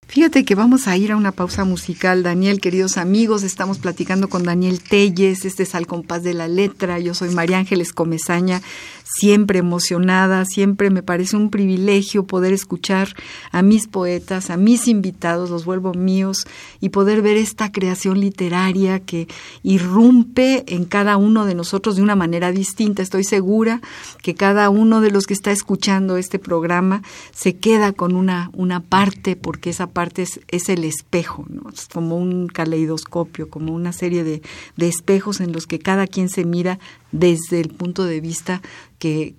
Fíjate 0.07 0.45
que 0.45 0.53
vamos 0.53 0.87
a 0.87 0.95
ir 0.95 1.11
a 1.11 1.17
una 1.17 1.31
pausa 1.31 1.65
musical, 1.65 2.21
Daniel, 2.21 2.61
queridos 2.61 2.97
amigos, 2.97 3.41
estamos 3.41 3.79
platicando 3.79 4.29
con 4.29 4.43
Daniel 4.43 4.79
Telles, 4.79 5.43
este 5.43 5.63
es 5.63 5.73
Al 5.73 5.87
compás 5.87 6.21
de 6.21 6.35
la 6.35 6.47
letra, 6.47 6.99
yo 6.99 7.15
soy 7.15 7.31
María 7.31 7.57
Ángeles 7.57 7.93
Comezaña, 7.93 8.61
siempre 9.03 9.59
emocionada, 9.59 10.45
siempre 10.45 10.89
me 10.89 11.03
parece 11.03 11.35
un 11.35 11.49
privilegio 11.49 12.25
poder 12.25 12.53
escuchar 12.53 13.09
a 13.51 13.61
mis 13.61 13.87
poetas, 13.87 14.49
a 14.49 14.57
mis 14.57 14.87
invitados, 14.87 15.49
los 15.49 15.65
vuelvo 15.65 15.93
míos, 15.93 16.47
y 16.79 16.89
poder 16.89 17.21
ver 17.21 17.37
esta 17.37 17.71
creación 17.71 18.19
literaria 18.19 18.99
que 18.99 19.27
irrumpe 19.61 20.63
en 20.67 20.85
cada 20.85 21.17
uno 21.17 21.45
de 21.45 21.55
nosotros 21.55 21.95
de 21.95 22.01
una 22.01 22.15
manera 22.15 22.51
distinta. 22.51 23.01
Estoy 23.01 23.23
segura 23.23 23.81
que 24.21 24.35
cada 24.35 24.69
uno 24.69 25.01
de 25.01 25.11
los 25.11 25.25
que 25.25 25.33
está 25.33 25.51
escuchando 25.51 26.17
este 26.17 26.39
programa 26.39 27.03
se 27.33 27.55
queda 27.55 27.93
con 27.93 28.15
una, 28.15 28.49
una 28.53 28.79
parte, 28.79 29.35
porque 29.35 29.69
esa 29.69 29.87
parte 29.87 30.23
es, 30.23 30.39
es 30.47 30.69
el 30.69 30.83
espejo. 30.83 31.45
Es 31.73 31.87
como 31.87 32.17
un 32.17 32.47
caleidoscopio, 32.47 33.49
como 33.49 33.73
una 33.73 33.93
serie 33.93 34.23
de, 34.23 34.41
de 34.77 34.87
espejos 34.87 35.41
en 35.41 35.51
los 35.51 35.67
que 35.67 35.79
cada 35.79 36.07
quien 36.07 36.29
se 36.29 36.45
mira 36.45 36.79
desde 37.13 37.61
el 37.61 37.69
punto 37.69 38.03
de 38.03 38.19
vista 38.19 38.61
que, 38.97 39.35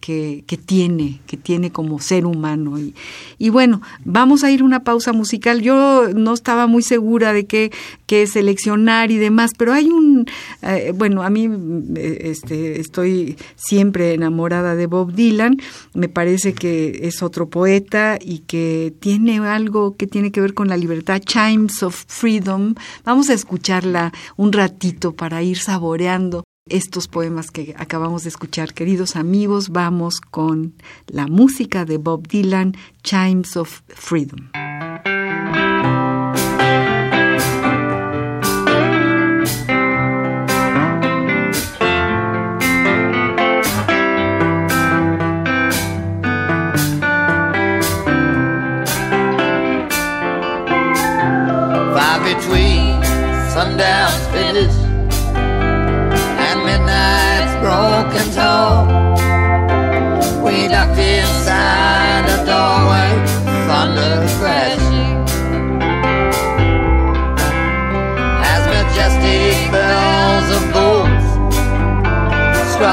que, 0.46 0.58
tiene, 0.58 1.20
que 1.26 1.38
tiene 1.38 1.72
como 1.72 1.98
ser 1.98 2.26
humano. 2.26 2.78
Y, 2.78 2.94
y, 3.38 3.48
bueno, 3.48 3.80
vamos 4.04 4.44
a 4.44 4.50
ir 4.50 4.62
una 4.62 4.84
pausa 4.84 5.14
musical. 5.14 5.62
Yo 5.62 6.08
no 6.14 6.34
estaba 6.34 6.66
muy 6.66 6.82
segura 6.82 7.32
de 7.32 7.46
qué, 7.46 7.72
qué 8.06 8.26
seleccionar 8.26 9.10
y 9.10 9.16
demás, 9.16 9.52
pero 9.56 9.72
hay 9.72 9.88
un, 9.88 10.26
eh, 10.60 10.92
bueno, 10.94 11.22
a 11.22 11.30
mí 11.30 11.48
este, 11.96 12.78
estoy 12.78 13.36
siempre 13.56 14.12
enamorada 14.12 14.74
de 14.74 14.86
Bob 14.86 15.14
Dylan, 15.14 15.56
me 15.94 16.10
parece 16.10 16.52
que 16.52 17.00
es 17.02 17.22
otro 17.22 17.48
poeta 17.48 18.18
y 18.20 18.40
que 18.40 18.92
tiene 19.00 19.38
algo 19.38 19.96
que 19.96 20.06
tiene 20.06 20.30
que 20.30 20.42
ver 20.42 20.52
con 20.52 20.68
la 20.68 20.76
libertad, 20.76 21.22
Chimes 21.24 21.82
of 21.82 22.04
Freedom. 22.06 22.74
Vamos 23.04 23.30
a 23.30 23.34
escucharla 23.34 24.12
un 24.36 24.52
ratito 24.52 25.12
para 25.12 25.42
ir 25.42 25.58
saboreando 25.58 26.44
estos 26.68 27.08
poemas 27.08 27.50
que 27.50 27.74
acabamos 27.76 28.22
de 28.22 28.30
escuchar. 28.30 28.72
Queridos 28.72 29.16
amigos, 29.16 29.68
vamos 29.68 30.20
con 30.20 30.74
la 31.06 31.26
música 31.26 31.84
de 31.84 31.98
Bob 31.98 32.26
Dylan, 32.26 32.74
Chimes 33.02 33.56
of 33.56 33.82
Freedom. 33.88 34.50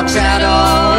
walks 0.02 0.16
out 0.16 0.42
on 0.42 0.91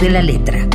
de 0.00 0.08
la 0.08 0.22
letra. 0.22 0.66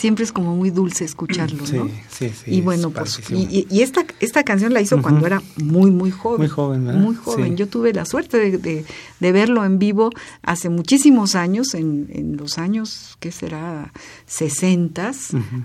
siempre 0.00 0.24
es 0.24 0.32
como 0.32 0.56
muy 0.56 0.70
dulce 0.70 1.04
escucharlo, 1.04 1.58
¿no? 1.58 1.88
Sí, 2.08 2.30
sí, 2.30 2.30
Y 2.46 2.62
bueno, 2.62 2.90
pues, 2.90 3.20
y, 3.30 3.82
esta, 3.82 4.06
esta 4.20 4.44
canción 4.44 4.72
la 4.72 4.80
hizo 4.80 5.00
cuando 5.02 5.26
era 5.26 5.42
muy, 5.62 5.90
muy 5.90 6.10
joven. 6.10 6.38
Muy 6.38 6.48
joven, 6.48 6.86
¿verdad? 6.86 7.00
Muy 7.00 7.14
joven. 7.14 7.56
Yo 7.58 7.68
tuve 7.68 7.92
la 7.92 8.06
suerte 8.06 8.38
de, 8.38 8.84
de, 9.20 9.32
verlo 9.32 9.62
en 9.64 9.78
vivo 9.78 10.10
hace 10.42 10.70
muchísimos 10.70 11.34
años, 11.34 11.74
en, 11.74 12.08
en 12.12 12.38
los 12.38 12.56
años, 12.56 13.18
¿qué 13.20 13.30
será? 13.30 13.92
60, 14.24 15.12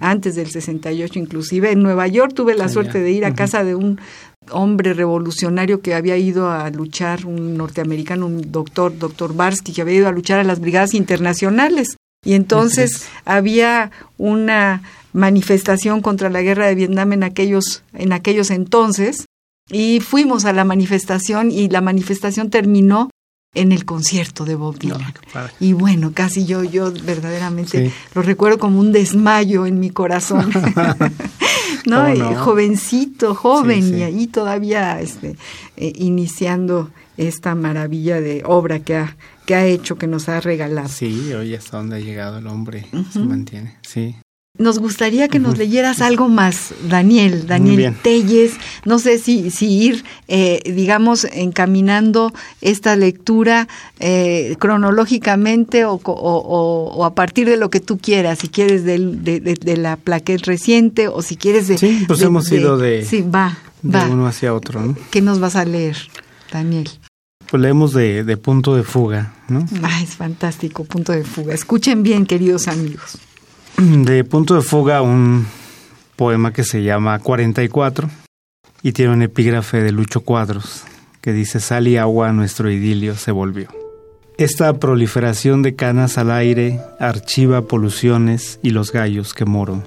antes 0.01 0.35
del 0.35 0.51
68 0.51 1.17
inclusive. 1.17 1.71
En 1.71 1.81
Nueva 1.81 2.07
York 2.07 2.33
tuve 2.35 2.55
la 2.55 2.67
suerte 2.67 2.99
de 2.99 3.11
ir 3.11 3.23
a 3.23 3.33
casa 3.33 3.63
de 3.63 3.75
un 3.75 3.99
hombre 4.51 4.93
revolucionario 4.93 5.81
que 5.81 5.93
había 5.93 6.17
ido 6.17 6.49
a 6.49 6.69
luchar, 6.69 7.25
un 7.25 7.57
norteamericano, 7.57 8.25
un 8.25 8.51
doctor, 8.51 8.97
doctor 8.97 9.35
Barsky, 9.35 9.73
que 9.73 9.81
había 9.81 9.95
ido 9.95 10.07
a 10.07 10.11
luchar 10.11 10.39
a 10.39 10.43
las 10.43 10.59
brigadas 10.59 10.93
internacionales. 10.93 11.97
Y 12.25 12.33
entonces 12.33 13.07
había 13.23 13.91
una 14.17 14.81
manifestación 15.13 16.01
contra 16.01 16.29
la 16.29 16.41
guerra 16.41 16.67
de 16.67 16.75
Vietnam 16.75 17.13
en 17.13 17.23
aquellos, 17.23 17.83
en 17.93 18.13
aquellos 18.13 18.51
entonces, 18.51 19.25
y 19.69 19.99
fuimos 19.99 20.45
a 20.45 20.53
la 20.53 20.63
manifestación 20.63 21.51
y 21.51 21.69
la 21.69 21.81
manifestación 21.81 22.49
terminó 22.49 23.09
en 23.55 23.71
el 23.71 23.85
concierto 23.85 24.45
de 24.45 24.55
Bob 24.55 24.77
Dylan. 24.77 25.13
y 25.59 25.73
bueno, 25.73 26.11
casi 26.13 26.45
yo, 26.45 26.63
yo 26.63 26.91
verdaderamente 26.91 27.91
lo 28.13 28.21
recuerdo 28.21 28.59
como 28.59 28.79
un 28.79 28.91
desmayo 28.91 29.65
en 29.65 29.79
mi 29.79 29.89
corazón. 29.89 30.51
¿no? 31.85 32.35
jovencito, 32.35 33.35
joven, 33.35 33.97
y 33.97 34.03
ahí 34.03 34.27
todavía 34.27 34.99
este, 35.01 35.35
eh, 35.77 35.93
iniciando 35.95 36.89
esta 37.17 37.55
maravilla 37.55 38.19
de 38.19 38.43
obra 38.45 38.79
que 38.79 38.95
ha, 38.97 39.17
que 39.45 39.55
ha 39.55 39.65
hecho, 39.65 39.97
que 39.97 40.07
nos 40.07 40.27
ha 40.29 40.39
regalado. 40.41 40.89
Sí, 40.89 41.33
hoy 41.33 41.55
hasta 41.55 41.77
dónde 41.77 41.97
ha 41.97 41.99
llegado 41.99 42.39
el 42.39 42.47
hombre, 42.47 42.87
se 43.11 43.19
mantiene, 43.19 43.77
sí. 43.81 44.15
Nos 44.57 44.79
gustaría 44.79 45.27
que 45.27 45.39
nos 45.39 45.57
leyeras 45.57 45.99
algo 45.99 46.29
más, 46.29 46.73
Daniel, 46.87 47.45
Daniel 47.45 47.93
Telles. 48.01 48.53
No 48.85 48.99
sé 48.99 49.19
si, 49.19 49.51
si 49.51 49.67
ir, 49.67 50.05
eh, 50.29 50.61
digamos, 50.65 51.25
encaminando 51.25 52.31
esta 52.61 52.95
lectura 52.95 53.67
eh, 53.99 54.55
cronológicamente 54.57 55.83
o, 55.83 55.99
o, 56.05 57.05
a 57.05 57.13
partir 57.13 57.49
de 57.49 57.57
lo 57.57 57.69
que 57.69 57.81
tú 57.81 57.97
quieras, 57.97 58.39
si 58.39 58.47
quieres 58.47 58.85
de, 58.85 58.97
de, 58.97 59.77
la 59.77 59.97
plaqueta 59.97 60.45
reciente 60.45 61.09
o 61.09 61.21
si 61.21 61.35
quieres 61.35 61.67
de... 61.67 61.77
Sí, 61.77 62.05
pues 62.07 62.21
hemos 62.21 62.49
ido 62.49 62.77
de, 62.77 63.03
sí, 63.03 63.21
va, 63.21 63.57
de 63.81 63.99
uno 64.05 64.25
hacia 64.25 64.53
otro. 64.53 64.79
¿no? 64.79 64.95
¿Qué 65.11 65.21
nos 65.21 65.41
vas 65.41 65.57
a 65.57 65.65
leer, 65.65 65.97
Daniel? 66.49 66.89
Pues 67.51 67.61
leemos 67.61 67.93
de, 67.93 68.23
de 68.23 68.37
Punto 68.37 68.73
de 68.75 68.83
Fuga, 68.83 69.33
¿no? 69.49 69.65
Ah, 69.83 70.01
es 70.01 70.15
fantástico, 70.15 70.85
Punto 70.85 71.11
de 71.11 71.25
Fuga. 71.25 71.53
Escuchen 71.53 72.03
bien, 72.03 72.25
queridos 72.25 72.69
amigos 72.69 73.19
de 73.77 74.23
Punto 74.23 74.55
de 74.55 74.61
Fuga 74.61 75.01
un 75.01 75.45
poema 76.15 76.53
que 76.53 76.63
se 76.63 76.81
llama 76.81 77.19
44 77.19 78.09
y 78.81 78.93
tiene 78.93 79.11
un 79.11 79.21
epígrafe 79.21 79.81
de 79.81 79.91
Lucho 79.91 80.21
Cuadros 80.21 80.83
que 81.19 81.33
dice 81.33 81.59
Sal 81.59 81.89
y 81.89 81.97
agua 81.97 82.31
nuestro 82.31 82.71
idilio 82.71 83.15
se 83.15 83.31
volvió. 83.31 83.67
Esta 84.37 84.71
proliferación 84.79 85.61
de 85.61 85.75
canas 85.75 86.17
al 86.17 86.31
aire 86.31 86.79
archiva 86.99 87.63
poluciones 87.63 88.59
y 88.63 88.69
los 88.69 88.93
gallos 88.93 89.33
que 89.33 89.43
moro. 89.43 89.83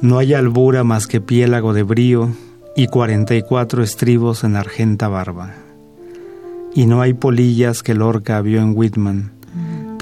No 0.00 0.18
hay 0.18 0.34
albura 0.34 0.82
más 0.82 1.06
que 1.06 1.20
piélago 1.20 1.74
de 1.74 1.84
brío 1.84 2.30
y 2.74 2.88
44 2.88 3.84
estribos 3.84 4.42
en 4.42 4.56
argenta 4.56 5.06
barba. 5.06 5.54
Y 6.74 6.86
no 6.86 7.02
hay 7.02 7.12
polillas 7.14 7.84
que 7.84 7.94
Lorca 7.94 8.40
vio 8.40 8.60
en 8.60 8.76
Whitman 8.76 9.41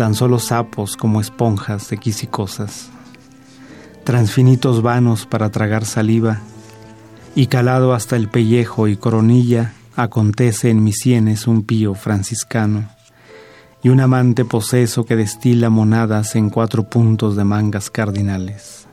tan 0.01 0.15
solo 0.15 0.39
sapos 0.39 0.97
como 0.97 1.21
esponjas 1.21 1.91
de 1.91 2.01
transfinitos 4.03 4.81
vanos 4.81 5.27
para 5.27 5.51
tragar 5.51 5.85
saliva, 5.85 6.41
y 7.35 7.49
calado 7.49 7.93
hasta 7.93 8.17
el 8.17 8.31
pellejo 8.31 8.89
y 8.89 8.97
coronilla, 8.97 9.75
acontece 9.97 10.71
en 10.71 10.83
mis 10.83 11.01
sienes 11.01 11.47
un 11.47 11.65
pío 11.65 11.95
franciscano, 11.95 12.89
y 13.83 13.91
un 13.91 14.01
amante 14.01 14.47
poseso 14.47 15.05
que 15.05 15.17
destila 15.17 15.69
monadas 15.69 16.35
en 16.35 16.49
cuatro 16.49 16.85
puntos 16.85 17.37
de 17.37 17.45
mangas 17.45 17.91
cardinales. 17.91 18.87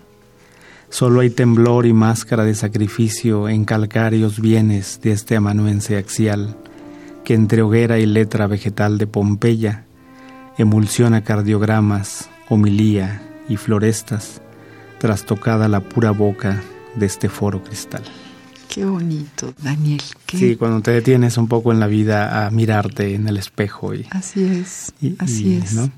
Solo 0.90 1.22
hay 1.22 1.30
temblor 1.30 1.86
y 1.86 1.94
máscara 1.94 2.44
de 2.44 2.54
sacrificio 2.54 3.48
en 3.48 3.64
calcáreos 3.64 4.42
bienes 4.42 5.00
de 5.02 5.14
este 5.14 5.38
amanuense 5.38 5.96
axial, 5.96 6.58
que 7.24 7.34
entre 7.34 7.62
hoguera 7.62 7.98
y 7.98 8.06
letra 8.06 8.48
vegetal 8.48 8.98
de 8.98 9.08
Pompeya 9.08 9.87
emulsiona 10.58 11.24
cardiogramas, 11.24 12.30
homilía 12.50 13.22
y 13.48 13.58
florestas, 13.58 14.42
trastocada 15.00 15.68
la 15.68 15.82
pura 15.82 16.12
boca 16.12 16.62
de 16.96 17.06
este 17.06 17.30
foro 17.30 17.64
cristal. 17.64 18.04
Qué 18.68 18.86
bonito, 18.86 19.54
Daniel. 19.62 20.02
Sí, 20.28 20.56
cuando 20.56 20.82
te 20.82 20.92
detienes 20.92 21.38
un 21.38 21.48
poco 21.48 21.72
en 21.72 21.80
la 21.80 21.88
vida 21.88 22.46
a 22.46 22.52
mirarte 22.52 23.16
en 23.16 23.28
el 23.28 23.38
espejo 23.38 23.94
y 23.94 24.06
así 24.12 24.44
es, 24.44 24.94
así 25.20 25.56
es. 25.56 25.74
¿no? 25.74 25.90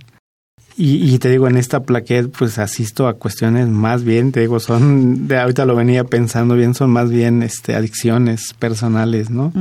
Y, 0.82 1.19
te 1.19 1.30
digo, 1.30 1.45
en 1.49 1.57
esta 1.57 1.84
plaquet, 1.84 2.32
pues 2.32 2.57
asisto 2.57 3.09
a 3.09 3.15
cuestiones 3.15 3.67
más 3.67 4.05
bien, 4.05 4.32
te 4.32 4.39
digo, 4.39 4.61
son, 4.61 5.27
de 5.27 5.38
ahorita 5.38 5.65
lo 5.65 5.75
venía 5.75 6.05
pensando 6.05 6.55
bien, 6.55 6.73
son 6.73 6.89
más 6.89 7.09
bien 7.09 7.43
este, 7.43 7.75
adicciones 7.75 8.53
personales, 8.57 9.30
¿no? 9.30 9.51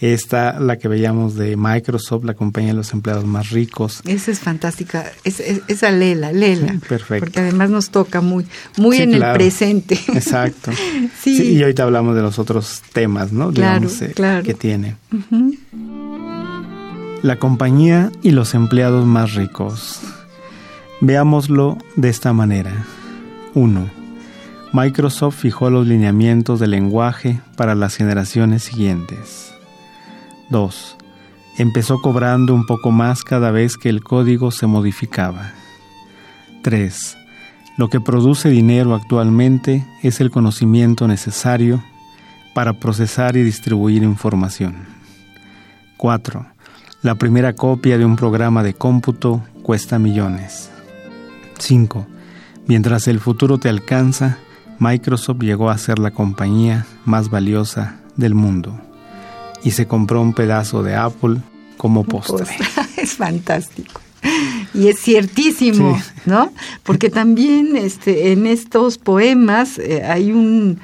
Esta, 0.00 0.58
la 0.58 0.76
que 0.76 0.88
veíamos 0.88 1.36
de 1.36 1.56
Microsoft, 1.56 2.24
la 2.24 2.34
compañía 2.34 2.70
de 2.70 2.76
los 2.78 2.92
empleados 2.92 3.24
más 3.24 3.50
ricos. 3.50 4.00
Esa 4.04 4.32
es 4.32 4.40
fantástica, 4.40 5.06
es, 5.22 5.38
esa 5.38 5.92
Lela, 5.92 6.32
Lela. 6.32 6.74
perfecto. 6.88 7.26
Porque 7.26 7.38
además 7.38 7.70
nos 7.70 7.90
toca 7.90 8.20
muy, 8.20 8.44
muy 8.78 8.96
en 8.96 9.14
el 9.14 9.32
presente. 9.34 9.96
Exacto. 10.12 10.72
sí. 11.22 11.52
Y 11.52 11.62
ahorita 11.62 11.84
hablamos 11.84 12.16
de 12.16 12.22
los 12.22 12.40
otros 12.40 12.82
temas, 12.92 13.30
¿no? 13.30 13.52
Claro, 13.52 13.88
eh, 14.00 14.12
claro. 14.12 14.42
Que 14.42 14.54
tiene. 14.54 14.96
La 17.22 17.38
compañía 17.38 18.10
y 18.22 18.32
los 18.32 18.54
empleados 18.54 19.06
más 19.06 19.34
ricos. 19.36 20.00
Veámoslo 21.00 21.78
de 21.94 22.08
esta 22.08 22.32
manera. 22.32 22.84
1. 23.54 23.88
Microsoft 24.72 25.36
fijó 25.36 25.70
los 25.70 25.86
lineamientos 25.86 26.58
del 26.58 26.72
lenguaje 26.72 27.40
para 27.56 27.76
las 27.76 27.94
generaciones 27.94 28.64
siguientes. 28.64 29.54
2. 30.50 30.96
Empezó 31.58 32.00
cobrando 32.02 32.52
un 32.52 32.66
poco 32.66 32.90
más 32.90 33.22
cada 33.22 33.52
vez 33.52 33.76
que 33.76 33.88
el 33.88 34.02
código 34.02 34.50
se 34.50 34.66
modificaba. 34.66 35.52
3. 36.64 37.16
Lo 37.76 37.88
que 37.88 38.00
produce 38.00 38.50
dinero 38.50 38.96
actualmente 38.96 39.86
es 40.02 40.20
el 40.20 40.32
conocimiento 40.32 41.06
necesario 41.06 41.80
para 42.54 42.72
procesar 42.72 43.36
y 43.36 43.44
distribuir 43.44 44.02
información. 44.02 44.74
4. 45.96 46.44
La 47.02 47.14
primera 47.14 47.52
copia 47.52 47.98
de 47.98 48.04
un 48.04 48.16
programa 48.16 48.64
de 48.64 48.74
cómputo 48.74 49.44
cuesta 49.62 50.00
millones. 50.00 50.72
5. 51.58 52.06
Mientras 52.66 53.08
el 53.08 53.20
futuro 53.20 53.58
te 53.58 53.68
alcanza, 53.68 54.38
Microsoft 54.78 55.40
llegó 55.40 55.70
a 55.70 55.78
ser 55.78 55.98
la 55.98 56.10
compañía 56.10 56.86
más 57.04 57.30
valiosa 57.30 58.00
del 58.16 58.34
mundo 58.34 58.80
y 59.62 59.72
se 59.72 59.86
compró 59.86 60.20
un 60.20 60.34
pedazo 60.34 60.82
de 60.82 60.94
Apple 60.94 61.38
como 61.76 62.04
postre. 62.04 62.46
es 62.96 63.14
fantástico. 63.14 64.00
Y 64.74 64.88
es 64.88 65.00
ciertísimo, 65.00 66.00
¿no? 66.26 66.52
Porque 66.82 67.10
también 67.10 67.76
este, 67.76 68.32
en 68.32 68.46
estos 68.46 68.98
poemas 68.98 69.78
eh, 69.78 70.02
hay 70.04 70.32
un, 70.32 70.78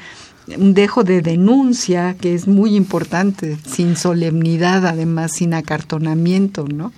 un 0.56 0.74
dejo 0.74 1.04
de 1.04 1.20
denuncia 1.20 2.16
que 2.18 2.34
es 2.34 2.48
muy 2.48 2.76
importante, 2.76 3.56
sin 3.66 3.96
solemnidad, 3.96 4.86
además, 4.86 5.32
sin 5.32 5.54
acartonamiento, 5.54 6.66
¿no? 6.66 6.92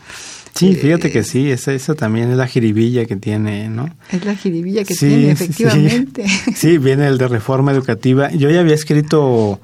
Sí, 0.57 0.71
eh, 0.71 0.75
fíjate 0.75 1.13
que 1.13 1.23
sí, 1.23 1.51
esa, 1.51 1.75
esa 1.75 1.95
también 1.95 2.31
es 2.31 2.37
la 2.39 2.47
jiribilla 2.47 3.05
que 3.05 3.17
tiene, 3.17 3.69
¿no? 3.69 3.91
Es 4.11 4.25
la 4.25 4.35
jiribilla 4.35 4.85
que 4.85 4.95
tiene, 4.95 5.31
efectivamente. 5.31 6.25
Sí. 6.55 6.79
viene 6.79 7.07
el 7.07 7.19
de 7.19 7.29
reforma 7.29 7.73
educativa. 7.73 8.31
Yo 8.31 8.49
ya 8.51 8.61
había 8.61 8.75
escrito, 8.75 9.61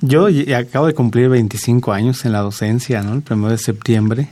yo 0.00 0.28
acabo 0.56 0.86
de 0.86 0.94
cumplir 0.94 1.28
25 1.28 1.92
años 1.92 2.24
en 2.24 2.32
la 2.32 2.40
docencia, 2.40 3.02
¿no? 3.02 3.14
El 3.14 3.22
primero 3.22 3.50
de 3.50 3.58
septiembre. 3.58 4.28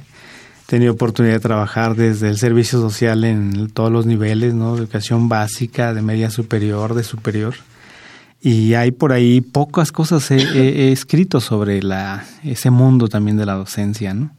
He 0.62 0.71
tenido 0.71 0.93
oportunidad 0.93 1.35
de 1.35 1.41
trabajar 1.41 1.97
desde 1.97 2.29
el 2.29 2.39
servicio 2.39 2.81
social 2.81 3.25
en 3.25 3.69
todos 3.71 3.91
los 3.91 4.07
niveles, 4.07 4.55
¿no? 4.55 4.77
educación 4.77 5.29
básica, 5.29 5.93
de 5.93 6.01
media 6.01 6.31
superior, 6.31 6.95
de 6.95 7.03
superior. 7.03 7.55
Y 8.41 8.75
hay 8.75 8.93
por 8.93 9.12
ahí 9.12 9.41
pocas 9.41 9.91
cosas 9.91 10.31
he, 10.31 10.37
he 10.37 10.93
escrito 10.93 11.41
sobre 11.41 11.83
la, 11.83 12.25
ese 12.45 12.71
mundo 12.71 13.09
también 13.09 13.37
de 13.37 13.47
la 13.47 13.55
docencia, 13.55 14.15
¿no? 14.15 14.31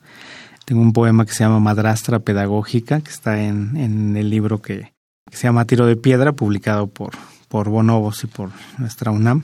Tengo 0.66 0.82
un 0.82 0.94
poema 0.94 1.26
que 1.26 1.34
se 1.34 1.44
llama 1.44 1.60
Madrastra 1.60 2.20
Pedagógica, 2.20 3.00
que 3.02 3.12
está 3.12 3.42
en, 3.42 3.78
en 3.78 4.18
el 4.18 4.30
libro 4.30 4.62
que, 4.62 4.94
se 5.32 5.44
llama 5.44 5.66
Tiro 5.66 5.86
de 5.86 5.96
Piedra, 5.96 6.34
publicado 6.34 6.88
por, 6.88 7.12
por 7.48 7.70
Bonobos 7.70 8.24
y 8.24 8.28
por 8.28 8.50
nuestra 8.78 9.12
UNAM. 9.12 9.44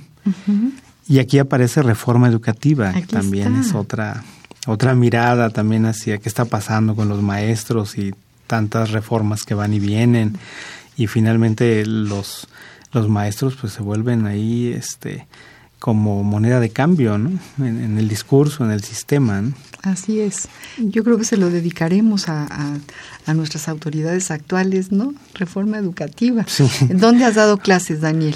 Y 1.07 1.19
aquí 1.19 1.39
aparece 1.39 1.82
Reforma 1.84 2.28
Educativa, 2.28 2.93
que 2.93 3.05
también 3.05 3.55
es 3.55 3.74
otra, 3.74 4.24
otra 4.67 4.95
mirada 4.95 5.49
también 5.49 5.86
hacia 5.86 6.17
qué 6.17 6.30
está 6.30 6.45
pasando 6.45 6.95
con 6.95 7.09
los 7.09 7.22
maestros 7.22 7.97
y 7.97 8.13
tantas 8.47 8.91
reformas 8.91 9.43
que 9.43 9.53
van 9.53 9.74
y 9.74 9.80
vienen. 9.80 10.38
Y 10.97 11.07
finalmente 11.07 11.86
los, 11.86 12.47
los 12.91 13.09
maestros 13.09 13.57
pues 13.59 13.74
se 13.74 13.82
vuelven 13.82 14.26
ahí 14.26 14.72
este 14.74 15.28
como 15.82 16.24
moneda 16.24 16.60
de 16.60 16.70
cambio, 16.70 17.18
¿no? 17.18 17.32
En, 17.58 17.98
el 17.98 18.08
discurso, 18.08 18.64
en 18.64 18.70
el 18.70 18.84
sistema. 18.84 19.42
Así 19.82 20.20
es. 20.20 20.48
Yo 20.78 21.04
creo 21.04 21.18
que 21.18 21.24
se 21.24 21.38
lo 21.38 21.50
dedicaremos 21.50 22.30
a, 22.30 22.48
a, 23.26 23.34
nuestras 23.34 23.68
autoridades 23.68 24.30
actuales, 24.30 24.92
¿no? 24.92 25.16
Reforma 25.34 25.80
educativa. 25.80 26.46
Sí. 26.48 26.70
¿Dónde 26.94 27.26
has 27.26 27.34
dado 27.34 27.58
clases, 27.58 28.00
Daniel? 28.00 28.36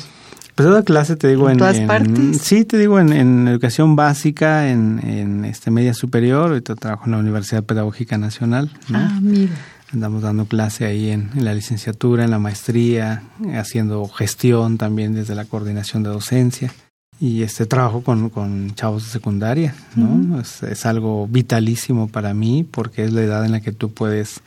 Pues 0.56 0.68
he 0.68 0.72
dado 0.72 0.84
clases, 0.84 1.20
te 1.20 1.28
digo, 1.28 1.48
en, 1.48 1.60
todas 1.60 1.80
partes. 1.82 2.42
Sí, 2.42 2.66
te 2.66 2.80
digo, 2.80 3.00
en, 3.00 3.48
educación 3.48 3.96
básica, 3.96 4.68
en, 4.68 5.00
en 5.08 5.46
este 5.46 5.70
media 5.70 5.94
superior. 5.94 6.50
Ahorita 6.50 6.74
trabajo 6.74 7.06
en 7.06 7.12
la 7.12 7.20
Universidad 7.20 7.64
Pedagógica 7.64 8.18
Nacional. 8.18 8.72
Ah, 8.92 9.20
mira. 9.22 9.54
Andamos 9.94 10.24
dando 10.24 10.46
clase 10.46 10.86
ahí 10.88 11.12
en, 11.12 11.30
la 11.36 11.54
licenciatura, 11.54 12.24
en 12.24 12.32
la 12.32 12.40
maestría, 12.40 13.22
haciendo 13.54 14.08
gestión 14.08 14.80
también 14.80 15.14
desde 15.14 15.36
la 15.36 15.46
coordinación 15.46 16.02
de 16.02 16.10
docencia 16.10 16.74
y 17.20 17.44
este 17.44 17.66
trabajo 17.66 18.02
con, 18.02 18.30
con 18.30 18.74
chavos 18.76 19.06
de 19.06 19.10
secundaria, 19.10 19.76
¿no? 19.96 20.42
es, 20.42 20.86
algo 20.86 21.28
vitalísimo 21.28 22.08
para 22.08 22.34
mí 22.34 22.68
porque 22.70 23.06
es 23.06 23.14
la 23.14 23.22
edad 23.22 23.46
en 23.46 23.54
la 23.54 23.62
que 23.62 23.72
tú 23.72 23.92
puedes 23.92 24.42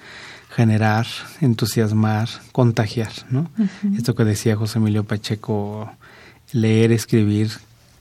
generar, 0.51 1.07
entusiasmar, 1.41 2.29
contagiar, 2.53 3.13
¿no? 3.31 3.51
Esto 3.97 4.15
que 4.15 4.25
decía 4.25 4.57
José 4.57 4.79
Emilio 4.79 5.05
Pacheco, 5.05 5.91
leer, 6.53 6.91
escribir, 6.91 7.51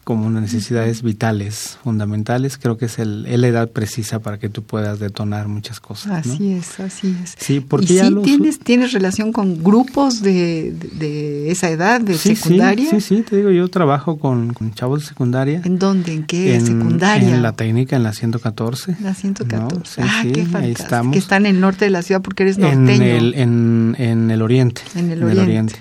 como 0.08 0.30
necesidades 0.30 1.04
vitales, 1.04 1.78
fundamentales, 1.84 2.58
creo 2.58 2.78
que 2.78 2.86
es 2.86 2.98
el, 2.98 3.24
la 3.24 3.46
edad 3.46 3.70
precisa 3.70 4.20
para 4.20 4.38
que 4.38 4.48
tú 4.48 4.64
puedas 4.64 5.02
detonar 5.02 5.50
muchas 5.50 5.82
cosas. 5.82 6.26
Así 6.26 6.54
es, 6.54 6.80
así 6.80 7.14
es. 7.22 7.36
Sí, 7.38 7.60
porque 7.60 7.96
¿Y 7.96 8.00
sí 8.00 8.16
tienes, 8.24 8.60
tienes 8.60 8.94
relación 8.94 9.34
con 9.34 9.62
grupos 9.62 10.22
de, 10.22 10.74
de, 10.94 11.52
esa 11.52 11.70
edad, 11.70 12.00
de 12.00 12.18
secundaria? 12.18 12.90
Sí, 12.90 13.02
sí, 13.02 13.22
te 13.22 13.36
digo, 13.36 13.52
yo 13.52 13.68
trabajo 13.68 14.18
con, 14.18 14.56
chavos 14.76 15.02
de 15.02 15.08
secundaria. 15.08 15.62
¿En 15.66 15.78
dónde? 15.78 16.14
¿En 16.14 16.24
qué 16.24 16.58
secundaria? 16.62 17.28
En 17.28 17.42
la 17.42 17.52
técnica, 17.52 17.98
en 17.98 18.04
la 18.04 18.14
114. 18.14 18.96
La 19.02 19.14
114. 19.14 20.04
ah, 20.04 20.24
qué 20.24 20.46
fantástico. 20.46 20.58
Ahí 20.58 20.72
estamos. 20.72 21.12
Que 21.12 21.20
está 21.20 21.36
en 21.36 21.48
el 21.48 21.60
norte 21.60 21.84
de 21.84 21.92
la 21.92 22.02
ciudad 22.02 22.22
porque 22.22 22.44
eres 22.44 22.58
norteño. 22.58 22.94
En 22.94 23.02
el, 23.02 23.34
en, 23.34 23.96
en 24.00 24.32
el 24.32 24.42
oriente. 24.42 24.84
En 24.96 25.12
el 25.12 25.22
oriente. 25.22 25.76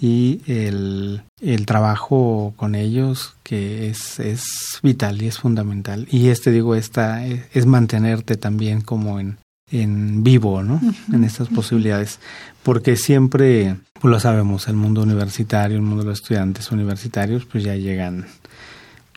Y 0.00 0.40
el 0.46 1.20
el 1.40 1.66
trabajo 1.66 2.52
con 2.56 2.74
ellos 2.74 3.34
que 3.42 3.88
es, 3.88 4.18
es 4.18 4.42
vital 4.82 5.22
y 5.22 5.26
es 5.26 5.38
fundamental. 5.38 6.06
Y 6.10 6.28
este, 6.28 6.50
digo, 6.50 6.74
esta 6.74 7.24
es, 7.26 7.66
mantenerte 7.66 8.36
también 8.36 8.80
como 8.80 9.20
en, 9.20 9.38
en 9.70 10.22
vivo, 10.24 10.62
¿no? 10.62 10.80
En 11.12 11.24
estas 11.24 11.48
posibilidades. 11.48 12.18
Porque 12.62 12.96
siempre, 12.96 13.76
pues 14.00 14.10
lo 14.10 14.20
sabemos, 14.20 14.68
el 14.68 14.76
mundo 14.76 15.02
universitario, 15.02 15.76
el 15.76 15.82
mundo 15.82 16.02
de 16.02 16.10
los 16.10 16.20
estudiantes 16.20 16.70
universitarios, 16.72 17.44
pues 17.44 17.64
ya 17.64 17.76
llegan, 17.76 18.26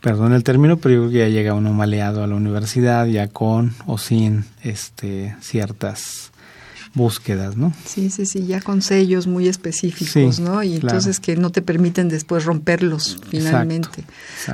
perdón 0.00 0.32
el 0.32 0.44
término, 0.44 0.78
pero 0.78 0.94
yo 0.94 1.00
creo 1.02 1.12
que 1.12 1.18
ya 1.18 1.28
llega 1.28 1.54
uno 1.54 1.72
maleado 1.72 2.22
a 2.24 2.26
la 2.26 2.36
universidad, 2.36 3.06
ya 3.06 3.28
con 3.28 3.74
o 3.86 3.98
sin 3.98 4.44
este, 4.62 5.36
ciertas 5.40 6.31
búsquedas, 6.94 7.56
¿no? 7.56 7.72
Sí, 7.86 8.10
sí, 8.10 8.26
sí, 8.26 8.46
ya 8.46 8.60
con 8.60 8.82
sellos 8.82 9.26
muy 9.26 9.48
específicos, 9.48 10.40
¿no? 10.40 10.62
Y 10.62 10.76
entonces 10.76 11.20
que 11.20 11.36
no 11.36 11.50
te 11.50 11.62
permiten 11.62 12.08
después 12.08 12.44
romperlos 12.44 13.18
finalmente. 13.30 14.04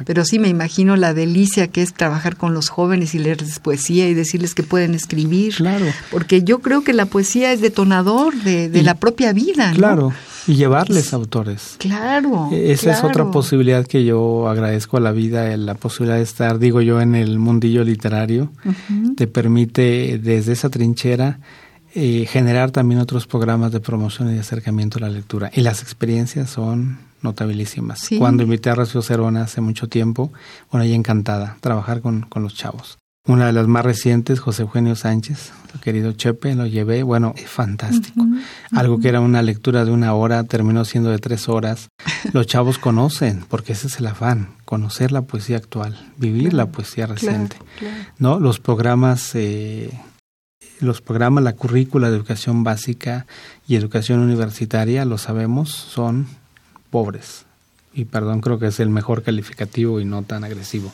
Pero 0.04 0.24
sí 0.24 0.38
me 0.38 0.48
imagino 0.48 0.96
la 0.96 1.14
delicia 1.14 1.68
que 1.68 1.82
es 1.82 1.94
trabajar 1.94 2.36
con 2.36 2.54
los 2.54 2.68
jóvenes 2.68 3.14
y 3.14 3.18
leerles 3.18 3.58
poesía 3.58 4.08
y 4.08 4.14
decirles 4.14 4.54
que 4.54 4.62
pueden 4.62 4.94
escribir. 4.94 5.54
Claro. 5.56 5.86
Porque 6.10 6.42
yo 6.42 6.60
creo 6.60 6.84
que 6.84 6.92
la 6.92 7.06
poesía 7.06 7.52
es 7.52 7.60
detonador 7.60 8.34
de, 8.42 8.68
de 8.68 8.82
la 8.82 8.94
propia 8.94 9.32
vida, 9.32 9.72
¿no? 9.72 9.76
Claro. 9.76 10.12
Y 10.46 10.54
llevarles 10.54 11.12
autores. 11.12 11.76
Claro. 11.78 12.48
E-, 12.52 12.72
esa 12.72 12.92
es 12.92 13.04
otra 13.04 13.30
posibilidad 13.30 13.86
que 13.86 14.04
yo 14.04 14.48
agradezco 14.48 14.96
a 14.96 15.00
la 15.00 15.12
vida, 15.12 15.54
la 15.56 15.74
posibilidad 15.74 16.16
de 16.16 16.22
estar, 16.22 16.58
digo 16.58 16.80
yo, 16.80 17.00
en 17.00 17.14
el 17.14 17.38
mundillo 17.38 17.84
literario. 17.84 18.50
Te 19.16 19.26
permite 19.26 20.18
desde 20.22 20.52
esa 20.52 20.70
trinchera 20.70 21.40
generar 21.92 22.70
también 22.70 23.00
otros 23.00 23.26
programas 23.26 23.72
de 23.72 23.80
promoción 23.80 24.30
y 24.30 24.34
de 24.34 24.40
acercamiento 24.40 24.98
a 24.98 25.02
la 25.02 25.08
lectura. 25.08 25.50
Y 25.54 25.62
las 25.62 25.82
experiencias 25.82 26.50
son 26.50 26.98
notabilísimas. 27.22 28.08
Cuando 28.18 28.42
invité 28.42 28.70
a 28.70 28.74
Rocío 28.74 29.02
Cerona 29.02 29.42
hace 29.42 29.60
mucho 29.60 29.88
tiempo, 29.88 30.32
bueno, 30.70 30.84
ella 30.84 30.94
encantada, 30.94 31.56
trabajar 31.60 32.00
con, 32.00 32.22
con 32.22 32.42
los 32.42 32.54
chavos. 32.54 32.98
Una 33.26 33.44
de 33.46 33.52
las 33.52 33.66
más 33.66 33.84
recientes, 33.84 34.40
José 34.40 34.62
Eugenio 34.62 34.96
Sánchez, 34.96 35.52
el 35.74 35.80
querido 35.80 36.12
Chepe, 36.12 36.54
lo 36.54 36.66
llevé, 36.66 37.02
bueno, 37.02 37.34
es 37.36 37.46
fantástico. 37.46 38.26
Algo 38.72 39.00
que 39.00 39.08
era 39.08 39.20
una 39.20 39.42
lectura 39.42 39.84
de 39.84 39.90
una 39.90 40.14
hora 40.14 40.44
terminó 40.44 40.86
siendo 40.86 41.10
de 41.10 41.18
tres 41.18 41.46
horas. 41.46 41.88
Los 42.32 42.46
chavos 42.46 42.78
conocen, 42.78 43.44
porque 43.46 43.74
ese 43.74 43.88
es 43.88 43.98
el 43.98 44.06
afán, 44.06 44.48
conocer 44.64 45.12
la 45.12 45.22
poesía 45.22 45.58
actual, 45.58 45.98
vivir 46.16 46.54
la 46.54 46.66
poesía 46.66 47.06
reciente. 47.06 47.58
¿No? 48.18 48.40
Los 48.40 48.60
programas, 48.60 49.34
eh, 49.34 49.90
los 50.80 51.00
programas, 51.00 51.44
la 51.44 51.54
currícula 51.54 52.10
de 52.10 52.16
educación 52.16 52.64
básica 52.64 53.26
y 53.66 53.76
educación 53.76 54.20
universitaria, 54.20 55.04
lo 55.04 55.18
sabemos, 55.18 55.70
son 55.70 56.26
pobres. 56.90 57.44
Y 57.92 58.04
perdón, 58.04 58.40
creo 58.40 58.58
que 58.58 58.68
es 58.68 58.80
el 58.80 58.90
mejor 58.90 59.22
calificativo 59.22 60.00
y 60.00 60.04
no 60.04 60.22
tan 60.22 60.44
agresivo 60.44 60.92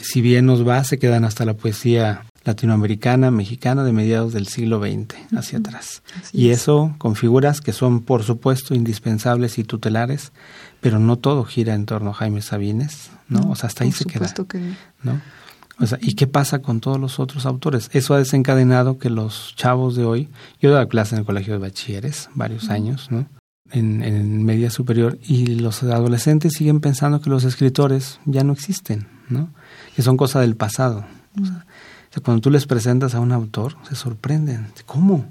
si 0.00 0.20
bien 0.20 0.46
nos 0.46 0.66
va, 0.66 0.82
se 0.84 0.98
quedan 0.98 1.24
hasta 1.24 1.44
la 1.44 1.54
poesía 1.54 2.24
latinoamericana, 2.44 3.30
mexicana 3.30 3.84
de 3.84 3.92
mediados 3.92 4.32
del 4.32 4.48
siglo 4.48 4.80
XX 4.80 5.14
hacia 5.36 5.58
atrás. 5.58 6.02
y 6.32 6.50
eso 6.50 6.94
con 6.98 7.14
figuras 7.14 7.60
que 7.60 7.72
son, 7.72 8.02
por 8.02 8.24
supuesto, 8.24 8.74
indispensables 8.74 9.58
y 9.58 9.64
tutelares, 9.64 10.32
pero 10.80 10.98
no 10.98 11.16
todo 11.16 11.44
gira 11.44 11.74
en 11.74 11.86
torno 11.86 12.10
a 12.10 12.14
Jaime 12.14 12.42
Sabines, 12.42 13.10
¿no? 13.28 13.50
o 13.50 13.54
sea, 13.54 13.68
hasta 13.68 13.84
ahí 13.84 13.92
se 13.92 14.04
queda. 14.04 14.32
¿no? 15.02 15.20
O 15.82 15.86
sea, 15.86 15.98
¿y 16.00 16.14
qué 16.14 16.28
pasa 16.28 16.62
con 16.62 16.80
todos 16.80 17.00
los 17.00 17.18
otros 17.18 17.44
autores? 17.44 17.90
Eso 17.92 18.14
ha 18.14 18.18
desencadenado 18.18 18.98
que 18.98 19.10
los 19.10 19.54
chavos 19.56 19.96
de 19.96 20.04
hoy, 20.04 20.28
yo 20.60 20.70
he 20.70 20.72
dado 20.72 20.86
clase 20.88 21.16
en 21.16 21.20
el 21.20 21.26
colegio 21.26 21.54
de 21.54 21.58
bachilleres 21.58 22.30
varios 22.34 22.70
años, 22.70 23.10
¿no? 23.10 23.26
En, 23.72 24.04
en 24.04 24.44
media 24.44 24.70
superior, 24.70 25.18
y 25.26 25.46
los 25.56 25.82
adolescentes 25.82 26.52
siguen 26.52 26.80
pensando 26.80 27.20
que 27.20 27.30
los 27.30 27.42
escritores 27.42 28.20
ya 28.26 28.44
no 28.44 28.52
existen, 28.52 29.08
¿no? 29.28 29.48
que 29.96 30.02
son 30.02 30.16
cosas 30.16 30.42
del 30.42 30.56
pasado. 30.56 31.04
O 31.40 31.44
sea, 31.44 31.64
cuando 32.22 32.42
tú 32.42 32.50
les 32.50 32.66
presentas 32.66 33.14
a 33.14 33.20
un 33.20 33.32
autor, 33.32 33.76
se 33.88 33.96
sorprenden. 33.96 34.68
¿Cómo? 34.86 35.26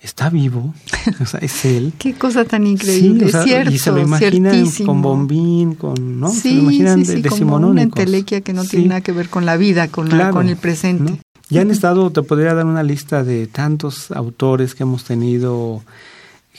Está 0.00 0.30
vivo, 0.30 0.74
o 1.20 1.26
sea, 1.26 1.40
es 1.40 1.64
él. 1.66 1.92
Qué 1.98 2.14
cosa 2.14 2.46
tan 2.46 2.66
increíble, 2.66 3.26
es 3.26 3.36
cierto. 3.44 3.70
Y 3.70 3.78
se 3.78 3.92
lo 3.92 4.00
imaginan 4.00 4.70
con 4.86 5.02
bombín, 5.02 5.74
con, 5.74 6.18
¿no? 6.18 6.30
Sí, 6.30 6.40
se 6.40 6.54
lo 6.54 6.62
imaginan 6.62 7.04
sí, 7.04 7.22
sí, 7.22 7.28
como 7.28 7.56
una 7.56 7.82
entelequia 7.82 8.40
que 8.40 8.54
no 8.54 8.64
tiene 8.64 8.86
nada 8.86 9.00
que 9.02 9.12
ver 9.12 9.28
con 9.28 9.44
la 9.44 9.56
vida, 9.56 9.88
con, 9.88 10.08
con 10.32 10.48
el 10.48 10.56
presente. 10.56 11.20
Ya 11.50 11.62
han 11.62 11.70
estado, 11.70 12.10
te 12.10 12.22
podría 12.22 12.54
dar 12.54 12.64
una 12.64 12.82
lista 12.82 13.24
de 13.24 13.46
tantos 13.46 14.10
autores 14.12 14.74
que 14.74 14.84
hemos 14.84 15.04
tenido 15.04 15.82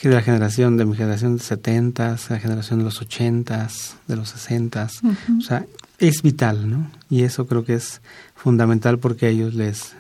de 0.10 0.16
la 0.16 0.22
generación, 0.22 0.78
de 0.78 0.86
mi 0.86 0.96
generación 0.96 1.38
de 1.38 1.44
70, 1.44 2.18
la 2.30 2.39
generación 2.39 2.80
de 2.80 2.86
los 2.86 3.02
80, 3.02 3.70
de 4.08 4.16
los 4.16 4.30
60. 4.30 4.89
O 5.38 5.42
sea, 5.42 5.66
es 6.00 6.22
vital, 6.24 6.70
¿no? 6.70 6.89
Y 7.10 7.24
eso 7.24 7.46
creo 7.46 7.64
que 7.64 7.76
es 7.76 8.02
fundamental 8.36 8.98
porque 8.98 9.28
a 9.28 9.30
ellos 9.30 9.54
les, 9.54 9.94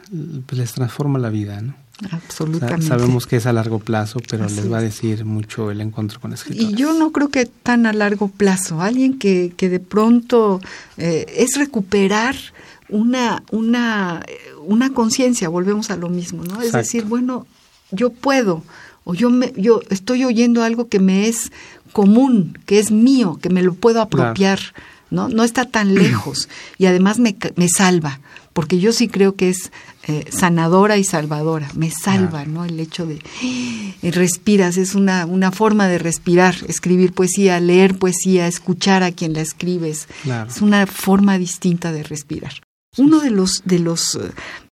pues, 0.45 0.59
les 0.59 0.73
transforma 0.73 1.19
la 1.19 1.29
vida, 1.29 1.61
¿no? 1.61 1.75
Absolutamente. 2.09 2.87
sabemos 2.87 3.27
que 3.27 3.37
es 3.37 3.45
a 3.45 3.53
largo 3.53 3.79
plazo, 3.79 4.19
pero 4.29 4.45
les 4.45 4.71
va 4.71 4.79
a 4.79 4.81
decir 4.81 5.25
mucho 5.25 5.71
el 5.71 5.81
encuentro 5.81 6.19
con 6.19 6.33
escritores. 6.33 6.71
Y 6.71 6.75
yo 6.75 6.93
no 6.93 7.11
creo 7.11 7.29
que 7.29 7.45
tan 7.45 7.85
a 7.85 7.93
largo 7.93 8.27
plazo. 8.27 8.81
Alguien 8.81 9.19
que, 9.19 9.53
que 9.55 9.69
de 9.69 9.79
pronto 9.79 10.61
eh, 10.97 11.25
es 11.37 11.57
recuperar 11.57 12.35
una, 12.89 13.43
una, 13.51 14.23
una 14.65 14.93
conciencia, 14.93 15.49
volvemos 15.49 15.89
a 15.91 15.95
lo 15.95 16.09
mismo, 16.09 16.43
¿no? 16.43 16.61
Es 16.61 16.71
decir, 16.71 17.05
bueno, 17.05 17.47
yo 17.91 18.09
puedo, 18.11 18.63
o 19.03 19.13
yo, 19.13 19.29
me, 19.29 19.53
yo 19.55 19.81
estoy 19.89 20.25
oyendo 20.25 20.63
algo 20.63 20.87
que 20.87 20.99
me 20.99 21.27
es 21.27 21.51
común, 21.91 22.57
que 22.65 22.79
es 22.79 22.91
mío, 22.91 23.37
que 23.41 23.49
me 23.49 23.63
lo 23.63 23.73
puedo 23.73 24.01
apropiar. 24.01 24.59
¿no? 25.09 25.27
No 25.27 25.43
está 25.43 25.65
tan 25.65 25.93
lejos 25.93 26.47
y 26.77 26.85
además 26.85 27.19
me, 27.19 27.35
me 27.57 27.67
salva, 27.67 28.21
porque 28.53 28.79
yo 28.79 28.91
sí 28.91 29.07
creo 29.07 29.35
que 29.35 29.49
es 29.49 29.71
eh, 30.07 30.25
sanadora 30.31 30.97
y 30.97 31.03
salvadora, 31.03 31.69
me 31.75 31.91
salva, 31.91 32.45
¿no? 32.45 32.65
El 32.65 32.79
hecho 32.79 33.05
de 33.05 33.21
eh, 33.43 34.11
respiras, 34.11 34.77
es 34.77 34.95
una, 34.95 35.25
una 35.25 35.51
forma 35.51 35.87
de 35.87 35.99
respirar, 35.99 36.55
escribir 36.67 37.13
poesía, 37.13 37.59
leer 37.59 37.97
poesía, 37.97 38.47
escuchar 38.47 39.03
a 39.03 39.11
quien 39.11 39.33
la 39.33 39.41
escribes, 39.41 40.07
es 40.47 40.61
una 40.61 40.87
forma 40.87 41.37
distinta 41.37 41.91
de 41.91 42.03
respirar. 42.03 42.53
Uno 42.97 43.19
de 43.19 43.31
los, 43.31 43.61
de 43.63 43.79
los 43.79 44.15
eh, 44.15 44.31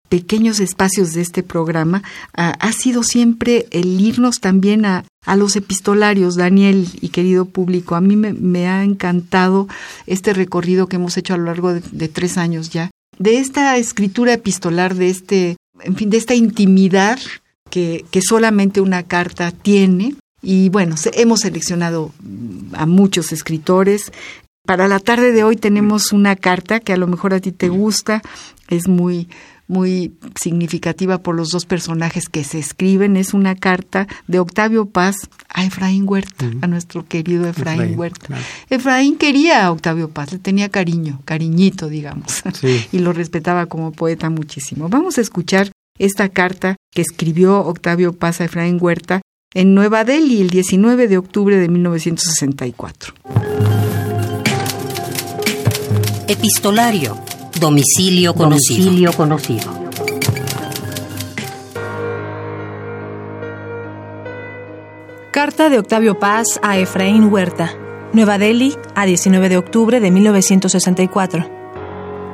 pequeños 0.08 0.60
espacios 0.60 1.12
de 1.12 1.20
este 1.20 1.42
programa 1.42 2.02
ha 2.32 2.72
sido 2.72 3.02
siempre 3.02 3.66
el 3.72 4.00
irnos 4.00 4.40
también 4.40 4.84
a, 4.86 5.04
a 5.26 5.36
los 5.36 5.56
epistolarios, 5.56 6.36
Daniel 6.36 6.88
y 7.00 7.08
querido 7.08 7.44
público. 7.44 7.96
A 7.96 8.00
mí 8.00 8.16
me, 8.16 8.68
ha 8.68 8.84
encantado 8.84 9.68
este 10.06 10.32
recorrido 10.32 10.86
que 10.86 10.96
hemos 10.96 11.16
hecho 11.16 11.34
a 11.34 11.36
lo 11.36 11.44
largo 11.44 11.74
de, 11.74 12.08
tres 12.08 12.38
años 12.38 12.70
ya, 12.70 12.90
de 13.18 13.38
esta 13.38 13.76
escritura 13.76 14.34
epistolar, 14.34 14.94
de 14.94 15.08
este, 15.08 15.56
en 15.80 15.96
fin, 15.96 16.10
de 16.10 16.16
esta 16.16 16.34
intimidad 16.34 17.18
que, 17.70 18.04
que 18.10 18.20
solamente 18.22 18.80
una 18.80 19.02
carta 19.02 19.50
tiene. 19.50 20.14
Y 20.42 20.68
bueno, 20.68 20.96
hemos 21.14 21.40
seleccionado 21.40 22.12
a 22.74 22.86
muchos 22.86 23.32
escritores. 23.32 24.12
Para 24.64 24.88
la 24.88 24.98
tarde 24.98 25.32
de 25.32 25.44
hoy 25.44 25.56
tenemos 25.56 26.12
una 26.12 26.36
carta 26.36 26.80
que 26.80 26.92
a 26.92 26.96
lo 26.96 27.06
mejor 27.06 27.34
a 27.34 27.40
ti 27.40 27.52
te 27.52 27.68
gusta, 27.68 28.22
es 28.68 28.88
muy 28.88 29.28
muy 29.68 30.14
significativa 30.40 31.18
por 31.18 31.34
los 31.34 31.50
dos 31.50 31.66
personajes 31.66 32.28
que 32.28 32.44
se 32.44 32.58
escriben. 32.58 33.16
Es 33.16 33.34
una 33.34 33.54
carta 33.54 34.06
de 34.26 34.38
Octavio 34.38 34.86
Paz 34.86 35.16
a 35.48 35.64
Efraín 35.64 36.04
Huerta, 36.06 36.50
a 36.60 36.66
nuestro 36.66 37.06
querido 37.06 37.46
Efraín, 37.46 37.98
Huerta. 37.98 38.36
Efraín 38.70 39.16
quería 39.16 39.66
a 39.66 39.72
Octavio 39.72 40.10
Paz, 40.10 40.32
le 40.32 40.38
tenía 40.38 40.68
cariño, 40.68 41.20
cariñito, 41.24 41.88
digamos, 41.88 42.42
y 42.92 42.98
lo 42.98 43.12
respetaba 43.12 43.66
como 43.66 43.92
poeta 43.92 44.30
muchísimo. 44.30 44.88
Vamos 44.88 45.18
a 45.18 45.20
escuchar 45.20 45.70
esta 45.98 46.28
carta 46.28 46.76
que 46.92 47.02
escribió 47.02 47.58
Octavio 47.60 48.12
Paz 48.12 48.40
a 48.40 48.44
Efraín 48.44 48.78
Huerta 48.80 49.22
en 49.54 49.74
Nueva 49.74 50.04
Delhi 50.04 50.42
el 50.42 50.50
19 50.50 51.08
de 51.08 51.18
octubre 51.18 51.56
de 51.56 51.68
1964. 51.68 53.14
Epistolario 56.28 57.16
Domicilio 57.58 58.34
conocido. 58.34 59.12
conocido. 59.12 59.86
Carta 65.32 65.68
de 65.68 65.78
Octavio 65.78 66.18
Paz 66.18 66.58
a 66.62 66.78
Efraín 66.78 67.32
Huerta. 67.32 67.72
Nueva 68.12 68.38
Delhi, 68.38 68.74
a 68.94 69.06
19 69.06 69.48
de 69.48 69.56
octubre 69.56 70.00
de 70.00 70.10
1964. 70.10 71.46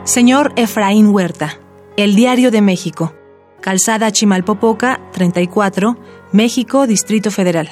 Señor 0.05 0.53
Efraín 0.57 1.09
Huerta, 1.09 1.59
El 1.97 2.15
Diario 2.15 2.51
de 2.51 2.61
México. 2.61 3.15
Calzada 3.61 4.11
Chimalpopoca, 4.11 5.01
34, 5.13 5.97
México, 6.33 6.87
Distrito 6.87 7.31
Federal. 7.31 7.69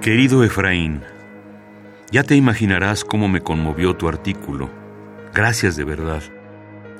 Querido 0.00 0.42
Efraín, 0.42 1.02
ya 2.12 2.22
te 2.22 2.36
imaginarás 2.36 3.04
cómo 3.04 3.26
me 3.26 3.40
conmovió 3.40 3.96
tu 3.96 4.06
artículo. 4.06 4.68
Gracias 5.32 5.76
de 5.76 5.84
verdad. 5.84 6.22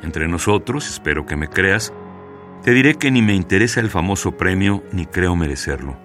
Entre 0.02 0.26
nosotros, 0.26 0.88
espero 0.88 1.26
que 1.26 1.36
me 1.36 1.48
creas, 1.48 1.92
te 2.64 2.72
diré 2.72 2.94
que 2.94 3.10
ni 3.10 3.20
me 3.20 3.34
interesa 3.34 3.80
el 3.80 3.90
famoso 3.90 4.38
premio 4.38 4.82
ni 4.90 5.04
creo 5.04 5.36
merecerlo. 5.36 5.98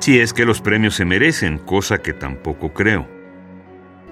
Si 0.00 0.18
es 0.18 0.32
que 0.32 0.44
los 0.44 0.60
premios 0.60 0.96
se 0.96 1.04
merecen, 1.04 1.58
cosa 1.58 1.98
que 1.98 2.12
tampoco 2.12 2.72
creo. 2.72 3.06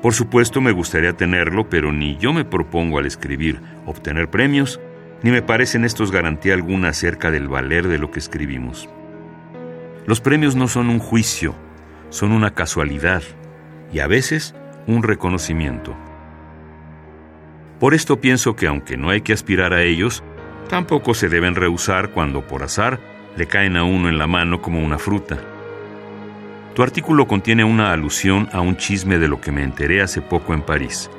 Por 0.01 0.14
supuesto 0.14 0.61
me 0.61 0.70
gustaría 0.70 1.14
tenerlo, 1.14 1.68
pero 1.68 1.90
ni 1.92 2.16
yo 2.18 2.32
me 2.32 2.44
propongo 2.44 2.99
al 2.99 3.07
escribir 3.07 3.61
obtener 3.84 4.30
premios, 4.30 4.80
ni 5.24 5.32
me 5.32 5.42
parecen 5.42 5.84
estos 5.84 6.12
garantía 6.12 6.55
alguna 6.55 6.90
acerca 6.90 7.32
del 7.32 7.49
valer 7.49 7.88
de 7.88 7.99
lo 7.99 8.12
que 8.12 8.20
escribimos. 8.20 8.88
Los 10.07 10.20
premios 10.20 10.55
no 10.55 10.68
son 10.68 10.88
un 10.88 11.01
juicio, 11.01 11.57
son 12.11 12.30
una 12.30 12.55
casualidad, 12.55 13.22
y 13.93 14.01
a 14.01 14.07
veces 14.07 14.55
un 14.86 15.03
reconocimiento. 15.03 15.97
Por 17.78 17.95
esto 17.95 18.20
pienso 18.20 18.57
que 18.57 18.66
aunque 18.66 18.97
no 18.97 19.11
hay 19.11 19.20
que 19.20 19.32
aspirar 19.32 19.72
a 19.72 19.82
ellos, 19.82 20.22
tampoco 20.68 21.14
se 21.14 21.28
deben 21.28 21.55
rehusar 21.55 22.11
cuando 22.11 22.47
por 22.47 22.62
azar 22.62 22.99
le 23.36 23.47
caen 23.47 23.76
a 23.76 23.84
uno 23.84 24.09
en 24.09 24.18
la 24.18 24.26
mano 24.26 24.61
como 24.61 24.82
una 24.82 24.99
fruta. 24.99 25.39
Tu 26.74 26.82
artículo 26.82 27.26
contiene 27.26 27.64
una 27.64 27.93
alusión 27.93 28.49
a 28.53 28.61
un 28.61 28.76
chisme 28.76 29.18
de 29.18 29.28
lo 29.28 29.41
que 29.41 29.53
me 29.53 29.62
enteré 29.62 30.03
hace 30.03 30.20
poco 30.20 30.55
en 30.55 30.62
París. 30.62 31.11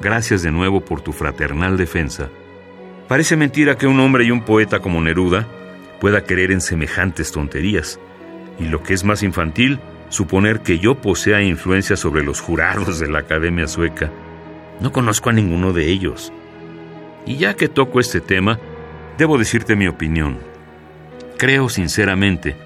Gracias 0.00 0.42
de 0.42 0.50
nuevo 0.50 0.80
por 0.80 1.00
tu 1.00 1.12
fraternal 1.12 1.76
defensa. 1.76 2.28
Parece 3.08 3.36
mentira 3.36 3.76
que 3.76 3.86
un 3.86 4.00
hombre 4.00 4.24
y 4.24 4.30
un 4.30 4.44
poeta 4.44 4.80
como 4.80 5.00
Neruda 5.00 5.46
pueda 6.00 6.24
querer 6.24 6.50
en 6.50 6.60
semejantes 6.60 7.30
tonterías, 7.30 8.00
y 8.58 8.64
lo 8.64 8.82
que 8.82 8.94
es 8.94 9.04
más 9.04 9.22
infantil, 9.22 9.78
suponer 10.12 10.60
que 10.60 10.78
yo 10.78 10.94
posea 10.96 11.42
influencia 11.42 11.96
sobre 11.96 12.22
los 12.22 12.42
jurados 12.42 12.98
de 12.98 13.08
la 13.08 13.20
Academia 13.20 13.66
Sueca. 13.66 14.10
No 14.78 14.92
conozco 14.92 15.30
a 15.30 15.32
ninguno 15.32 15.72
de 15.72 15.88
ellos. 15.88 16.34
Y 17.24 17.38
ya 17.38 17.54
que 17.54 17.70
toco 17.70 17.98
este 17.98 18.20
tema, 18.20 18.58
debo 19.16 19.38
decirte 19.38 19.74
mi 19.74 19.88
opinión. 19.88 20.36
Creo 21.38 21.70
sinceramente 21.70 22.56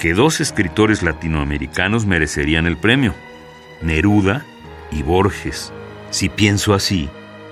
que 0.00 0.12
dos 0.12 0.40
escritores 0.40 1.04
latinoamericanos 1.04 2.04
merecerían 2.04 2.66
el 2.66 2.76
premio, 2.76 3.14
Neruda 3.80 4.44
y 4.90 5.04
Borges. 5.04 5.72
Si 6.10 6.28
pienso 6.28 6.74
así, 6.74 7.08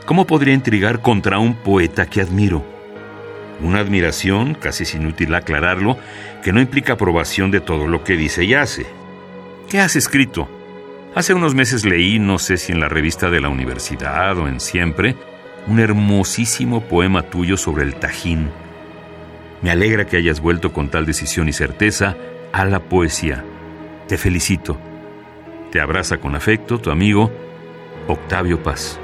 ¿cómo 0.07 0.27
podría 0.27 0.55
intrigar 0.55 1.03
contra 1.03 1.39
un 1.39 1.55
poeta 1.55 2.07
que 2.07 2.21
admiro? 2.21 2.65
Una 3.61 3.79
admiración, 3.79 4.55
casi 4.55 4.83
es 4.83 4.95
inútil 4.97 5.33
aclararlo, 5.37 5.97
que 6.43 6.53
no 6.53 6.61
implica 6.61 6.95
aprobación 6.95 7.53
de 7.53 7.61
todo 7.61 7.87
lo 7.87 8.03
que 8.03 8.17
dice 8.17 8.43
y 8.45 8.55
hace. 8.55 9.06
¿Qué 9.69 9.81
has 9.81 9.97
escrito? 9.97 10.49
Hace 11.17 11.35
unos 11.35 11.57
meses 11.57 11.85
leí, 11.85 12.21
no 12.21 12.39
sé 12.39 12.57
si 12.57 12.71
en 12.71 12.79
la 12.79 12.89
revista 12.89 13.31
de 13.31 13.41
la 13.41 13.49
universidad 13.49 14.39
o 14.39 14.47
en 14.47 14.61
Siempre, 14.61 15.17
un 15.67 15.81
hermosísimo 15.81 16.83
poema 16.83 17.23
tuyo 17.23 17.57
sobre 17.57 17.83
el 17.83 17.97
Tajín. 17.97 18.49
Me 19.63 19.73
alegra 19.73 20.07
que 20.07 20.19
hayas 20.19 20.41
vuelto 20.41 20.73
con 20.73 20.89
tal 20.89 21.05
decisión 21.05 21.49
y 21.49 21.53
certeza 21.53 22.17
a 22.53 22.65
la 22.65 22.79
poesía. 22.79 23.45
Te 24.07 24.17
felicito. 24.17 24.79
Te 25.73 25.81
abraza 25.81 26.19
con 26.19 26.37
afecto 26.37 26.79
tu 26.79 26.93
amigo 26.93 27.33
Octavio 28.07 28.63
Paz. 28.63 29.01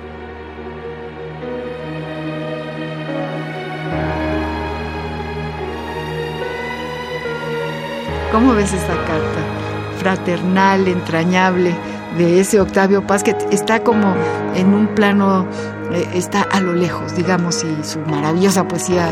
¿Cómo 8.31 8.55
ves 8.55 8.73
esta 8.73 8.95
carta? 9.05 9.62
Fraternal, 10.03 10.89
entrañable, 10.89 11.77
de 12.19 12.41
ese 12.41 12.61
Octavio 12.61 13.07
Paz 13.07 13.23
que 13.23 13.37
está 13.53 13.85
como 13.85 14.17
en 14.57 14.75
un 14.75 14.89
plano, 14.89 15.47
eh, 15.93 16.09
está 16.15 16.43
a 16.43 16.61
lo 16.61 16.75
lejos, 16.75 17.15
digamos, 17.15 17.63
y 17.63 17.85
su 17.85 18.01
maravillosa 18.01 18.67
poesía 18.67 19.11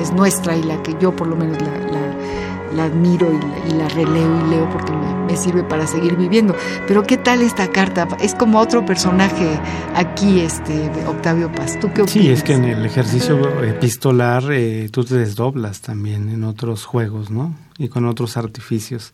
es 0.00 0.12
nuestra 0.12 0.56
y 0.56 0.62
la 0.62 0.80
que 0.84 0.94
yo 1.00 1.16
por 1.16 1.26
lo 1.26 1.34
menos 1.34 1.58
la, 1.60 2.84
admiro 2.84 3.28
y 3.68 3.72
la, 3.72 3.88
releo 3.88 4.46
y 4.46 4.50
leo 4.50 4.70
porque 4.70 4.92
me, 4.92 5.36
sirve 5.36 5.64
para 5.64 5.84
seguir 5.88 6.16
viviendo. 6.16 6.54
Pero 6.86 7.02
¿qué 7.02 7.16
tal 7.16 7.42
esta 7.42 7.66
carta? 7.72 8.06
Es 8.20 8.36
como 8.36 8.60
otro 8.60 8.86
personaje 8.86 9.58
aquí, 9.96 10.40
este 10.40 10.90
Octavio 11.08 11.50
Paz. 11.50 11.76
¿Tú 11.80 11.88
qué 11.92 12.02
opinas? 12.02 12.10
Sí, 12.12 12.30
es 12.30 12.44
que 12.44 12.52
en 12.52 12.64
el 12.64 12.86
ejercicio 12.86 13.64
epistolar 13.64 14.44
eh, 14.52 14.88
tú 14.92 15.02
te 15.02 15.16
desdoblas 15.16 15.80
también 15.80 16.28
en 16.28 16.44
otros 16.44 16.84
juegos, 16.84 17.32
¿no? 17.32 17.52
Y 17.78 17.88
con 17.88 18.06
otros 18.06 18.36
artificios. 18.36 19.12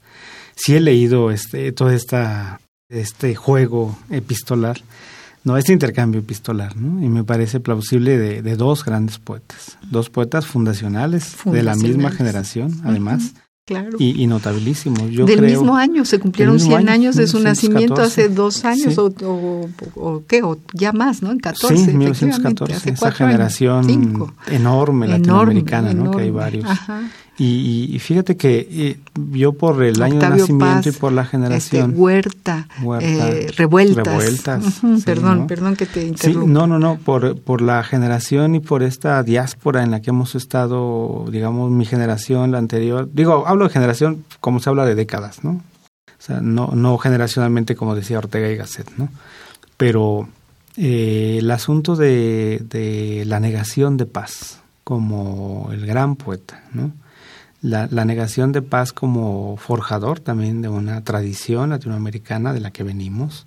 Sí 0.62 0.76
he 0.76 0.80
leído 0.80 1.30
este, 1.30 1.72
toda 1.72 1.94
esta 1.94 2.60
este 2.88 3.34
juego 3.34 3.96
epistolar 4.10 4.80
no, 5.42 5.56
este 5.56 5.72
intercambio 5.72 6.20
epistolar, 6.20 6.76
¿no? 6.76 7.02
Y 7.02 7.08
me 7.08 7.24
parece 7.24 7.60
plausible 7.60 8.18
de, 8.18 8.42
de 8.42 8.56
dos 8.56 8.84
grandes 8.84 9.18
poetas, 9.18 9.78
dos 9.90 10.10
poetas 10.10 10.46
fundacionales, 10.46 11.36
de 11.46 11.62
la 11.62 11.74
misma 11.76 12.10
generación, 12.10 12.80
además. 12.84 13.32
Claro. 13.64 13.96
Y, 13.98 14.20
y 14.20 14.26
notabilísimos. 14.26 15.10
Yo 15.10 15.26
Del 15.26 15.42
mismo 15.42 15.76
año, 15.76 16.04
se 16.04 16.18
cumplieron 16.18 16.58
100 16.58 16.88
años 16.88 17.14
de 17.14 17.28
su 17.28 17.38
nacimiento 17.38 18.02
hace 18.02 18.28
dos 18.28 18.64
años 18.64 18.98
o, 18.98 19.12
o, 19.94 20.22
qué, 20.26 20.42
o 20.42 20.58
ya 20.74 20.92
más, 20.92 21.22
¿no? 21.22 21.30
En 21.30 21.38
14. 21.38 21.76
Sí, 21.76 21.96
1914, 21.96 22.90
esa 22.90 23.12
generación 23.12 24.32
enorme 24.48 25.06
latinoamericana, 25.06 25.94
¿no? 25.94 26.10
Que 26.10 26.22
hay 26.22 26.30
varios. 26.30 26.64
Ajá. 26.68 27.02
Y, 27.42 27.98
fíjate 28.00 28.36
que 28.36 28.68
eh, 28.70 29.00
yo 29.32 29.54
por 29.54 29.82
el 29.82 30.02
año 30.02 30.20
de 30.20 30.28
nacimiento 30.28 30.90
y 30.90 30.92
por 30.92 31.10
la 31.10 31.24
generación. 31.24 31.92
Este, 31.92 31.98
huerta, 31.98 32.68
eh, 33.00 33.46
revueltas. 33.56 34.82
perdón, 35.06 35.46
perdón 35.46 35.74
que 35.74 35.86
te 35.86 36.04
interrumpa. 36.04 36.42
Sí, 36.42 36.52
no, 36.52 36.66
no, 36.66 36.78
no, 36.78 36.98
por, 36.98 37.40
por 37.40 37.62
la 37.62 37.82
generación 37.82 38.56
y 38.56 38.60
por 38.60 38.82
esta 38.82 39.22
diáspora 39.22 39.82
en 39.82 39.90
la 39.90 40.02
que 40.02 40.10
hemos 40.10 40.34
estado, 40.34 41.24
digamos, 41.30 41.70
mi 41.70 41.86
generación, 41.86 42.50
la 42.50 42.58
anterior. 42.58 43.08
Digo, 43.10 43.46
hablo 43.46 43.64
de 43.64 43.70
generación 43.70 44.22
como 44.40 44.60
se 44.60 44.68
habla 44.68 44.84
de 44.84 44.94
décadas, 44.94 45.42
¿no? 45.42 45.52
O 45.52 46.22
sea, 46.22 46.42
no, 46.42 46.72
no 46.74 46.98
generacionalmente 46.98 47.74
como 47.74 47.94
decía 47.94 48.18
Ortega 48.18 48.50
y 48.50 48.56
Gasset, 48.56 48.90
¿no? 48.98 49.08
Pero 49.78 50.28
eh, 50.76 51.38
el 51.38 51.50
asunto 51.50 51.96
de, 51.96 52.62
de 52.68 53.24
la 53.24 53.40
negación 53.40 53.96
de 53.96 54.04
paz 54.04 54.60
como 54.84 55.70
el 55.72 55.86
gran 55.86 56.16
poeta, 56.16 56.64
¿no? 56.74 56.92
La, 57.62 57.88
la, 57.90 58.04
negación 58.04 58.52
de 58.52 58.62
paz 58.62 58.92
como 58.92 59.56
forjador 59.56 60.20
también 60.20 60.62
de 60.62 60.68
una 60.68 61.02
tradición 61.04 61.70
latinoamericana 61.70 62.52
de 62.52 62.60
la 62.60 62.70
que 62.70 62.82
venimos 62.82 63.46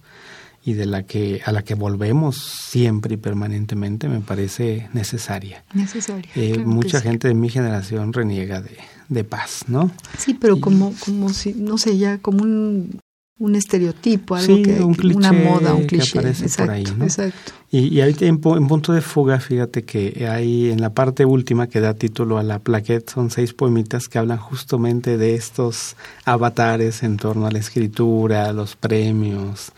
y 0.66 0.74
de 0.74 0.86
la 0.86 1.04
que 1.04 1.42
a 1.46 1.52
la 1.52 1.64
que 1.64 1.76
volvemos 1.76 2.38
siempre 2.38 3.16
y 3.16 3.18
permanentemente 3.18 4.08
me 4.08 4.22
parece 4.22 4.90
necesaria. 4.94 5.64
Necesaria. 5.74 6.32
Eh, 6.36 6.60
mucha 6.60 7.02
gente 7.02 7.28
de 7.28 7.34
mi 7.34 7.50
generación 7.50 8.14
reniega 8.14 8.62
de, 8.62 8.78
de 9.10 9.24
paz, 9.24 9.66
¿no? 9.68 9.92
Sí, 10.18 10.34
pero 10.34 10.60
como 10.60 10.94
como 11.04 11.30
si 11.30 11.54
no 11.54 11.78
sé 11.78 11.98
ya 11.98 12.18
como 12.20 12.44
un 12.44 13.00
un 13.40 13.56
estereotipo, 13.56 14.36
algo 14.36 14.62
que, 14.62 14.82
una 15.14 15.34
moda, 15.34 15.74
un 15.74 15.86
cliché. 15.86 16.20
exacto, 16.20 16.72
ahí, 16.72 16.84
exacto. 17.02 17.52
Y, 17.72 17.88
y 17.88 18.02
ahorita 18.02 18.26
en, 18.26 18.40
punto 18.40 18.94
de 18.94 19.02
fuga, 19.02 19.40
fíjate 19.40 19.84
que 19.84 20.28
hay 20.30 20.70
en 20.70 20.80
la 20.80 20.92
parte 20.92 21.26
última 21.26 21.68
que 21.68 21.80
da 21.80 21.96
título 21.96 22.38
a 22.38 22.44
la 22.44 22.60
plaqueta, 22.60 23.12
son 23.12 23.32
seis 23.32 23.54
poemitas 23.54 24.08
que 24.08 24.20
hablan 24.20 24.38
justamente 24.38 25.18
de 25.18 25.34
estos 25.34 25.96
avatares 26.26 27.02
en 27.02 27.18
torno 27.18 27.48
a 27.48 27.52
la 27.52 27.58
escritura, 27.58 28.54
los 28.54 28.76
premios, 28.76 29.72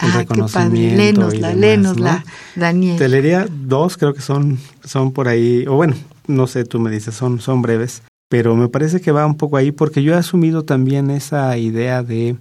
el 0.00 0.10
ah, 0.10 0.18
reconocimiento. 0.18 1.28
Qué 1.28 1.40
padre. 1.40 1.76
la 1.76 2.24
Daniel. 2.56 2.98
Te 2.98 3.08
leería 3.08 3.46
dos, 3.48 3.98
creo 3.98 4.14
que 4.14 4.22
son, 4.22 4.58
son 4.84 5.12
por 5.12 5.28
ahí, 5.28 5.66
o 5.68 5.74
bueno, 5.74 5.94
no 6.26 6.46
sé, 6.46 6.64
tú 6.64 6.80
me 6.80 6.90
dices, 6.90 7.14
son, 7.14 7.40
son 7.40 7.60
breves, 7.60 8.02
pero 8.30 8.56
me 8.56 8.68
parece 8.68 9.02
que 9.02 9.12
va 9.12 9.26
un 9.26 9.36
poco 9.36 9.58
ahí 9.58 9.70
porque 9.70 10.02
yo 10.02 10.14
he 10.14 10.16
asumido 10.16 10.64
también 10.64 11.10
esa 11.10 11.56
idea 11.58 12.02
de 12.02 12.36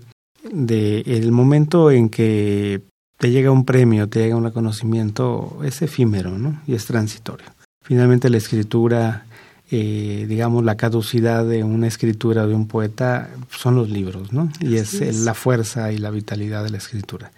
de 0.50 1.02
el 1.06 1.32
momento 1.32 1.92
en 1.92 2.10
que 2.10 2.82
te 3.18 3.30
llega 3.30 3.52
un 3.52 3.66
premio, 3.66 4.10
te 4.10 4.20
llega 4.20 4.36
un 4.36 4.44
reconocimiento, 4.44 5.60
es 5.64 5.82
efímero, 5.82 6.38
¿no? 6.38 6.60
Y 6.66 6.74
es 6.74 6.86
transitorio. 6.86 7.46
Finalmente 7.84 8.30
la 8.30 8.38
escritura, 8.38 9.26
eh, 9.70 10.26
digamos, 10.28 10.64
la 10.64 10.76
caducidad 10.76 11.46
de 11.46 11.64
una 11.64 11.88
escritura 11.88 12.48
de 12.48 12.56
un 12.56 12.68
poeta 12.68 13.30
son 13.50 13.76
los 13.76 13.90
libros, 13.90 14.34
¿no? 14.34 14.50
Y 14.60 14.78
es, 14.78 15.00
la 15.24 15.34
fuerza 15.34 15.92
y 15.92 16.00
la 16.00 16.10
vitalidad 16.10 16.64
de 16.64 16.72
la 16.72 16.78
escritura. 16.78 17.32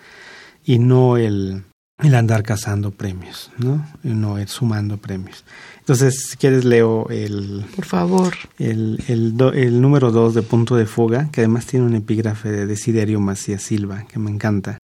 Y 0.64 0.80
no 0.80 1.18
el, 1.18 1.64
el 2.01 2.16
andar 2.16 2.43
cazando 2.43 2.91
premios, 2.91 3.51
¿no? 3.58 3.86
Y 4.04 4.10
no 4.10 4.38
el 4.38 4.47
sumando 4.47 4.97
premios. 4.97 5.43
Entonces, 5.84 6.28
si 6.30 6.38
quieres, 6.38 6.64
leo 6.64 7.10
el. 7.10 7.66
Por 7.76 7.84
favor. 7.84 8.36
El, 8.58 9.04
el, 9.10 9.36
el 9.54 9.82
número 9.82 10.14
dos 10.14 10.34
de 10.34 10.42
Punto 10.42 10.78
de 10.78 10.86
Fuga, 10.86 11.28
que 11.30 11.42
además 11.42 11.66
tiene 11.66 11.86
un 11.86 11.94
epígrafe 11.94 12.50
de 12.50 12.66
Desiderio 12.66 13.20
Macías 13.20 13.64
Silva, 13.64 14.06
que 14.08 14.18
me 14.18 14.32
encanta. 14.32 14.78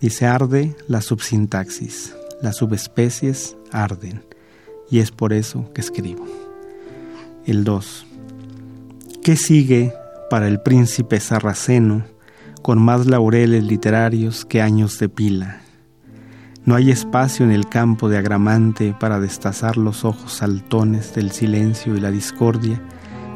Dice: 0.00 0.24
Arde 0.24 0.74
la 0.88 1.02
subsintaxis, 1.02 2.14
las 2.40 2.56
subespecies 2.56 3.58
arden, 3.70 4.24
y 4.90 5.00
es 5.00 5.10
por 5.10 5.34
eso 5.34 5.70
que 5.74 5.82
escribo. 5.82 6.24
El 7.44 7.62
2. 7.62 8.06
¿Qué 9.22 9.36
sigue 9.36 9.92
para 10.30 10.48
el 10.48 10.62
príncipe 10.62 11.20
sarraceno 11.20 12.06
con 12.62 12.80
más 12.80 13.04
laureles 13.04 13.62
literarios 13.62 14.46
que 14.46 14.62
años 14.62 14.98
de 14.98 15.10
pila? 15.10 15.60
No 16.66 16.74
hay 16.74 16.90
espacio 16.90 17.46
en 17.46 17.52
el 17.52 17.68
campo 17.68 18.10
de 18.10 18.18
agramante 18.18 18.94
para 18.98 19.18
destazar 19.18 19.78
los 19.78 20.04
ojos 20.04 20.34
saltones 20.34 21.14
del 21.14 21.30
silencio 21.30 21.96
y 21.96 22.00
la 22.00 22.10
discordia, 22.10 22.82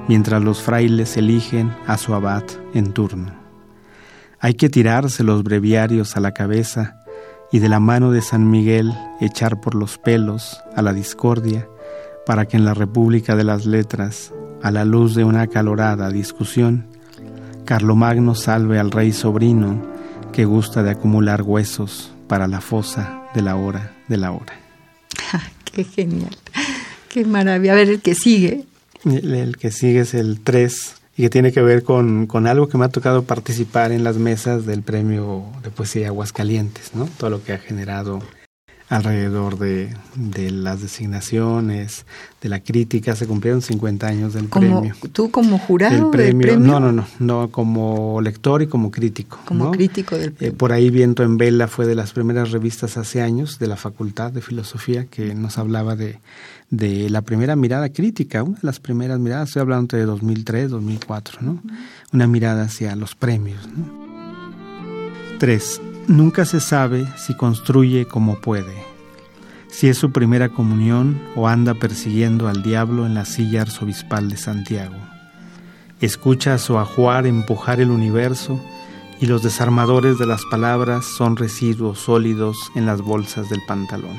mientras 0.09 0.43
los 0.43 0.61
frailes 0.61 1.17
eligen 1.17 1.75
a 1.87 1.97
su 1.97 2.15
abad 2.15 2.45
en 2.75 2.93
turno. 2.93 3.33
Hay 4.41 4.55
que 4.55 4.69
tirarse 4.69 5.25
los 5.25 5.43
breviarios 5.43 6.19
a 6.19 6.21
la 6.21 6.33
cabeza 6.33 7.01
y 7.51 7.61
de 7.61 7.71
la 7.71 7.81
mano 7.81 8.11
de 8.11 8.21
San 8.21 8.51
Miguel 8.51 8.93
echar 9.23 9.59
por 9.59 9.75
los 9.75 9.97
pelos 9.97 10.61
a 10.77 10.83
la 10.83 10.93
discordia 10.93 11.67
para 12.27 12.45
que 12.45 12.59
en 12.59 12.67
la 12.67 12.75
República 12.75 13.37
de 13.37 13.45
las 13.45 13.65
Letras, 13.65 14.35
a 14.63 14.71
la 14.71 14.85
luz 14.85 15.15
de 15.15 15.25
una 15.25 15.43
acalorada 15.43 16.11
discusión, 16.11 16.87
Carlomagno 17.65 18.35
salve 18.35 18.79
al 18.79 18.91
rey 18.91 19.13
sobrino 19.13 19.81
que 20.31 20.45
gusta 20.45 20.83
de 20.83 20.91
acumular 20.91 21.41
huesos 21.41 22.14
para 22.35 22.49
la 22.49 22.61
fosa 22.61 23.23
de 23.33 23.43
la 23.43 23.55
hora 23.55 23.93
de 24.09 24.17
la 24.17 24.33
hora. 24.33 24.55
¡Qué 25.65 25.85
genial! 25.85 26.37
¡Qué 27.09 27.25
maravilla! 27.25 27.75
A 27.75 27.77
ver, 27.77 27.89
el 27.89 28.01
que 28.01 28.17
sigue. 28.17 28.65
El, 29.05 29.57
que 29.57 29.71
sigue 29.71 30.01
es 30.01 30.15
el 30.15 30.41
3 30.41 30.97
y 31.17 31.23
que 31.23 31.31
tiene 31.31 31.53
que 31.53 31.63
ver 31.63 31.85
con, 31.85 32.27
con, 32.27 32.49
algo 32.49 32.69
que 32.69 32.77
me 32.77 32.87
ha 32.87 32.89
tocado 32.89 33.23
participar 33.23 33.93
en 33.93 34.03
las 34.03 34.17
mesas 34.17 34.67
del 34.67 34.83
premio 34.83 35.45
de 35.63 35.71
poesía 35.71 36.09
Aguascalientes, 36.09 36.97
¿no? 36.97 37.09
Todo 37.19 37.31
lo 37.31 37.45
que 37.45 37.53
ha 37.53 37.59
generado 37.59 38.21
alrededor 38.95 39.59
de, 39.59 39.91
las 40.51 40.81
designaciones, 40.81 42.07
de 42.41 42.49
la 42.49 42.61
crítica. 42.61 43.17
Se 43.17 43.27
cumplieron 43.27 43.61
50 43.61 44.07
años 44.07 44.35
del 44.35 44.47
premio. 44.47 44.95
¿Tú 45.13 45.31
como 45.31 45.59
jurado 45.59 46.11
del 46.11 46.11
premio? 46.11 46.61
No, 46.61 46.79
no, 46.79 46.93
no, 46.93 47.07
no, 47.19 47.51
como 47.51 48.21
lector 48.21 48.63
y 48.63 48.69
como 48.69 48.93
crítico. 48.93 49.41
Como 49.45 49.73
crítico 49.73 50.17
del 50.17 50.33
premio. 50.33 50.55
Eh, 50.55 50.57
por 50.57 50.73
ahí 50.73 50.91
Viento 50.91 51.25
en 51.25 51.37
Vela 51.39 51.67
fue 51.67 51.87
de 51.87 51.97
las 51.97 52.13
primeras 52.13 52.53
revistas 52.53 52.97
hace 52.97 53.21
años 53.21 53.59
de 53.59 53.67
la 53.67 53.77
Facultad 53.77 54.31
de 54.31 54.41
Filosofía 54.41 55.07
que 55.07 55.35
nos 55.35 55.59
hablaba 55.59 55.97
de, 55.97 56.21
de 56.71 57.11
la 57.11 57.23
primera 57.23 57.57
mirada 57.57 57.89
crítica, 57.89 58.45
una 58.45 58.59
de 58.61 58.67
las 58.67 58.79
primeras 58.79 59.19
miradas, 59.19 59.49
estoy 59.49 59.63
hablando 59.63 59.97
de 59.97 60.05
2003, 60.05 60.71
2004, 60.71 61.39
¿no? 61.43 61.61
Una 62.13 62.29
mirada 62.29 62.63
hacia 62.63 62.95
los 62.95 63.17
premios, 63.17 63.67
¿no? 63.77 64.05
Tres, 65.41 65.81
nunca 66.09 66.45
se 66.45 66.61
sabe 66.61 67.07
si 67.17 67.35
construye 67.35 68.07
como 68.07 68.37
puede, 68.41 68.85
si 69.69 69.89
es 69.89 69.99
su 69.99 70.13
primera 70.13 70.49
comunión 70.49 71.21
o 71.37 71.49
anda 71.49 71.75
persiguiendo 71.75 72.49
al 72.49 72.63
diablo 72.63 73.07
en 73.07 73.15
la 73.15 73.25
silla 73.25 73.63
arzobispal 73.63 74.29
de 74.29 74.37
Santiago. 74.37 74.97
Escucha 76.01 76.55
a 76.55 76.59
su 76.59 76.79
ajuar 76.79 77.27
empujar 77.27 77.81
el 77.81 77.91
universo 77.91 78.61
y 79.21 79.27
los 79.27 79.43
desarmadores 79.43 80.19
de 80.19 80.27
las 80.27 80.45
palabras 80.51 81.05
son 81.05 81.37
residuos 81.37 82.01
sólidos 82.01 82.57
en 82.75 82.87
las 82.87 83.01
bolsas 83.01 83.49
del 83.49 83.61
pantalón. 83.67 84.19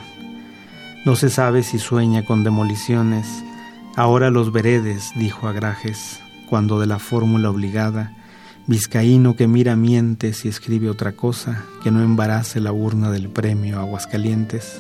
No 1.06 1.16
se 1.16 1.30
sabe 1.30 1.62
si 1.62 1.78
sueña 1.78 2.26
con 2.26 2.44
demoliciones. 2.44 3.28
Ahora 3.96 4.32
los 4.32 4.52
veredes, 4.52 5.12
dijo 5.16 5.48
Agrajes, 5.48 6.20
cuando 6.50 6.80
de 6.80 6.88
la 6.88 6.98
fórmula 6.98 7.50
obligada 7.50 8.14
Vizcaíno 8.68 9.36
que 9.36 9.48
mira 9.48 9.76
mientes 9.76 10.44
y 10.44 10.48
escribe 10.48 10.90
otra 10.90 11.12
cosa 11.12 11.64
que 11.84 11.92
no 11.92 12.02
embarace 12.02 12.60
la 12.60 12.72
urna 12.72 13.12
del 13.12 13.30
premio 13.30 13.80
Aguascalientes. 13.80 14.80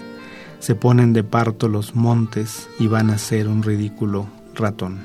Se 0.60 0.74
ponen 0.74 1.14
de 1.14 1.24
parto 1.24 1.68
los 1.68 1.96
montes 1.96 2.68
y 2.80 2.88
van 2.88 3.12
a 3.12 3.20
ser 3.20 3.48
un 3.48 3.62
ridículo 3.62 4.28
ratón. 4.56 5.02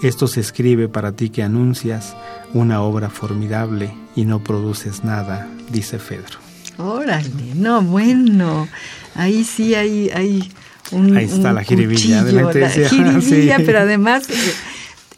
Esto 0.00 0.28
se 0.28 0.40
escribe 0.40 0.88
para 0.88 1.12
ti 1.12 1.30
que 1.30 1.42
anuncias 1.42 2.14
una 2.54 2.82
obra 2.82 3.10
formidable 3.10 3.92
y 4.14 4.26
no 4.26 4.44
produces 4.44 5.02
nada, 5.02 5.48
dice 5.70 5.98
Fedro. 5.98 6.38
Órale, 6.78 7.54
no, 7.56 7.82
bueno, 7.82 8.68
ahí 9.16 9.42
sí 9.42 9.74
hay, 9.74 10.08
hay 10.10 10.52
un. 10.92 11.16
Ahí 11.16 11.24
está 11.24 11.52
la 11.52 11.64
jiribilla 11.64 12.22
la, 12.22 12.68
jiribilla, 12.88 13.58
pero 13.58 13.80
además 13.80 14.30
eh, 14.30 14.54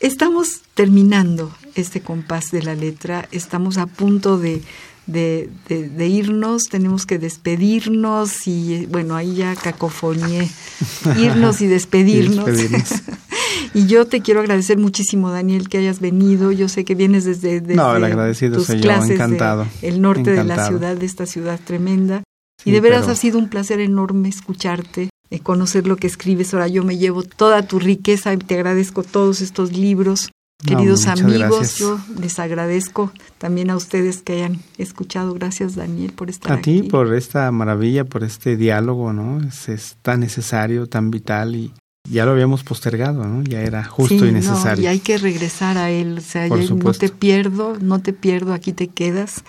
estamos 0.00 0.62
terminando 0.74 1.52
este 1.74 2.00
compás 2.00 2.50
de 2.50 2.62
la 2.62 2.74
letra. 2.74 3.28
Estamos 3.32 3.78
a 3.78 3.86
punto 3.86 4.38
de, 4.38 4.62
de, 5.06 6.06
irnos, 6.06 6.64
tenemos 6.64 7.06
que 7.06 7.18
despedirnos 7.18 8.46
y 8.46 8.86
bueno, 8.86 9.16
ahí 9.16 9.34
ya 9.36 9.54
cacofonié, 9.54 10.48
irnos 11.18 11.60
y 11.60 11.66
despedirnos. 11.66 12.48
y 13.74 13.86
yo 13.86 14.06
te 14.06 14.20
quiero 14.20 14.40
agradecer 14.40 14.78
muchísimo, 14.78 15.30
Daniel, 15.30 15.68
que 15.68 15.78
hayas 15.78 16.00
venido. 16.00 16.52
Yo 16.52 16.68
sé 16.68 16.84
que 16.84 16.94
vienes 16.94 17.24
desde, 17.24 17.60
no, 17.74 17.96
el 17.96 18.04
agradecido 18.04 18.56
tus 18.56 18.66
clases 18.66 19.10
encantado. 19.10 19.66
el 19.82 20.00
norte 20.00 20.32
de 20.32 20.44
la 20.44 20.66
ciudad, 20.66 20.96
de 20.96 21.06
esta 21.06 21.26
ciudad 21.26 21.60
tremenda. 21.64 22.22
y 22.64 22.70
de 22.70 22.80
veras 22.80 23.08
ha 23.08 23.14
sido 23.14 23.38
un 23.38 23.48
placer 23.48 23.80
enorme 23.80 24.28
escucharte 24.28 25.10
eh, 25.30 25.40
conocer 25.40 25.86
lo 25.86 25.96
que 25.96 26.06
escribes. 26.06 26.54
Ahora 26.54 26.68
yo 26.68 26.84
me 26.84 26.96
llevo 26.96 27.22
toda 27.22 27.66
tu 27.66 27.78
riqueza 27.78 28.32
y 28.32 28.38
te 28.38 28.54
agradezco 28.54 29.02
todos 29.02 29.40
estos 29.40 29.72
libros 29.72 30.30
Queridos 30.62 31.06
amigos, 31.06 31.76
yo 31.76 31.98
les 32.18 32.38
agradezco 32.38 33.12
también 33.38 33.70
a 33.70 33.76
ustedes 33.76 34.22
que 34.22 34.34
hayan 34.34 34.60
escuchado. 34.78 35.34
Gracias, 35.34 35.74
Daniel, 35.74 36.12
por 36.12 36.30
estar 36.30 36.52
aquí. 36.52 36.78
A 36.78 36.82
ti 36.82 36.88
por 36.88 37.12
esta 37.14 37.50
maravilla, 37.50 38.04
por 38.04 38.24
este 38.24 38.56
diálogo, 38.56 39.12
¿no? 39.12 39.40
Es, 39.42 39.96
tan 40.00 40.20
necesario, 40.20 40.86
tan 40.86 41.10
vital 41.10 41.54
y 41.54 41.72
ya 42.08 42.24
lo 42.24 42.32
habíamos 42.32 42.64
postergado, 42.64 43.24
¿no? 43.24 43.42
Ya 43.42 43.60
era 43.60 43.84
justo 43.84 44.26
y 44.26 44.32
necesario. 44.32 44.84
y 44.84 44.86
hay 44.86 45.00
que 45.00 45.18
regresar 45.18 45.76
a 45.76 45.90
él. 45.90 46.18
O 46.18 46.22
sea, 46.22 46.48
no 46.48 46.92
te 46.92 47.08
pierdo, 47.10 47.76
no 47.80 48.00
te 48.00 48.12
pierdo, 48.12 48.54
aquí 48.54 48.72
te 48.72 48.88
quedas 48.88 49.44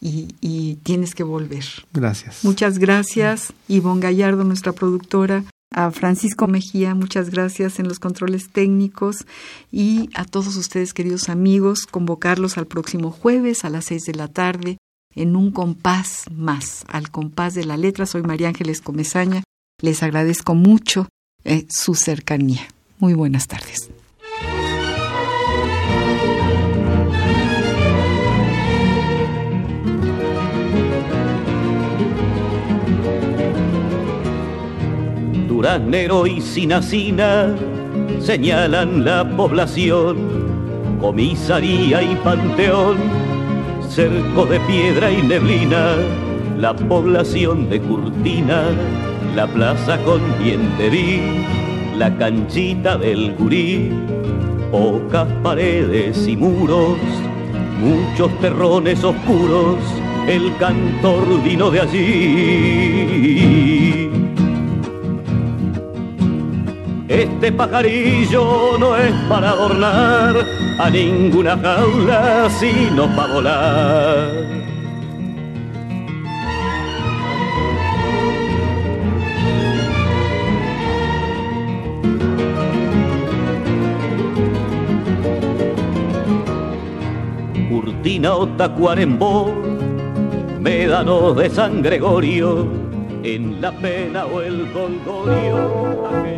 y, 0.00 0.34
y 0.40 0.76
tienes 0.82 1.14
que 1.14 1.22
volver. 1.22 1.64
Gracias. 1.94 2.44
Muchas 2.44 2.78
gracias. 2.78 3.54
Ivonne 3.68 4.02
Gallardo, 4.02 4.44
nuestra 4.44 4.72
productora, 4.72 5.44
a 5.70 5.90
Francisco 5.90 6.46
Mejía, 6.46 6.94
muchas 6.94 7.30
gracias 7.30 7.78
en 7.78 7.88
los 7.88 7.98
controles 7.98 8.50
técnicos 8.50 9.26
y 9.70 10.08
a 10.14 10.24
todos 10.24 10.56
ustedes, 10.56 10.94
queridos 10.94 11.28
amigos, 11.28 11.86
convocarlos 11.86 12.58
al 12.58 12.66
próximo 12.66 13.10
jueves 13.10 13.64
a 13.64 13.70
las 13.70 13.86
seis 13.86 14.04
de 14.04 14.14
la 14.14 14.28
tarde 14.28 14.78
en 15.14 15.36
un 15.36 15.50
compás 15.50 16.24
más, 16.30 16.84
al 16.88 17.10
compás 17.10 17.54
de 17.54 17.64
la 17.64 17.76
letra. 17.76 18.06
Soy 18.06 18.22
María 18.22 18.48
Ángeles 18.48 18.80
Comezaña. 18.80 19.42
Les 19.80 20.02
agradezco 20.02 20.54
mucho 20.54 21.08
eh, 21.44 21.66
su 21.68 21.94
cercanía. 21.94 22.62
Muy 22.98 23.14
buenas 23.14 23.46
tardes. 23.46 23.90
Duranero 35.58 36.24
y 36.24 36.40
Sinacina 36.40 37.52
señalan 38.20 39.04
la 39.04 39.28
población, 39.28 40.16
comisaría 41.00 42.00
y 42.00 42.14
panteón, 42.22 42.96
cerco 43.88 44.46
de 44.46 44.60
piedra 44.60 45.10
y 45.10 45.20
neblina, 45.20 45.96
la 46.56 46.76
población 46.76 47.68
de 47.68 47.80
Curtina, 47.80 48.66
la 49.34 49.48
plaza 49.48 49.98
con 50.04 50.20
vi, 50.38 51.42
la 51.96 52.16
canchita 52.16 52.96
del 52.96 53.34
gurí, 53.34 53.90
pocas 54.70 55.26
paredes 55.42 56.28
y 56.28 56.36
muros, 56.36 56.98
muchos 57.80 58.30
terrones 58.38 59.02
oscuros, 59.02 59.78
el 60.28 60.56
cantor 60.58 61.42
vino 61.42 61.68
de 61.72 61.80
allí 61.80 63.77
este 67.08 67.50
pajarillo 67.50 68.76
no 68.78 68.94
es 68.94 69.12
para 69.28 69.50
adornar 69.50 70.36
a 70.78 70.90
ninguna 70.90 71.56
jaula, 71.56 72.50
sino 72.50 73.06
para 73.16 73.32
volar. 73.32 74.30
Curtina 87.70 88.34
o 88.34 88.46
Tacuarembó, 88.48 89.54
médanos 90.60 91.36
de 91.36 91.48
San 91.48 91.80
Gregorio, 91.80 92.66
en 93.22 93.60
la 93.62 93.72
pena 93.72 94.26
o 94.26 94.42
el 94.42 94.70
golgorio. 94.72 96.37